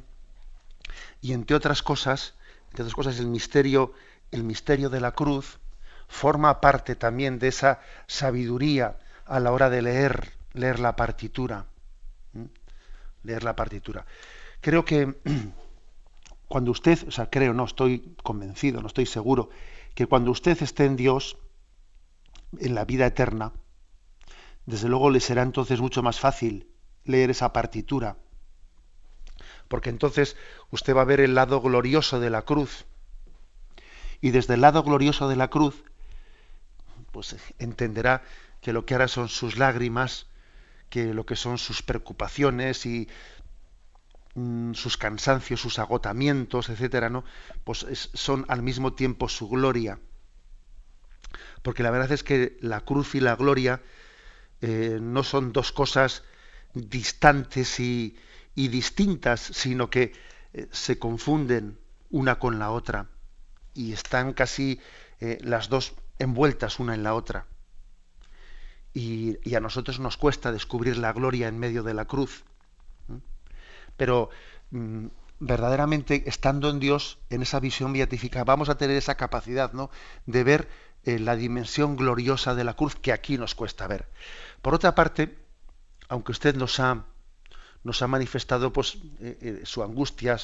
Y 1.20 1.32
entre 1.32 1.56
otras 1.56 1.82
cosas, 1.82 2.34
entre 2.70 2.84
otras 2.84 2.94
cosas, 2.94 3.18
el 3.18 3.26
misterio 3.26 3.92
el 4.30 4.44
misterio 4.44 4.90
de 4.90 5.00
la 5.00 5.12
cruz 5.12 5.58
forma 6.08 6.60
parte 6.60 6.94
también 6.94 7.38
de 7.38 7.48
esa 7.48 7.80
sabiduría 8.06 8.98
a 9.24 9.40
la 9.40 9.52
hora 9.52 9.70
de 9.70 9.82
leer, 9.82 10.32
leer 10.52 10.78
la 10.78 10.96
partitura. 10.96 11.66
Leer 13.22 13.44
la 13.44 13.56
partitura. 13.56 14.06
Creo 14.60 14.84
que 14.84 15.16
cuando 16.48 16.70
usted, 16.70 17.08
o 17.08 17.10
sea, 17.10 17.28
creo, 17.28 17.52
no 17.52 17.64
estoy 17.64 18.16
convencido, 18.22 18.80
no 18.80 18.86
estoy 18.86 19.06
seguro, 19.06 19.50
que 19.94 20.06
cuando 20.06 20.30
usted 20.30 20.60
esté 20.62 20.84
en 20.84 20.96
Dios, 20.96 21.38
en 22.58 22.74
la 22.74 22.84
vida 22.84 23.06
eterna, 23.06 23.52
desde 24.64 24.88
luego 24.88 25.10
le 25.10 25.20
será 25.20 25.42
entonces 25.42 25.80
mucho 25.80 26.02
más 26.02 26.20
fácil 26.20 26.68
leer 27.04 27.30
esa 27.30 27.52
partitura, 27.52 28.16
porque 29.68 29.90
entonces 29.90 30.36
usted 30.70 30.94
va 30.94 31.02
a 31.02 31.06
ver 31.06 31.20
el 31.20 31.34
lado 31.34 31.60
glorioso 31.60 32.20
de 32.20 32.30
la 32.30 32.42
cruz, 32.42 32.84
y 34.20 34.30
desde 34.30 34.54
el 34.54 34.60
lado 34.60 34.82
glorioso 34.82 35.28
de 35.28 35.36
la 35.36 35.48
cruz, 35.48 35.84
pues 37.12 37.36
entenderá 37.58 38.22
que 38.60 38.72
lo 38.72 38.84
que 38.84 38.94
hará 38.94 39.08
son 39.08 39.28
sus 39.28 39.56
lágrimas, 39.56 40.26
que 40.90 41.14
lo 41.14 41.26
que 41.26 41.36
son 41.36 41.58
sus 41.58 41.82
preocupaciones 41.82 42.86
y 42.86 43.08
mm, 44.34 44.74
sus 44.74 44.96
cansancios, 44.96 45.60
sus 45.60 45.78
agotamientos, 45.78 46.68
etcétera, 46.68 47.10
¿no? 47.10 47.24
Pues 47.64 48.10
son 48.14 48.44
al 48.48 48.62
mismo 48.62 48.92
tiempo 48.92 49.28
su 49.28 49.48
gloria. 49.48 49.98
Porque 51.62 51.82
la 51.82 51.90
verdad 51.90 52.12
es 52.12 52.22
que 52.22 52.56
la 52.60 52.80
cruz 52.82 53.14
y 53.14 53.20
la 53.20 53.36
gloria 53.36 53.82
eh, 54.60 54.98
no 55.00 55.22
son 55.22 55.52
dos 55.52 55.72
cosas 55.72 56.22
distantes 56.74 57.80
y, 57.80 58.16
distintas, 58.54 59.40
sino 59.40 59.90
que 59.90 60.12
eh, 60.52 60.68
se 60.70 60.98
confunden 60.98 61.78
una 62.10 62.38
con 62.38 62.58
la 62.58 62.70
otra 62.70 63.08
y 63.76 63.92
están 63.92 64.32
casi 64.32 64.80
eh, 65.20 65.38
las 65.42 65.68
dos 65.68 65.94
envueltas 66.18 66.80
una 66.80 66.94
en 66.94 67.02
la 67.02 67.14
otra. 67.14 67.46
Y, 68.92 69.54
a 69.54 69.60
nosotros 69.60 70.00
nos 70.00 70.16
cuesta 70.16 70.52
descubrir 70.52 70.96
la 70.96 71.12
gloria 71.12 71.48
en 71.48 71.58
medio 71.58 71.82
de 71.82 71.92
la 71.92 72.06
cruz. 72.06 72.44
Pero 73.96 74.30
mm, 74.70 75.06
verdaderamente, 75.38 76.24
estando 76.26 76.70
en 76.70 76.80
Dios, 76.80 77.18
en 77.28 77.42
esa 77.42 77.60
visión 77.60 77.92
beatífica, 77.92 78.44
vamos 78.44 78.70
a 78.70 78.78
tener 78.78 78.96
esa 78.96 79.16
capacidad 79.16 79.74
¿no? 79.74 79.90
de 80.24 80.44
ver 80.44 80.68
eh, 81.04 81.18
la 81.18 81.36
dimensión 81.36 81.96
gloriosa 81.96 82.54
de 82.54 82.64
la 82.64 82.74
cruz 82.74 82.96
que 82.96 83.12
aquí 83.12 83.36
nos 83.36 83.54
cuesta 83.54 83.86
ver. 83.86 84.08
Por 84.62 84.74
otra 84.74 84.94
parte, 84.94 85.36
aunque 86.08 86.32
usted 86.32 86.56
nos 86.56 86.80
ha, 86.80 87.04
nos 87.84 88.00
ha 88.00 88.06
manifestado 88.06 88.72
pues, 88.72 88.96
eh, 89.20 89.60
su 89.64 89.82
angustia, 89.82 90.38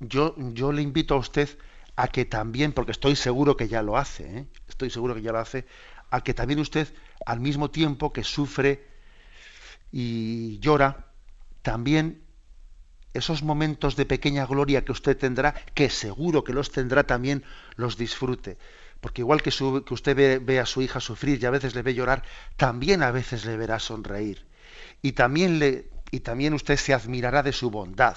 yo, 0.00 0.34
yo 0.36 0.72
le 0.72 0.82
invito 0.82 1.14
a 1.14 1.18
usted 1.18 1.48
a 1.96 2.08
que 2.08 2.24
también, 2.24 2.72
porque 2.72 2.92
estoy 2.92 3.16
seguro 3.16 3.56
que 3.56 3.68
ya 3.68 3.82
lo 3.82 3.96
hace, 3.96 4.38
¿eh? 4.38 4.46
estoy 4.68 4.90
seguro 4.90 5.14
que 5.14 5.22
ya 5.22 5.32
lo 5.32 5.38
hace, 5.38 5.66
a 6.10 6.22
que 6.22 6.34
también 6.34 6.60
usted, 6.60 6.92
al 7.26 7.40
mismo 7.40 7.70
tiempo 7.70 8.12
que 8.12 8.24
sufre 8.24 8.86
y 9.92 10.58
llora, 10.58 11.06
también 11.62 12.24
esos 13.14 13.44
momentos 13.44 13.94
de 13.94 14.06
pequeña 14.06 14.44
gloria 14.44 14.84
que 14.84 14.92
usted 14.92 15.16
tendrá, 15.16 15.54
que 15.74 15.88
seguro 15.88 16.42
que 16.42 16.52
los 16.52 16.72
tendrá 16.72 17.04
también, 17.04 17.44
los 17.76 17.96
disfrute. 17.96 18.58
Porque 19.00 19.22
igual 19.22 19.40
que, 19.40 19.50
que 19.50 19.94
usted 19.94 20.42
ve, 20.44 20.58
a 20.58 20.66
su 20.66 20.82
hija 20.82 20.98
sufrir 20.98 21.40
y 21.40 21.46
a 21.46 21.50
veces 21.50 21.74
le 21.74 21.82
ve 21.82 21.94
llorar, 21.94 22.24
también 22.56 23.02
a 23.02 23.12
veces 23.12 23.44
le 23.44 23.56
verá 23.56 23.78
sonreír. 23.78 24.46
Y 25.00 25.12
también, 25.12 25.60
le, 25.60 25.90
y 26.10 26.20
también 26.20 26.54
usted 26.54 26.76
se 26.76 26.92
admirará 26.92 27.42
de 27.42 27.52
su 27.52 27.70
bondad 27.70 28.16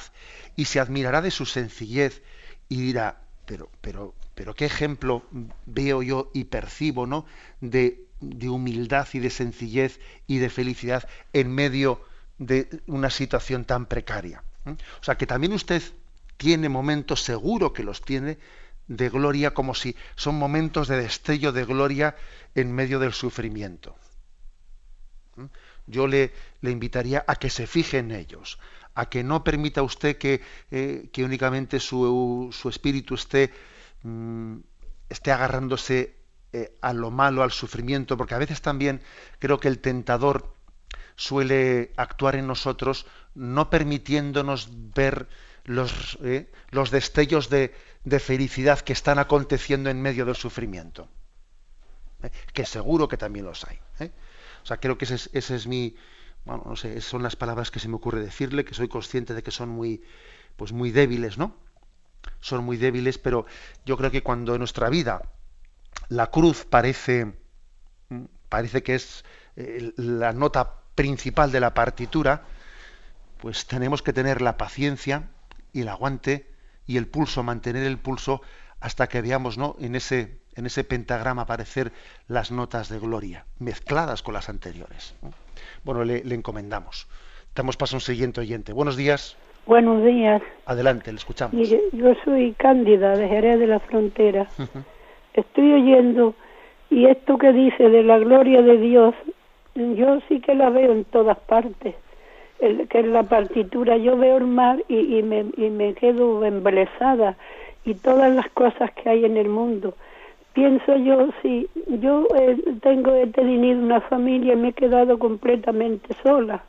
y 0.56 0.66
se 0.66 0.80
admirará 0.80 1.22
de 1.22 1.32
su 1.32 1.46
sencillez 1.46 2.24
y 2.70 2.82
dirá, 2.82 3.27
pero, 3.48 3.70
pero, 3.80 4.14
pero 4.36 4.54
qué 4.54 4.66
ejemplo 4.66 5.24
veo 5.66 6.04
yo 6.04 6.30
y 6.34 6.44
percibo, 6.44 7.08
¿no? 7.08 7.26
De, 7.62 8.06
humildad 8.50 9.08
y 9.14 9.20
de 9.20 9.30
sencillez 9.30 10.00
y 10.26 10.40
de 10.40 10.50
felicidad 10.50 11.08
en 11.34 11.52
medio 11.52 12.02
de 12.40 12.82
una 12.88 13.10
situación 13.10 13.64
tan 13.64 13.86
precaria. 13.86 14.44
O 14.66 15.04
sea 15.04 15.18
que 15.18 15.28
también 15.28 15.54
usted 15.54 15.82
tiene 16.36 16.68
momentos, 16.68 17.24
seguro 17.24 17.74
que 17.74 17.84
los 17.84 18.02
tiene, 18.02 18.38
de 18.88 19.10
gloria, 19.10 19.54
como 19.54 19.76
si 19.76 19.96
son 20.16 20.36
momentos 20.36 20.88
de 20.88 20.98
destello 20.98 21.52
de 21.52 21.64
gloria 21.64 22.16
en 22.54 22.74
medio 22.74 23.00
del 23.00 23.14
sufrimiento. 23.14 23.96
Yo 25.86 26.08
le, 26.08 26.34
le 26.62 26.72
invitaría 26.72 27.24
a 27.28 27.36
que 27.36 27.50
se 27.50 27.66
fije 27.66 28.00
en 28.00 28.12
ellos, 28.12 28.60
a 28.98 29.06
que 29.06 29.24
no 29.24 29.44
permita 29.44 29.84
usted 29.84 30.18
que, 30.18 30.42
eh, 30.72 31.10
únicamente 31.20 31.80
su, 31.80 32.50
espíritu 32.68 33.14
esté, 33.14 33.54
mm, 34.02 34.58
esté 35.08 35.32
agarrándose 35.32 36.16
eh, 36.52 36.76
a 36.82 36.94
lo 36.94 37.12
malo, 37.12 37.44
al 37.44 37.52
sufrimiento, 37.52 38.18
porque 38.18 38.34
a 38.34 38.40
veces 38.40 38.60
también 38.62 39.02
creo 39.38 39.60
que 39.60 39.68
el 39.68 39.78
tentador 39.78 40.56
suele 41.16 41.94
actuar 41.96 42.38
en 42.38 42.48
nosotros 42.48 43.06
no 43.36 43.70
permitiéndonos 43.70 44.70
ver 44.96 45.28
los, 45.64 46.18
eh, 46.24 46.50
los 46.72 46.90
destellos 46.90 47.50
de, 47.50 47.76
de, 48.04 48.20
felicidad 48.20 48.80
que 48.80 48.94
están 48.94 49.20
aconteciendo 49.20 49.92
en 49.92 50.02
medio 50.02 50.26
del 50.26 50.36
sufrimiento. 50.36 51.08
Que 52.52 52.66
seguro 52.66 53.08
que 53.08 53.18
también 53.18 53.46
los 53.46 53.64
hay. 53.66 53.80
O 54.64 54.66
sea, 54.66 54.78
creo 54.78 54.98
que 54.98 55.06
ese 55.06 55.30
ese 55.34 55.56
es 55.56 55.68
mi, 55.68 55.96
bueno, 56.48 56.64
no 56.66 56.76
sé, 56.78 57.02
son 57.02 57.24
las 57.24 57.36
palabras 57.36 57.72
que 57.72 57.80
se 57.80 57.90
me 57.90 57.96
ocurre 57.96 58.22
decirle, 58.22 58.64
que 58.64 58.74
soy 58.74 58.88
consciente 58.88 59.34
de 59.34 59.44
que 59.44 59.52
son 59.52 59.68
muy, 59.68 60.02
pues 60.56 60.72
muy 60.72 60.92
débiles, 60.92 61.38
¿no? 61.38 61.54
Son 62.40 62.64
muy 62.64 62.78
débiles, 62.78 63.18
pero 63.18 63.46
yo 63.86 63.98
creo 63.98 64.12
que 64.12 64.24
cuando 64.24 64.56
en 64.56 64.60
nuestra 64.60 64.90
vida 64.90 65.22
la 66.08 66.28
cruz 66.28 66.66
parece, 66.66 67.34
parece 68.48 68.82
que 68.82 68.96
es 68.96 69.26
eh, 69.58 69.92
la 69.98 70.32
nota 70.32 70.76
principal 70.96 71.52
de 71.52 71.60
la 71.60 71.74
partitura, 71.74 72.46
pues 73.42 73.68
tenemos 73.68 74.02
que 74.02 74.14
tener 74.14 74.42
la 74.42 74.56
paciencia 74.56 75.30
y 75.74 75.82
el 75.82 75.90
aguante 75.90 76.50
y 76.86 76.96
el 76.96 77.08
pulso, 77.08 77.44
mantener 77.44 77.84
el 77.84 77.98
pulso 77.98 78.42
hasta 78.80 79.08
que 79.08 79.22
veamos, 79.22 79.58
¿no? 79.58 79.76
En 79.80 79.96
ese, 79.96 80.40
en 80.56 80.66
ese 80.66 80.86
pentagrama 80.86 81.42
aparecer 81.42 81.92
las 82.30 82.52
notas 82.52 82.88
de 82.88 83.00
gloria, 83.00 83.46
mezcladas 83.60 84.24
con 84.24 84.34
las 84.34 84.48
anteriores 84.48 85.14
bueno, 85.84 86.04
le, 86.04 86.22
encomendamos. 86.34 87.08
Damos 87.56 87.78
paso 87.78 87.96
a 87.96 87.98
un 87.98 88.02
siguiente 88.02 88.42
oyente. 88.42 88.74
Buenos 88.74 88.98
días. 88.98 89.38
Buenos 89.66 90.04
días. 90.04 90.42
Adelante, 90.66 91.12
le 91.12 91.18
escuchamos. 91.18 91.70
yo 91.70 92.14
soy 92.24 92.54
Cándida 92.54 93.16
de 93.18 93.28
Jerez 93.28 93.60
de 93.60 93.68
la 93.68 93.80
Frontera. 93.80 94.48
Estoy 95.34 95.74
oyendo 95.74 96.36
y 96.90 97.06
esto 97.06 97.38
que 97.38 97.52
dice 97.52 97.90
de 97.90 98.04
la 98.04 98.18
gloria 98.20 98.62
de 98.62 98.78
Dios, 98.78 99.14
yo 99.76 100.20
sí 100.28 100.40
que 100.40 100.56
la 100.56 100.70
veo 100.70 100.92
en 100.92 101.04
todas 101.06 101.38
partes. 101.38 101.96
El, 102.60 102.88
que 102.88 103.00
en 103.00 103.14
la 103.14 103.24
partitura 103.24 103.98
yo 103.98 104.18
veo 104.18 104.38
el 104.38 104.48
mar 104.48 104.84
y, 104.88 105.22
me, 105.22 105.46
y 105.58 105.70
me 105.70 105.94
quedo 105.94 106.44
embelesada 106.44 107.38
y 107.86 107.94
todas 107.94 108.34
las 108.34 108.50
cosas 108.50 108.90
que 108.92 109.10
hay 109.10 109.26
en 109.26 109.38
el 109.38 109.48
mundo 109.48 109.94
pienso 110.58 110.98
yo, 110.98 111.30
si 111.44 111.70
yo 112.02 112.26
eh, 112.36 112.58
tengo, 112.82 113.14
he 113.14 113.28
tenido 113.28 113.80
una 113.80 114.02
familia 114.02 114.54
y 114.54 114.56
me 114.56 114.70
he 114.70 114.74
quedado 114.74 115.20
completamente 115.20 116.16
sola. 116.24 116.64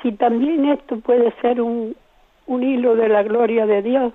Si 0.00 0.12
también 0.12 0.64
esto 0.64 0.98
puede 0.98 1.30
ser 1.42 1.60
un, 1.60 1.94
un 2.46 2.62
hilo 2.62 2.96
de 2.96 3.10
la 3.10 3.22
gloria 3.24 3.66
de 3.66 3.82
Dios 3.82 4.14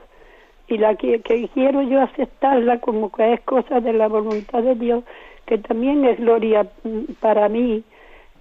y 0.67 0.79
la 0.79 0.95
que, 0.95 1.21
que 1.21 1.47
quiero 1.49 1.83
yo 1.83 2.01
aceptarla 2.01 2.79
como 2.79 3.11
que 3.11 3.33
es 3.33 3.41
cosa 3.41 3.79
de 3.79 3.93
la 3.93 4.07
voluntad 4.07 4.63
de 4.63 4.73
Dios, 4.73 5.03
que 5.45 5.59
también 5.59 6.03
es 6.05 6.17
gloria 6.17 6.67
mm, 6.83 7.13
para 7.19 7.47
mí, 7.49 7.83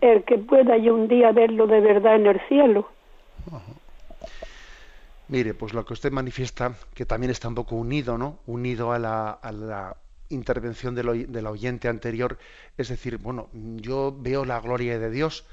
el 0.00 0.22
que 0.24 0.38
pueda 0.38 0.78
yo 0.78 0.94
un 0.94 1.08
día 1.08 1.30
verlo 1.32 1.66
de 1.66 1.80
verdad 1.80 2.16
en 2.16 2.26
el 2.26 2.40
cielo. 2.48 2.88
Mire, 5.28 5.52
pues 5.52 5.74
lo 5.74 5.84
que 5.84 5.92
usted 5.92 6.10
manifiesta, 6.10 6.72
que 6.94 7.04
también 7.04 7.30
está 7.30 7.48
un 7.48 7.54
poco 7.54 7.76
unido, 7.76 8.16
¿no? 8.16 8.38
Unido 8.46 8.92
a 8.92 8.98
la, 8.98 9.30
a 9.30 9.52
la 9.52 9.96
intervención 10.32 10.94
del, 10.94 11.46
oyente 11.46 11.88
anterior, 11.88 12.38
es 12.76 12.88
decir, 12.88 13.18
bueno, 13.18 13.48
yo 13.52 14.16
veo 14.18 14.44
la 14.44 14.60
gloria 14.60 14.98
de 14.98 15.10
Dios, 15.10 15.44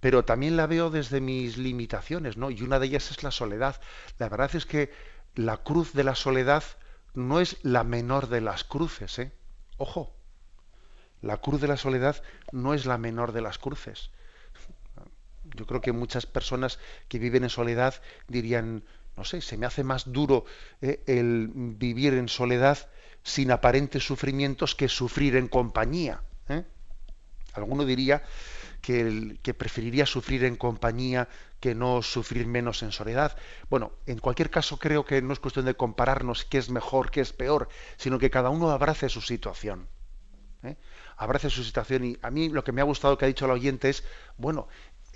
pero 0.00 0.24
también 0.24 0.56
la 0.56 0.66
veo 0.66 0.90
desde 0.90 1.20
mis 1.20 1.58
limitaciones, 1.58 2.36
¿no? 2.36 2.50
Y 2.50 2.62
una 2.62 2.78
de 2.78 2.86
ellas 2.86 3.10
es 3.10 3.22
la 3.22 3.30
soledad. 3.30 3.80
La 4.18 4.28
verdad 4.28 4.54
es 4.54 4.64
que 4.64 4.90
la 5.34 5.58
cruz 5.58 5.92
de 5.92 6.04
la 6.04 6.14
soledad 6.14 6.64
no 7.14 7.40
es 7.40 7.58
la 7.62 7.84
menor 7.84 8.28
de 8.28 8.40
las 8.40 8.64
cruces, 8.64 9.18
¿eh? 9.18 9.32
Ojo, 9.76 10.14
la 11.22 11.36
cruz 11.38 11.60
de 11.60 11.68
la 11.68 11.76
soledad 11.76 12.22
no 12.52 12.74
es 12.74 12.86
la 12.86 12.98
menor 12.98 13.32
de 13.32 13.42
las 13.42 13.58
cruces. 13.58 14.10
Yo 15.56 15.66
creo 15.66 15.80
que 15.80 15.92
muchas 15.92 16.26
personas 16.26 16.78
que 17.08 17.18
viven 17.18 17.44
en 17.44 17.50
soledad 17.50 17.94
dirían, 18.28 18.84
no 19.16 19.24
sé, 19.24 19.40
se 19.40 19.56
me 19.56 19.66
hace 19.66 19.84
más 19.84 20.12
duro 20.12 20.44
¿eh? 20.80 21.02
el 21.06 21.50
vivir 21.52 22.14
en 22.14 22.28
soledad 22.28 22.88
sin 23.22 23.50
aparentes 23.50 24.04
sufrimientos 24.04 24.74
que 24.74 24.88
sufrir 24.88 25.36
en 25.36 25.48
compañía. 25.48 26.22
¿eh? 26.48 26.64
Alguno 27.54 27.84
diría 27.84 28.22
que, 28.80 29.38
que, 29.42 29.54
preferiría 29.54 30.06
sufrir 30.06 30.44
en 30.44 30.56
compañía 30.56 31.28
que 31.60 31.74
no 31.74 32.02
sufrir 32.02 32.46
menos 32.46 32.82
en 32.82 32.92
soledad. 32.92 33.36
Bueno, 33.68 33.92
en 34.06 34.18
cualquier 34.18 34.50
caso 34.50 34.78
creo 34.78 35.04
que 35.04 35.20
no 35.20 35.32
es 35.32 35.40
cuestión 35.40 35.66
de 35.66 35.74
compararnos 35.74 36.44
qué 36.44 36.58
es 36.58 36.70
mejor, 36.70 37.10
qué 37.10 37.20
es 37.20 37.32
peor, 37.32 37.68
sino 37.98 38.18
que 38.18 38.30
cada 38.30 38.48
uno 38.48 38.70
abrace 38.70 39.08
su 39.08 39.20
situación. 39.20 39.86
¿eh? 40.62 40.76
Abrace 41.16 41.50
su 41.50 41.62
situación 41.62 42.04
y 42.04 42.18
a 42.22 42.30
mí 42.30 42.48
lo 42.48 42.64
que 42.64 42.72
me 42.72 42.80
ha 42.80 42.84
gustado 42.84 43.18
que 43.18 43.26
ha 43.26 43.28
dicho 43.28 43.44
el 43.44 43.50
oyente 43.50 43.90
es, 43.90 44.04
bueno, 44.38 44.68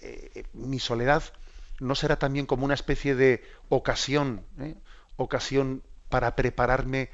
eh, 0.02 0.44
mi 0.52 0.78
soledad 0.78 1.22
no 1.80 1.94
será 1.94 2.18
también 2.18 2.46
como 2.46 2.64
una 2.64 2.74
especie 2.74 3.14
de 3.14 3.42
ocasión, 3.68 4.44
ocasión 5.16 5.82
para 6.08 6.36
prepararme 6.36 7.10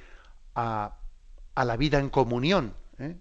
a, 0.60 1.64
la 1.64 1.76
vida 1.76 1.98
en 1.98 2.10
comunión, 2.10 2.74
¿eh? 2.98 3.16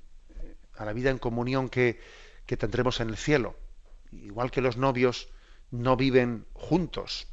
a 0.75 0.85
la 0.85 0.93
vida 0.93 1.09
en 1.09 1.17
comunión 1.17 1.69
que, 1.69 1.99
tendremos 2.45 2.99
en 2.99 3.09
el 3.09 3.17
cielo. 3.17 3.55
Igual 4.11 4.51
que 4.51 4.61
los 4.61 4.77
novios 4.77 5.29
no 5.71 5.95
viven 5.95 6.45
juntos, 6.53 7.27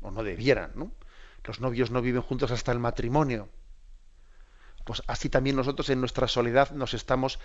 o 0.00 0.10
no 0.10 0.22
debieran, 0.22 0.72
¿no? 0.74 0.92
Los 1.44 1.60
novios 1.60 1.90
no 1.90 2.02
viven 2.02 2.22
juntos 2.22 2.50
hasta 2.50 2.72
el 2.72 2.78
matrimonio. 2.78 3.48
Pues 4.84 5.02
así 5.06 5.28
también 5.28 5.56
nosotros 5.56 5.90
en 5.90 6.00
nuestra 6.00 6.28
soledad 6.28 6.70
nos 6.70 6.94
estamos 6.94 7.38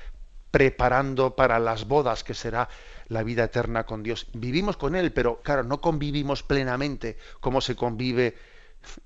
preparando 0.49 1.35
para 1.35 1.59
las 1.59 1.87
bodas 1.87 2.23
que 2.23 2.33
será 2.33 2.69
la 3.07 3.23
vida 3.23 3.45
eterna 3.45 3.85
con 3.85 4.03
Dios. 4.03 4.27
Vivimos 4.33 4.77
con 4.77 4.95
Él, 4.95 5.11
pero 5.11 5.41
claro, 5.41 5.63
no 5.63 5.81
convivimos 5.81 6.43
plenamente 6.43 7.17
como 7.39 7.61
se 7.61 7.75
convive 7.75 8.37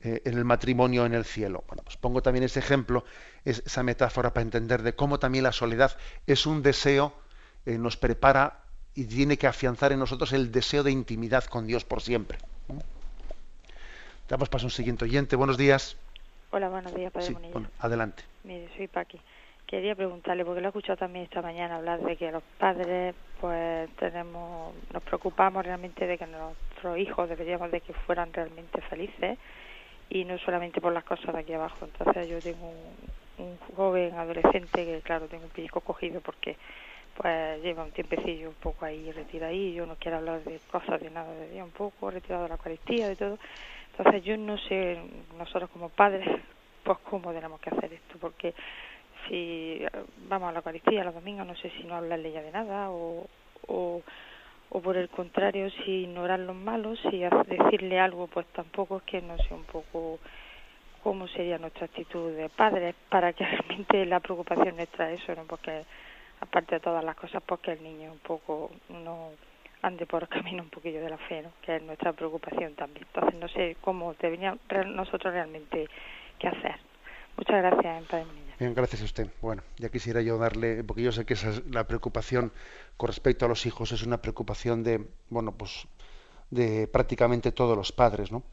eh, 0.02 0.22
en 0.26 0.38
el 0.38 0.46
matrimonio 0.46 1.06
en 1.06 1.14
el 1.14 1.26
cielo. 1.26 1.64
Bueno, 1.68 1.84
pues 1.84 1.98
pongo 1.98 2.22
también 2.22 2.44
ese 2.44 2.60
ejemplo, 2.60 3.04
esa 3.44 3.84
metáfora 3.84 4.34
para 4.34 4.44
entender 4.44 4.82
de 4.84 4.96
cómo 4.96 5.20
también 5.20 5.44
la 5.44 5.52
soledad 5.52 5.98
es 6.28 6.46
un 6.46 6.62
deseo, 6.62 7.14
eh, 7.66 7.78
nos 7.78 7.98
prepara 7.98 8.64
y 8.94 9.06
tiene 9.06 9.38
que 9.38 9.48
afianzar 9.48 9.92
en 9.92 10.00
nosotros 10.00 10.32
el 10.34 10.52
deseo 10.52 10.84
de 10.84 10.92
intimidad 10.92 11.44
con 11.46 11.68
Dios 11.68 11.84
por 11.84 12.02
siempre. 12.02 12.38
Damos 14.30 14.50
paso 14.50 14.66
a 14.66 14.68
un 14.68 14.72
siguiente 14.72 15.06
oyente. 15.06 15.36
Buenos 15.36 15.58
días. 15.58 15.98
Hola, 16.52 16.70
buenos 16.70 16.96
días, 16.96 17.12
Padre 17.12 17.28
sí, 17.28 17.36
adelante. 17.80 18.24
Mire, 18.44 18.70
soy 18.76 18.88
Paqui. 18.88 19.20
Quería 19.68 19.96
preguntarle, 19.96 20.46
porque 20.46 20.62
lo 20.62 20.68
he 20.68 20.70
escuchado 20.70 20.98
también 20.98 21.26
esta 21.26 21.42
mañana 21.42 21.78
hablar 21.78 22.00
de 22.00 22.16
que 22.16 22.32
los 22.32 22.44
padres, 22.60 23.16
pues 23.42 23.90
tenemos, 23.98 24.74
nos 24.94 25.04
preocupamos 25.04 25.66
realmente 25.66 26.08
de 26.08 26.18
que 26.18 26.28
nuestros 26.28 26.98
hijos 26.98 27.28
deberíamos 27.28 27.72
de 27.72 27.82
que 27.82 27.94
fueran 27.94 28.32
realmente 28.32 28.80
felices 28.82 29.38
y 30.10 30.26
no 30.26 30.38
solamente 30.40 30.82
por 30.82 30.94
las 30.94 31.04
cosas 31.04 31.34
de 31.34 31.42
aquí 31.42 31.54
abajo. 31.54 31.86
Entonces 31.86 32.30
yo 32.30 32.42
tengo 32.42 32.72
un, 33.38 33.58
joven 33.76 34.14
adolescente 34.16 34.86
que, 34.86 35.02
claro, 35.04 35.28
tengo 35.28 35.46
un 35.46 35.50
pellizco 35.50 35.82
cogido 35.82 36.22
porque 36.22 36.56
pues 37.16 37.62
lleva 37.62 37.84
un 37.84 37.92
tiempecillo 37.92 38.50
un 38.50 38.56
poco 38.56 38.86
ahí 38.86 39.12
yo 39.74 39.86
no 39.86 39.96
quiero 39.96 40.18
hablar 40.18 40.44
de 40.44 40.60
cosas 40.72 41.00
de 41.00 41.10
nada 41.10 41.34
de 41.34 41.50
Dios, 41.50 41.66
un 41.66 41.72
poco 41.72 42.12
retirado 42.12 42.44
de 42.44 42.50
la 42.50 42.56
Eucaristía, 42.56 43.08
de 43.08 43.16
todo. 43.16 43.38
Entonces 43.98 44.24
yo 44.24 44.38
no 44.38 44.58
sé, 44.58 45.00
nosotros 45.38 45.70
como 45.70 45.90
padres, 45.90 46.28
pues 46.84 46.98
cómo 47.10 47.34
tenemos 47.34 47.60
que 47.60 47.70
hacer 47.70 47.94
esto, 47.94 48.18
porque 48.20 48.54
si 49.28 49.82
vamos 50.30 50.50
a 50.50 50.52
la 50.52 50.60
Eucaristía 50.60 51.04
los 51.04 51.14
domingos, 51.14 51.48
no 51.48 51.56
sé 51.56 51.70
si 51.72 51.84
no 51.84 51.96
hablarle 51.96 52.32
ya 52.32 52.42
de 52.42 52.52
nada 52.52 52.92
o, 52.92 53.28
o, 53.68 54.02
o 54.70 54.82
por 54.82 54.98
el 54.98 55.10
contrario, 55.10 55.70
si 55.70 56.04
ignorar 56.04 56.40
los 56.40 56.56
malos, 56.56 57.00
si 57.10 57.20
decirle 57.48 58.00
algo, 58.00 58.28
pues 58.28 58.46
tampoco 58.48 58.98
es 58.98 59.04
que 59.04 59.22
no 59.22 59.38
sea 59.38 59.56
un 59.56 59.64
poco 59.64 60.20
cómo 61.04 61.28
sería 61.28 61.58
nuestra 61.58 61.86
actitud 61.86 62.32
de 62.36 62.50
padres 62.50 62.96
para 63.10 63.32
que 63.34 63.46
realmente 63.46 64.06
la 64.06 64.20
preocupación 64.20 64.76
nuestra 64.76 65.12
eso, 65.12 65.36
¿no? 65.36 65.44
Porque 65.44 65.86
aparte 66.40 66.76
de 66.76 66.82
todas 66.82 67.04
las 67.04 67.16
cosas, 67.16 67.44
porque 67.46 67.76
pues 67.76 67.78
el 67.78 67.84
niño 67.84 68.12
un 68.12 68.20
poco 68.20 68.72
no 68.90 69.30
ande 69.82 70.06
por 70.06 70.24
el 70.24 70.30
camino 70.36 70.64
un 70.64 70.70
poquillo 70.70 71.02
de 71.02 71.10
la 71.10 71.18
fe, 71.18 71.44
¿no? 71.44 71.52
que 71.62 71.76
es 71.78 71.84
nuestra 71.84 72.14
preocupación 72.14 72.74
también. 72.76 73.06
Entonces 73.14 73.40
no 73.40 73.48
sé 73.50 73.78
cómo 73.82 74.14
deberíamos 74.16 74.60
nosotros 74.88 75.34
realmente 75.34 75.88
qué 76.40 76.48
hacer. 76.48 76.76
Muchas 77.38 77.62
gracias, 77.62 78.04
Padre 78.06 78.45
gracias 78.60 79.02
a 79.02 79.06
usted. 79.06 79.30
Bueno, 79.42 79.64
ya 79.78 79.90
quisiera 79.90 80.22
yo 80.22 80.38
darle, 80.38 80.84
porque 80.84 81.02
yo 81.02 81.12
sé 81.12 81.26
que 81.26 81.34
esa 81.34 81.50
es 81.50 81.64
la 81.72 81.88
preocupación 81.88 82.52
con 82.98 83.08
respecto 83.08 83.46
a 83.46 83.50
los 83.50 83.66
hijos, 83.66 83.92
es 83.92 84.04
una 84.04 84.22
preocupación 84.22 84.84
de, 84.84 85.08
bueno, 85.30 85.58
pues 85.58 85.88
de 86.50 86.88
prácticamente 86.88 87.52
todos 87.52 87.76
los 87.76 87.92
padres, 87.92 88.32
¿no? 88.32 88.44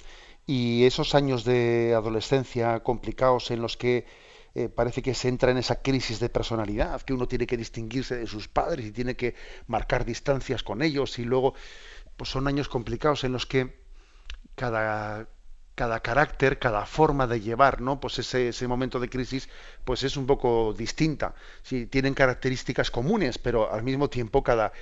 Y 0.47 0.85
esos 0.85 1.15
años 1.15 1.45
de 1.45 1.95
adolescencia 1.95 2.81
complicados 2.81 3.51
en 3.51 3.63
los 3.63 3.77
que 3.77 4.07
eh, 4.55 4.69
parece 4.69 5.03
que 5.03 5.15
se 5.15 5.29
entra 5.29 5.51
en 5.51 5.59
esa 5.59 5.83
crisis 5.83 6.19
de 6.21 6.29
personalidad, 6.29 7.01
que 7.03 7.15
uno 7.15 7.29
tiene 7.29 7.47
que 7.47 7.57
distinguirse 7.57 8.17
de 8.17 8.27
sus 8.27 8.49
padres 8.49 8.87
y 8.87 8.93
tiene 8.93 9.15
que 9.17 9.35
marcar 9.67 10.05
distancias 10.05 10.63
con 10.63 10.83
ellos 10.83 11.19
y 11.19 11.25
luego 11.25 11.55
pues 12.17 12.31
son 12.31 12.49
años 12.49 12.69
complicados 12.69 13.25
en 13.25 13.33
los 13.33 13.47
que 13.47 13.81
cada, 14.55 15.29
cada 15.75 16.01
carácter, 16.01 16.59
cada 16.59 16.87
forma 16.87 17.27
de 17.27 17.41
llevar, 17.41 17.81
¿no? 17.81 18.01
Pues 18.01 18.19
ese, 18.19 18.49
ese, 18.49 18.69
momento 18.69 19.01
de 19.01 19.09
crisis, 19.09 19.49
pues 19.85 20.03
es 20.03 20.17
un 20.17 20.27
poco 20.27 20.75
distinta. 20.75 21.35
Sí, 21.63 21.87
tienen 21.87 22.15
características 22.15 22.91
comunes, 22.91 23.39
pero 23.39 23.73
al 23.73 23.83
mismo 23.83 24.09
tiempo 24.11 24.43
cada, 24.43 24.73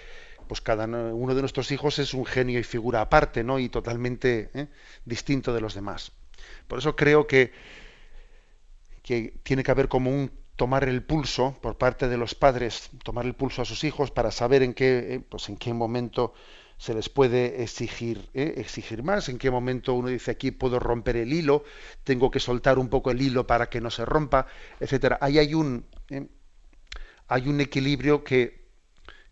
pues 0.48 0.60
cada 0.60 0.86
uno 0.86 1.34
de 1.34 1.40
nuestros 1.40 1.70
hijos 1.70 1.98
es 1.98 2.12
un 2.14 2.26
genio 2.26 2.58
y 2.58 2.64
figura 2.64 3.00
aparte, 3.00 3.44
¿no? 3.44 3.58
Y 3.58 3.68
totalmente 3.68 4.50
¿eh? 4.54 4.66
distinto 5.04 5.54
de 5.54 5.60
los 5.60 5.74
demás. 5.74 6.12
Por 6.66 6.78
eso 6.78 6.96
creo 6.96 7.26
que 7.26 7.52
que 9.02 9.34
tiene 9.42 9.62
que 9.62 9.70
haber 9.70 9.88
como 9.88 10.10
un 10.10 10.30
tomar 10.56 10.84
el 10.84 11.02
pulso 11.02 11.56
por 11.62 11.78
parte 11.78 12.08
de 12.08 12.16
los 12.16 12.34
padres, 12.34 12.90
tomar 13.02 13.24
el 13.24 13.34
pulso 13.34 13.62
a 13.62 13.64
sus 13.64 13.82
hijos 13.82 14.10
para 14.10 14.30
saber 14.30 14.62
en 14.62 14.74
qué, 14.74 15.14
eh, 15.14 15.20
pues 15.20 15.48
en 15.48 15.56
qué 15.56 15.72
momento 15.72 16.34
se 16.80 16.94
les 16.94 17.10
puede 17.10 17.62
exigir, 17.62 18.30
eh, 18.32 18.54
exigir 18.56 19.02
más, 19.02 19.28
en 19.28 19.36
qué 19.36 19.50
momento 19.50 19.92
uno 19.92 20.08
dice 20.08 20.30
aquí 20.30 20.50
puedo 20.50 20.78
romper 20.78 21.16
el 21.16 21.30
hilo, 21.30 21.62
tengo 22.04 22.30
que 22.30 22.40
soltar 22.40 22.78
un 22.78 22.88
poco 22.88 23.10
el 23.10 23.20
hilo 23.20 23.46
para 23.46 23.68
que 23.68 23.82
no 23.82 23.90
se 23.90 24.06
rompa, 24.06 24.46
etcétera. 24.80 25.18
Ahí 25.20 25.38
hay 25.38 25.52
un 25.52 25.84
eh, 26.08 26.26
hay 27.28 27.48
un 27.48 27.60
equilibrio 27.60 28.24
que, 28.24 28.66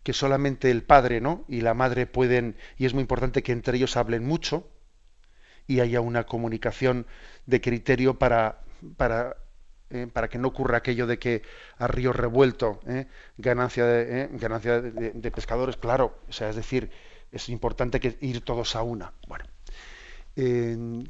que 0.02 0.12
solamente 0.12 0.70
el 0.70 0.82
padre 0.82 1.22
¿no? 1.22 1.46
y 1.48 1.62
la 1.62 1.72
madre 1.72 2.06
pueden, 2.06 2.54
y 2.76 2.84
es 2.84 2.92
muy 2.92 3.00
importante 3.00 3.42
que 3.42 3.52
entre 3.52 3.78
ellos 3.78 3.96
hablen 3.96 4.26
mucho 4.26 4.68
y 5.66 5.80
haya 5.80 6.02
una 6.02 6.24
comunicación 6.24 7.06
de 7.46 7.62
criterio 7.62 8.18
para, 8.18 8.60
para 8.98 9.38
eh, 9.90 10.06
para 10.06 10.28
que 10.28 10.36
no 10.36 10.48
ocurra 10.48 10.76
aquello 10.78 11.06
de 11.06 11.18
que 11.18 11.40
a 11.78 11.86
río 11.86 12.12
revuelto, 12.12 12.78
eh, 12.86 13.06
ganancia, 13.38 13.86
de, 13.86 14.24
eh, 14.24 14.28
ganancia 14.32 14.82
de, 14.82 15.30
pescadores, 15.30 15.78
claro, 15.78 16.18
o 16.28 16.32
sea, 16.32 16.50
es 16.50 16.56
decir, 16.56 16.90
es 17.32 17.48
importante 17.48 18.00
que 18.00 18.16
ir 18.20 18.40
todos 18.42 18.76
a 18.76 18.82
una. 18.82 19.12
Bueno, 19.26 19.44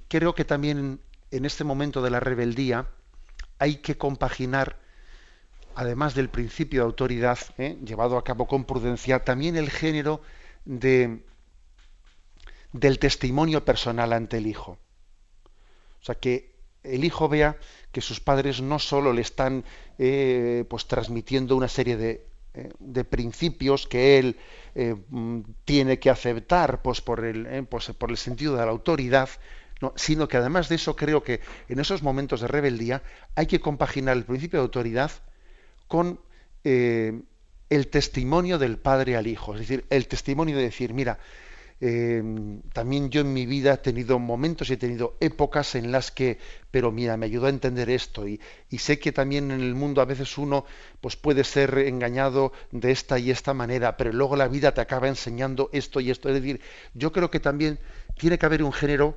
creo 0.08 0.34
que 0.34 0.44
también 0.44 1.00
en 1.30 1.44
este 1.44 1.64
momento 1.64 2.02
de 2.02 2.10
la 2.10 2.20
rebeldía 2.20 2.88
hay 3.58 3.76
que 3.76 3.96
compaginar, 3.96 4.78
además 5.74 6.14
del 6.14 6.28
principio 6.28 6.80
de 6.80 6.86
autoridad, 6.86 7.38
llevado 7.84 8.16
a 8.16 8.24
cabo 8.24 8.46
con 8.46 8.64
prudencia, 8.64 9.24
también 9.24 9.56
el 9.56 9.70
género 9.70 10.22
de, 10.64 11.24
del 12.72 12.98
testimonio 12.98 13.64
personal 13.64 14.12
ante 14.12 14.38
el 14.38 14.46
hijo. 14.46 14.78
O 16.00 16.04
sea, 16.04 16.14
que 16.14 16.54
el 16.82 17.04
hijo 17.04 17.28
vea 17.28 17.58
que 17.92 18.00
sus 18.00 18.20
padres 18.20 18.60
no 18.60 18.78
solo 18.78 19.12
le 19.12 19.22
están 19.22 19.64
eh, 19.98 20.64
pues 20.68 20.86
transmitiendo 20.86 21.56
una 21.56 21.68
serie 21.68 21.96
de, 21.96 22.10
eh, 22.10 22.26
de 22.78 23.04
principios 23.04 23.86
que 23.86 24.18
él 24.18 24.36
eh, 24.74 24.94
mm, 25.08 25.40
tiene 25.64 25.98
que 25.98 26.10
aceptar 26.10 26.82
pues 26.82 27.00
por 27.00 27.24
el, 27.24 27.66
pues, 27.66 27.90
por 27.90 28.10
el 28.10 28.16
sentido 28.16 28.56
de 28.56 28.64
la 28.64 28.70
autoridad, 28.70 29.28
sino 29.94 30.26
que 30.26 30.36
además 30.36 30.68
de 30.68 30.76
eso 30.76 30.96
creo 30.96 31.22
que 31.22 31.40
en 31.68 31.78
esos 31.78 32.02
momentos 32.02 32.40
de 32.40 32.48
rebeldía 32.48 33.02
hay 33.36 33.46
que 33.46 33.60
compaginar 33.60 34.16
el 34.16 34.24
principio 34.24 34.58
de 34.58 34.64
autoridad 34.64 35.12
con 35.86 36.20
el 36.64 37.88
testimonio 37.88 38.58
del 38.58 38.76
padre 38.78 39.16
al 39.16 39.26
hijo, 39.26 39.54
es 39.54 39.60
decir, 39.60 39.86
el 39.88 40.08
testimonio 40.08 40.56
de 40.56 40.64
decir, 40.64 40.92
mira, 40.92 41.18
Em, 41.80 42.60
también 42.72 43.08
yo 43.08 43.20
en 43.20 43.32
mi 43.32 43.46
vida 43.46 43.74
he 43.74 43.78
tenido 43.78 44.18
momentos 44.18 44.68
y 44.68 44.72
he 44.72 44.76
tenido 44.76 45.16
épocas 45.20 45.76
en 45.76 45.92
las 45.92 46.10
que, 46.10 46.38
pero 46.72 46.90
mira, 46.90 47.16
me 47.16 47.26
ayudó 47.26 47.46
a 47.46 47.50
entender 47.50 47.88
esto 47.88 48.26
y, 48.26 48.40
sé 48.78 48.98
que 48.98 49.12
también 49.12 49.52
en 49.52 49.60
el 49.60 49.76
mundo 49.76 50.00
a 50.00 50.04
veces 50.04 50.38
uno 50.38 50.64
pues 51.00 51.14
puede 51.14 51.44
ser 51.44 51.78
engañado 51.78 52.52
de 52.72 52.90
esta 52.90 53.18
y 53.20 53.30
esta 53.30 53.54
manera, 53.54 53.96
pero 53.96 54.12
luego 54.12 54.34
la 54.34 54.48
vida 54.48 54.74
te 54.74 54.80
acaba 54.80 55.06
enseñando 55.06 55.70
esto 55.72 56.00
y 56.00 56.10
esto. 56.10 56.28
Es 56.28 56.34
decir, 56.34 56.60
yo 56.94 57.12
creo 57.12 57.30
que 57.30 57.38
también 57.38 57.78
tiene 58.18 58.38
que 58.38 58.46
haber 58.46 58.64
un 58.64 58.72
género 58.72 59.16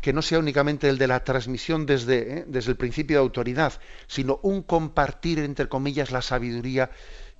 que 0.00 0.12
no 0.12 0.22
sea 0.22 0.40
únicamente 0.40 0.88
el 0.88 0.98
de 0.98 1.06
la 1.06 1.22
transmisión 1.22 1.86
desde, 1.86 2.38
¿eh? 2.38 2.44
desde 2.48 2.72
el 2.72 2.76
principio 2.76 3.18
de 3.18 3.22
autoridad, 3.22 3.72
sino 4.08 4.40
un 4.42 4.62
compartir, 4.62 5.38
entre 5.38 5.68
comillas, 5.68 6.10
la 6.10 6.22
sabiduría 6.22 6.90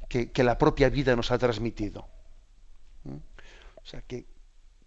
que, 0.08 0.30
que 0.30 0.44
la 0.44 0.56
propia 0.56 0.88
vida 0.88 1.16
nos 1.16 1.32
ha 1.32 1.38
transmitido. 1.38 2.08
O 3.86 3.88
sea, 3.88 4.02
que, 4.02 4.26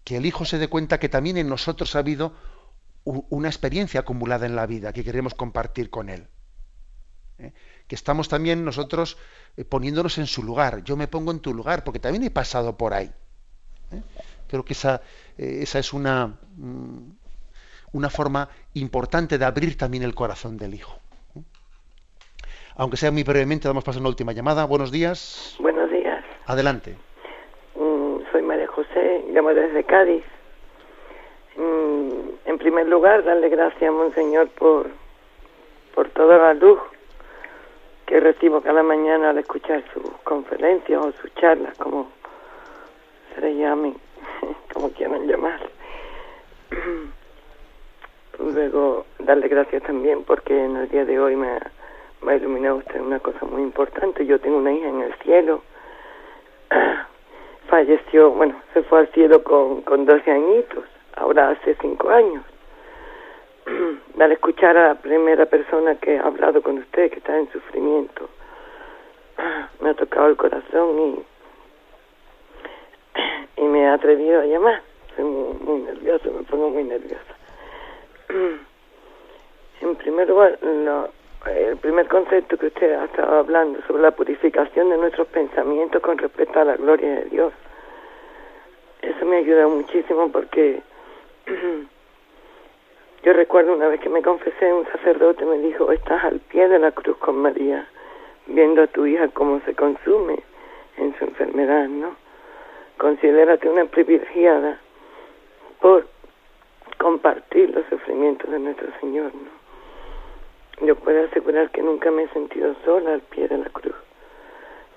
que 0.04 0.18
el 0.18 0.26
Hijo 0.26 0.46
se 0.46 0.58
dé 0.58 0.68
cuenta 0.68 1.00
que 1.00 1.10
también 1.10 1.38
en 1.38 1.50
nosotros 1.50 1.96
ha 1.96 2.00
habido 2.00 2.34
una 3.04 3.48
experiencia 3.48 4.02
acumulada 4.02 4.46
en 4.46 4.56
la 4.56 4.66
vida 4.66 4.94
que 4.94 5.04
queremos 5.04 5.34
compartir 5.34 5.90
con 5.90 6.10
Él. 6.10 6.28
¿eh? 7.40 7.54
Que 7.88 7.96
estamos 7.96 8.30
también 8.30 8.64
nosotros 8.64 9.18
eh, 9.58 9.66
poniéndonos 9.66 10.18
en 10.18 10.28
su 10.28 10.44
lugar. 10.44 10.84
Yo 10.84 10.96
me 10.96 11.08
pongo 11.08 11.32
en 11.32 11.40
tu 11.40 11.54
lugar 11.54 11.84
porque 11.84 12.00
también 12.00 12.24
he 12.24 12.32
pasado 12.32 12.78
por 12.78 12.94
ahí. 12.94 13.12
¿eh? 13.92 14.02
Creo 14.48 14.66
que 14.66 14.74
esa, 14.74 15.02
esa 15.38 15.80
es 15.80 15.94
una, 15.94 16.38
mm, 16.58 17.12
una 17.94 18.10
forma 18.10 18.50
importante 18.74 19.38
de 19.38 19.46
abrir 19.46 19.78
también 19.78 20.04
el 20.04 20.16
corazón 20.16 20.58
del 20.58 20.74
Hijo. 20.74 21.00
Aunque 22.76 22.98
sea 22.98 23.12
muy 23.12 23.24
brevemente, 23.24 23.68
damos 23.68 23.84
paso 23.84 24.00
a 24.00 24.02
una 24.02 24.10
última 24.10 24.32
llamada. 24.32 24.66
Buenos 24.66 24.92
días. 24.92 25.56
Buenos 25.60 25.92
días. 25.92 26.24
Adelante 26.46 27.09
Llamo 29.32 29.54
desde 29.54 29.84
Cádiz. 29.84 30.24
Mm, 31.56 32.10
en 32.46 32.58
primer 32.58 32.88
lugar, 32.88 33.24
darle 33.24 33.50
gracias 33.50 33.84
a 33.84 33.92
Monseñor 33.92 34.50
por, 34.50 34.88
por 35.94 36.10
toda 36.10 36.38
la 36.38 36.54
luz 36.54 36.80
que 38.06 38.20
recibo 38.20 38.62
cada 38.62 38.82
mañana 38.82 39.30
al 39.30 39.38
escuchar 39.38 39.84
sus 39.94 40.04
conferencias 40.24 41.06
o 41.06 41.12
sus 41.12 41.34
charlas, 41.36 41.78
como 41.78 42.10
se 43.36 43.42
le 43.42 43.56
llamen, 43.56 43.96
como 44.74 44.90
quieran 44.92 45.28
llamar. 45.28 45.60
Luego, 48.40 49.06
darle 49.20 49.48
gracias 49.48 49.84
también 49.84 50.24
porque 50.24 50.58
en 50.66 50.78
el 50.78 50.90
día 50.90 51.06
de 51.06 51.20
hoy 51.20 51.36
me, 51.36 51.60
me 52.22 52.32
ha 52.32 52.36
iluminado 52.36 52.78
usted 52.78 53.00
una 53.00 53.20
cosa 53.20 53.46
muy 53.46 53.62
importante. 53.62 54.26
Yo 54.26 54.40
tengo 54.40 54.58
una 54.58 54.74
hija 54.74 54.88
en 54.88 55.02
el 55.02 55.14
cielo 55.16 55.62
falleció, 57.70 58.32
bueno, 58.32 58.62
se 58.74 58.84
fue 58.84 59.00
al 59.00 59.08
cielo 59.10 59.44
con, 59.44 59.82
con 59.84 60.06
12 60.06 60.30
añitos, 60.30 60.84
ahora 61.16 61.52
hace 61.52 61.76
5 61.80 62.10
años. 62.10 62.44
Al 64.20 64.32
escuchar 64.32 64.76
a 64.76 64.90
la 64.90 64.96
primera 64.96 65.46
persona 65.46 65.96
que 65.96 66.18
ha 66.18 66.24
hablado 66.24 66.62
con 66.62 66.80
usted, 66.80 67.10
que 67.10 67.20
está 67.20 67.38
en 67.38 67.50
sufrimiento, 67.52 68.30
me 69.80 69.92
ha 69.92 69.94
tocado 69.94 70.28
el 70.28 70.36
corazón 70.36 71.00
y 71.00 71.24
y 73.58 73.64
me 73.64 73.82
he 73.84 73.88
atrevido 73.88 74.42
a 74.42 74.46
llamar. 74.46 74.82
Soy 75.16 75.26
muy, 75.26 75.54
muy 75.60 75.82
nerviosa, 75.82 76.30
me 76.30 76.44
pongo 76.44 76.70
muy 76.70 76.84
nerviosa. 76.84 77.36
En 79.82 79.96
primer 79.96 80.30
lugar, 80.30 80.60
el 81.46 81.78
primer 81.78 82.08
concepto 82.08 82.58
que 82.58 82.68
usted 82.68 82.94
ha 82.94 83.06
estado 83.06 83.40
hablando 83.40 83.80
sobre 83.88 84.02
la 84.02 84.12
purificación 84.12 84.90
de 84.90 84.98
nuestros 84.98 85.28
pensamientos 85.28 86.02
con 86.02 86.18
respecto 86.18 86.60
a 86.60 86.66
la 86.66 86.76
gloria 86.76 87.16
de 87.16 87.26
Dios, 87.26 87.54
eso 89.02 89.26
me 89.26 89.38
ayuda 89.38 89.68
muchísimo 89.68 90.30
porque 90.32 90.82
yo 93.24 93.34
recuerdo 93.34 93.74
una 93.74 93.88
vez 93.88 94.02
que 94.02 94.10
me 94.10 94.22
confesé, 94.22 94.74
un 94.74 94.86
sacerdote 94.88 95.46
me 95.46 95.60
dijo, 95.60 95.92
estás 95.92 96.24
al 96.26 96.40
pie 96.40 96.68
de 96.68 96.80
la 96.80 96.92
cruz 96.92 97.18
con 97.18 97.38
María, 97.38 97.88
viendo 98.48 98.84
a 98.84 98.88
tu 98.88 99.06
hija 99.06 99.30
cómo 99.30 99.62
se 99.62 99.74
consume 99.76 100.44
en 100.98 101.18
su 101.18 101.26
enfermedad, 101.26 101.88
¿no? 101.88 102.16
Considérate 102.98 103.70
una 103.70 103.86
privilegiada 103.86 104.78
por 105.80 106.06
compartir 106.98 107.70
los 107.70 107.86
sufrimientos 107.86 108.52
de 108.52 108.60
nuestro 108.60 108.88
Señor, 109.00 109.34
¿no? 109.34 109.59
Yo 110.82 110.96
puedo 110.96 111.26
asegurar 111.26 111.70
que 111.72 111.82
nunca 111.82 112.12
me 112.12 112.24
he 112.24 112.28
sentido 112.30 112.76
sola 112.86 113.14
al 113.14 113.22
pie 113.22 113.48
de 113.48 113.58
la 113.58 113.70
cruz. 113.70 113.96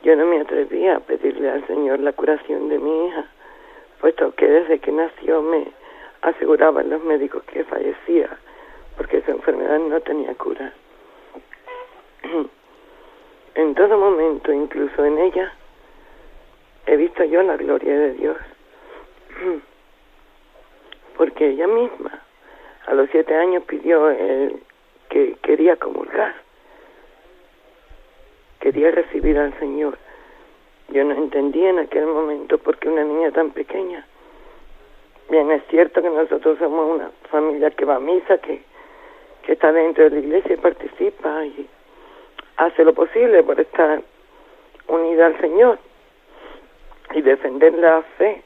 Yo 0.02 0.16
no 0.16 0.26
me 0.26 0.40
atrevía 0.40 0.96
a 0.96 1.00
pedirle 1.00 1.50
al 1.50 1.66
Señor 1.66 2.00
la 2.00 2.12
curación 2.12 2.68
de 2.68 2.78
mi 2.78 3.06
hija, 3.06 3.26
puesto 4.00 4.34
que 4.34 4.46
desde 4.46 4.78
que 4.78 4.92
nació 4.92 5.42
me 5.42 5.68
aseguraban 6.22 6.90
los 6.90 7.02
médicos 7.04 7.42
que 7.44 7.64
fallecía 7.64 8.28
porque 8.96 9.22
su 9.22 9.30
enfermedad 9.30 9.78
no 9.78 10.00
tenía 10.00 10.34
cura. 10.34 10.72
En 13.54 13.74
todo 13.74 13.98
momento, 13.98 14.50
incluso 14.50 15.04
en 15.04 15.18
ella, 15.18 15.52
he 16.86 16.96
visto 16.96 17.22
yo 17.24 17.42
la 17.42 17.58
gloria 17.58 17.94
de 17.94 18.12
Dios. 18.14 18.36
Porque 21.18 21.50
ella 21.50 21.66
misma, 21.66 22.22
a 22.86 22.94
los 22.94 23.10
siete 23.10 23.34
años, 23.34 23.62
pidió 23.64 24.08
el, 24.08 24.62
que 25.12 25.36
quería 25.42 25.76
comulgar, 25.76 26.34
quería 28.60 28.90
recibir 28.90 29.38
al 29.38 29.52
Señor. 29.58 29.98
Yo 30.88 31.04
no 31.04 31.12
entendía 31.12 31.68
en 31.68 31.80
aquel 31.80 32.06
momento 32.06 32.56
por 32.56 32.78
qué 32.78 32.88
una 32.88 33.04
niña 33.04 33.30
tan 33.30 33.50
pequeña. 33.50 34.06
Bien, 35.28 35.50
es 35.50 35.62
cierto 35.68 36.00
que 36.00 36.08
nosotros 36.08 36.58
somos 36.58 36.94
una 36.94 37.10
familia 37.30 37.70
que 37.72 37.84
va 37.84 37.96
a 37.96 38.00
misa, 38.00 38.38
que, 38.38 38.62
que 39.42 39.52
está 39.52 39.70
dentro 39.70 40.04
de 40.04 40.10
la 40.10 40.18
iglesia 40.18 40.54
y 40.54 40.56
participa 40.56 41.44
y 41.44 41.68
hace 42.56 42.82
lo 42.82 42.94
posible 42.94 43.42
por 43.42 43.60
estar 43.60 44.02
unida 44.88 45.26
al 45.26 45.38
Señor 45.42 45.78
y 47.14 47.20
defender 47.20 47.74
la 47.74 48.00
fe 48.16 48.42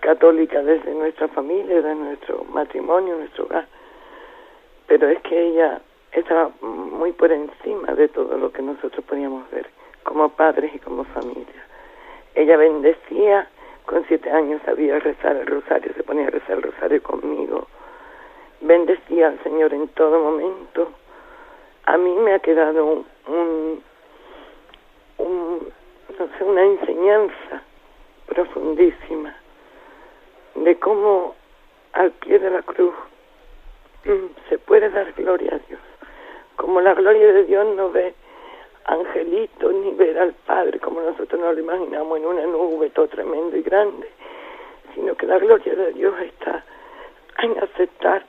católica 0.00 0.60
desde 0.60 0.92
nuestra 0.92 1.28
familia, 1.28 1.80
de 1.80 1.94
nuestro 1.94 2.42
matrimonio, 2.46 3.16
nuestro 3.16 3.44
hogar. 3.44 3.66
Pero 4.88 5.08
es 5.08 5.20
que 5.22 5.40
ella 5.40 5.80
estaba 6.12 6.50
muy 6.60 7.12
por 7.12 7.30
encima 7.30 7.94
de 7.94 8.08
todo 8.08 8.36
lo 8.36 8.52
que 8.52 8.62
nosotros 8.62 9.04
podíamos 9.04 9.48
ver 9.50 9.68
como 10.02 10.28
padres 10.30 10.74
y 10.74 10.78
como 10.78 11.04
familia. 11.04 11.66
Ella 12.34 12.56
bendecía, 12.56 13.48
con 13.86 14.04
siete 14.06 14.30
años 14.30 14.60
sabía 14.64 14.98
rezar 14.98 15.36
el 15.36 15.46
rosario, 15.46 15.92
se 15.94 16.02
ponía 16.02 16.26
a 16.26 16.30
rezar 16.30 16.56
el 16.56 16.62
rosario 16.62 17.02
conmigo. 17.02 17.66
Bendecía 18.60 19.28
al 19.28 19.42
Señor 19.42 19.72
en 19.72 19.88
todo 19.88 20.18
momento. 20.20 20.92
A 21.86 21.96
mí 21.96 22.14
me 22.16 22.34
ha 22.34 22.38
quedado 22.38 23.04
no 26.18 26.28
sé, 26.38 26.44
una 26.44 26.62
enseñanza 26.62 27.62
profundísima 28.26 29.34
de 30.54 30.78
cómo 30.78 31.34
al 31.92 32.10
pie 32.12 32.38
de 32.38 32.50
la 32.50 32.62
cruz 32.62 32.94
mm, 34.04 34.48
se 34.48 34.58
puede 34.58 34.90
dar 34.90 35.12
gloria 35.12 35.54
a 35.54 35.58
Dios 35.68 35.80
como 36.60 36.82
la 36.82 36.92
gloria 36.92 37.32
de 37.32 37.44
Dios 37.46 37.66
no 37.74 37.90
ve 37.90 38.14
angelitos 38.84 39.72
ni 39.72 39.92
ver 39.92 40.18
al 40.18 40.34
Padre 40.34 40.78
como 40.78 41.00
nosotros 41.00 41.40
nos 41.40 41.54
lo 41.54 41.60
imaginamos 41.60 42.18
en 42.18 42.26
una 42.26 42.42
nube 42.42 42.90
todo 42.90 43.08
tremendo 43.08 43.56
y 43.56 43.62
grande, 43.62 44.10
sino 44.94 45.14
que 45.14 45.26
la 45.26 45.38
gloria 45.38 45.74
de 45.74 45.92
Dios 45.94 46.14
está 46.20 46.62
en 47.42 47.58
aceptar 47.58 48.26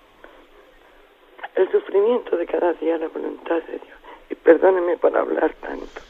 el 1.56 1.70
sufrimiento 1.72 2.38
de 2.38 2.46
cada 2.46 2.72
día, 2.74 2.98
la 2.98 3.10
voluntad 3.10 3.58
de 3.64 3.74
Dios. 3.74 3.98
Y 4.30 4.36
perdóneme 4.36 4.96
por 4.96 5.16
hablar 5.18 5.54
tanto. 5.56 6.02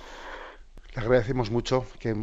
Le 0.96 1.02
agradecemos 1.02 1.50
mucho, 1.50 1.86
que, 2.00 2.14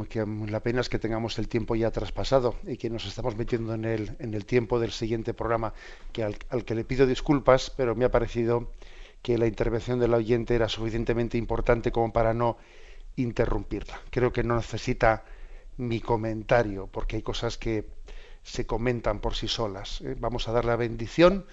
la 0.48 0.60
pena 0.60 0.80
es 0.80 0.88
que 0.88 1.00
tengamos 1.00 1.40
el 1.40 1.48
tiempo 1.48 1.74
ya 1.74 1.90
traspasado 1.90 2.54
y 2.64 2.76
que 2.76 2.88
nos 2.88 3.04
estamos 3.04 3.36
metiendo 3.36 3.74
en 3.74 3.84
el, 3.84 4.10
en 4.20 4.34
el 4.34 4.46
tiempo 4.46 4.78
del 4.78 4.92
siguiente 4.92 5.34
programa, 5.34 5.72
que 6.12 6.22
al, 6.22 6.36
al 6.50 6.64
que 6.64 6.76
le 6.76 6.84
pido 6.84 7.04
disculpas, 7.04 7.74
pero 7.76 7.96
me 7.96 8.04
ha 8.04 8.10
parecido 8.10 8.68
que 9.22 9.38
la 9.38 9.46
intervención 9.46 9.98
del 9.98 10.14
oyente 10.14 10.54
era 10.54 10.68
suficientemente 10.68 11.38
importante 11.38 11.92
como 11.92 12.12
para 12.12 12.34
no 12.34 12.56
interrumpirla. 13.16 14.00
Creo 14.10 14.32
que 14.32 14.42
no 14.42 14.56
necesita 14.56 15.24
mi 15.76 16.00
comentario, 16.00 16.86
porque 16.86 17.16
hay 17.16 17.22
cosas 17.22 17.58
que 17.58 17.86
se 18.42 18.66
comentan 18.66 19.20
por 19.20 19.34
sí 19.34 19.48
solas. 19.48 20.00
¿eh? 20.00 20.16
Vamos 20.18 20.48
a 20.48 20.52
dar 20.52 20.64
la 20.64 20.76
bendición, 20.76 21.46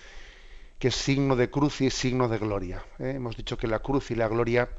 que 0.80 0.90
es 0.90 0.96
signo 0.96 1.36
de 1.36 1.50
cruz 1.50 1.82
y 1.82 1.88
es 1.88 1.94
signo 1.94 2.28
de 2.28 2.38
gloria. 2.38 2.86
¿eh? 3.00 3.14
Hemos 3.16 3.38
dicho 3.38 3.58
que 3.58 3.68
la 3.68 3.80
cruz 3.80 4.12
y 4.12 4.16
la 4.16 4.28
gloria 4.28 4.70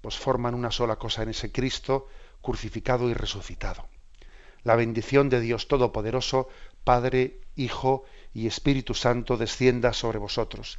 pues 0.00 0.16
forman 0.16 0.54
una 0.54 0.70
sola 0.70 0.96
cosa 0.96 1.22
en 1.22 1.30
ese 1.30 1.50
Cristo 1.50 2.08
crucificado 2.40 3.08
y 3.10 3.14
resucitado. 3.14 3.88
La 4.62 4.76
bendición 4.76 5.28
de 5.28 5.40
Dios 5.40 5.68
Todopoderoso, 5.68 6.48
Padre, 6.84 7.40
Hijo 7.56 8.04
y 8.34 8.46
Espíritu 8.46 8.94
Santo 8.94 9.36
descienda 9.36 9.92
sobre 9.92 10.18
vosotros. 10.18 10.78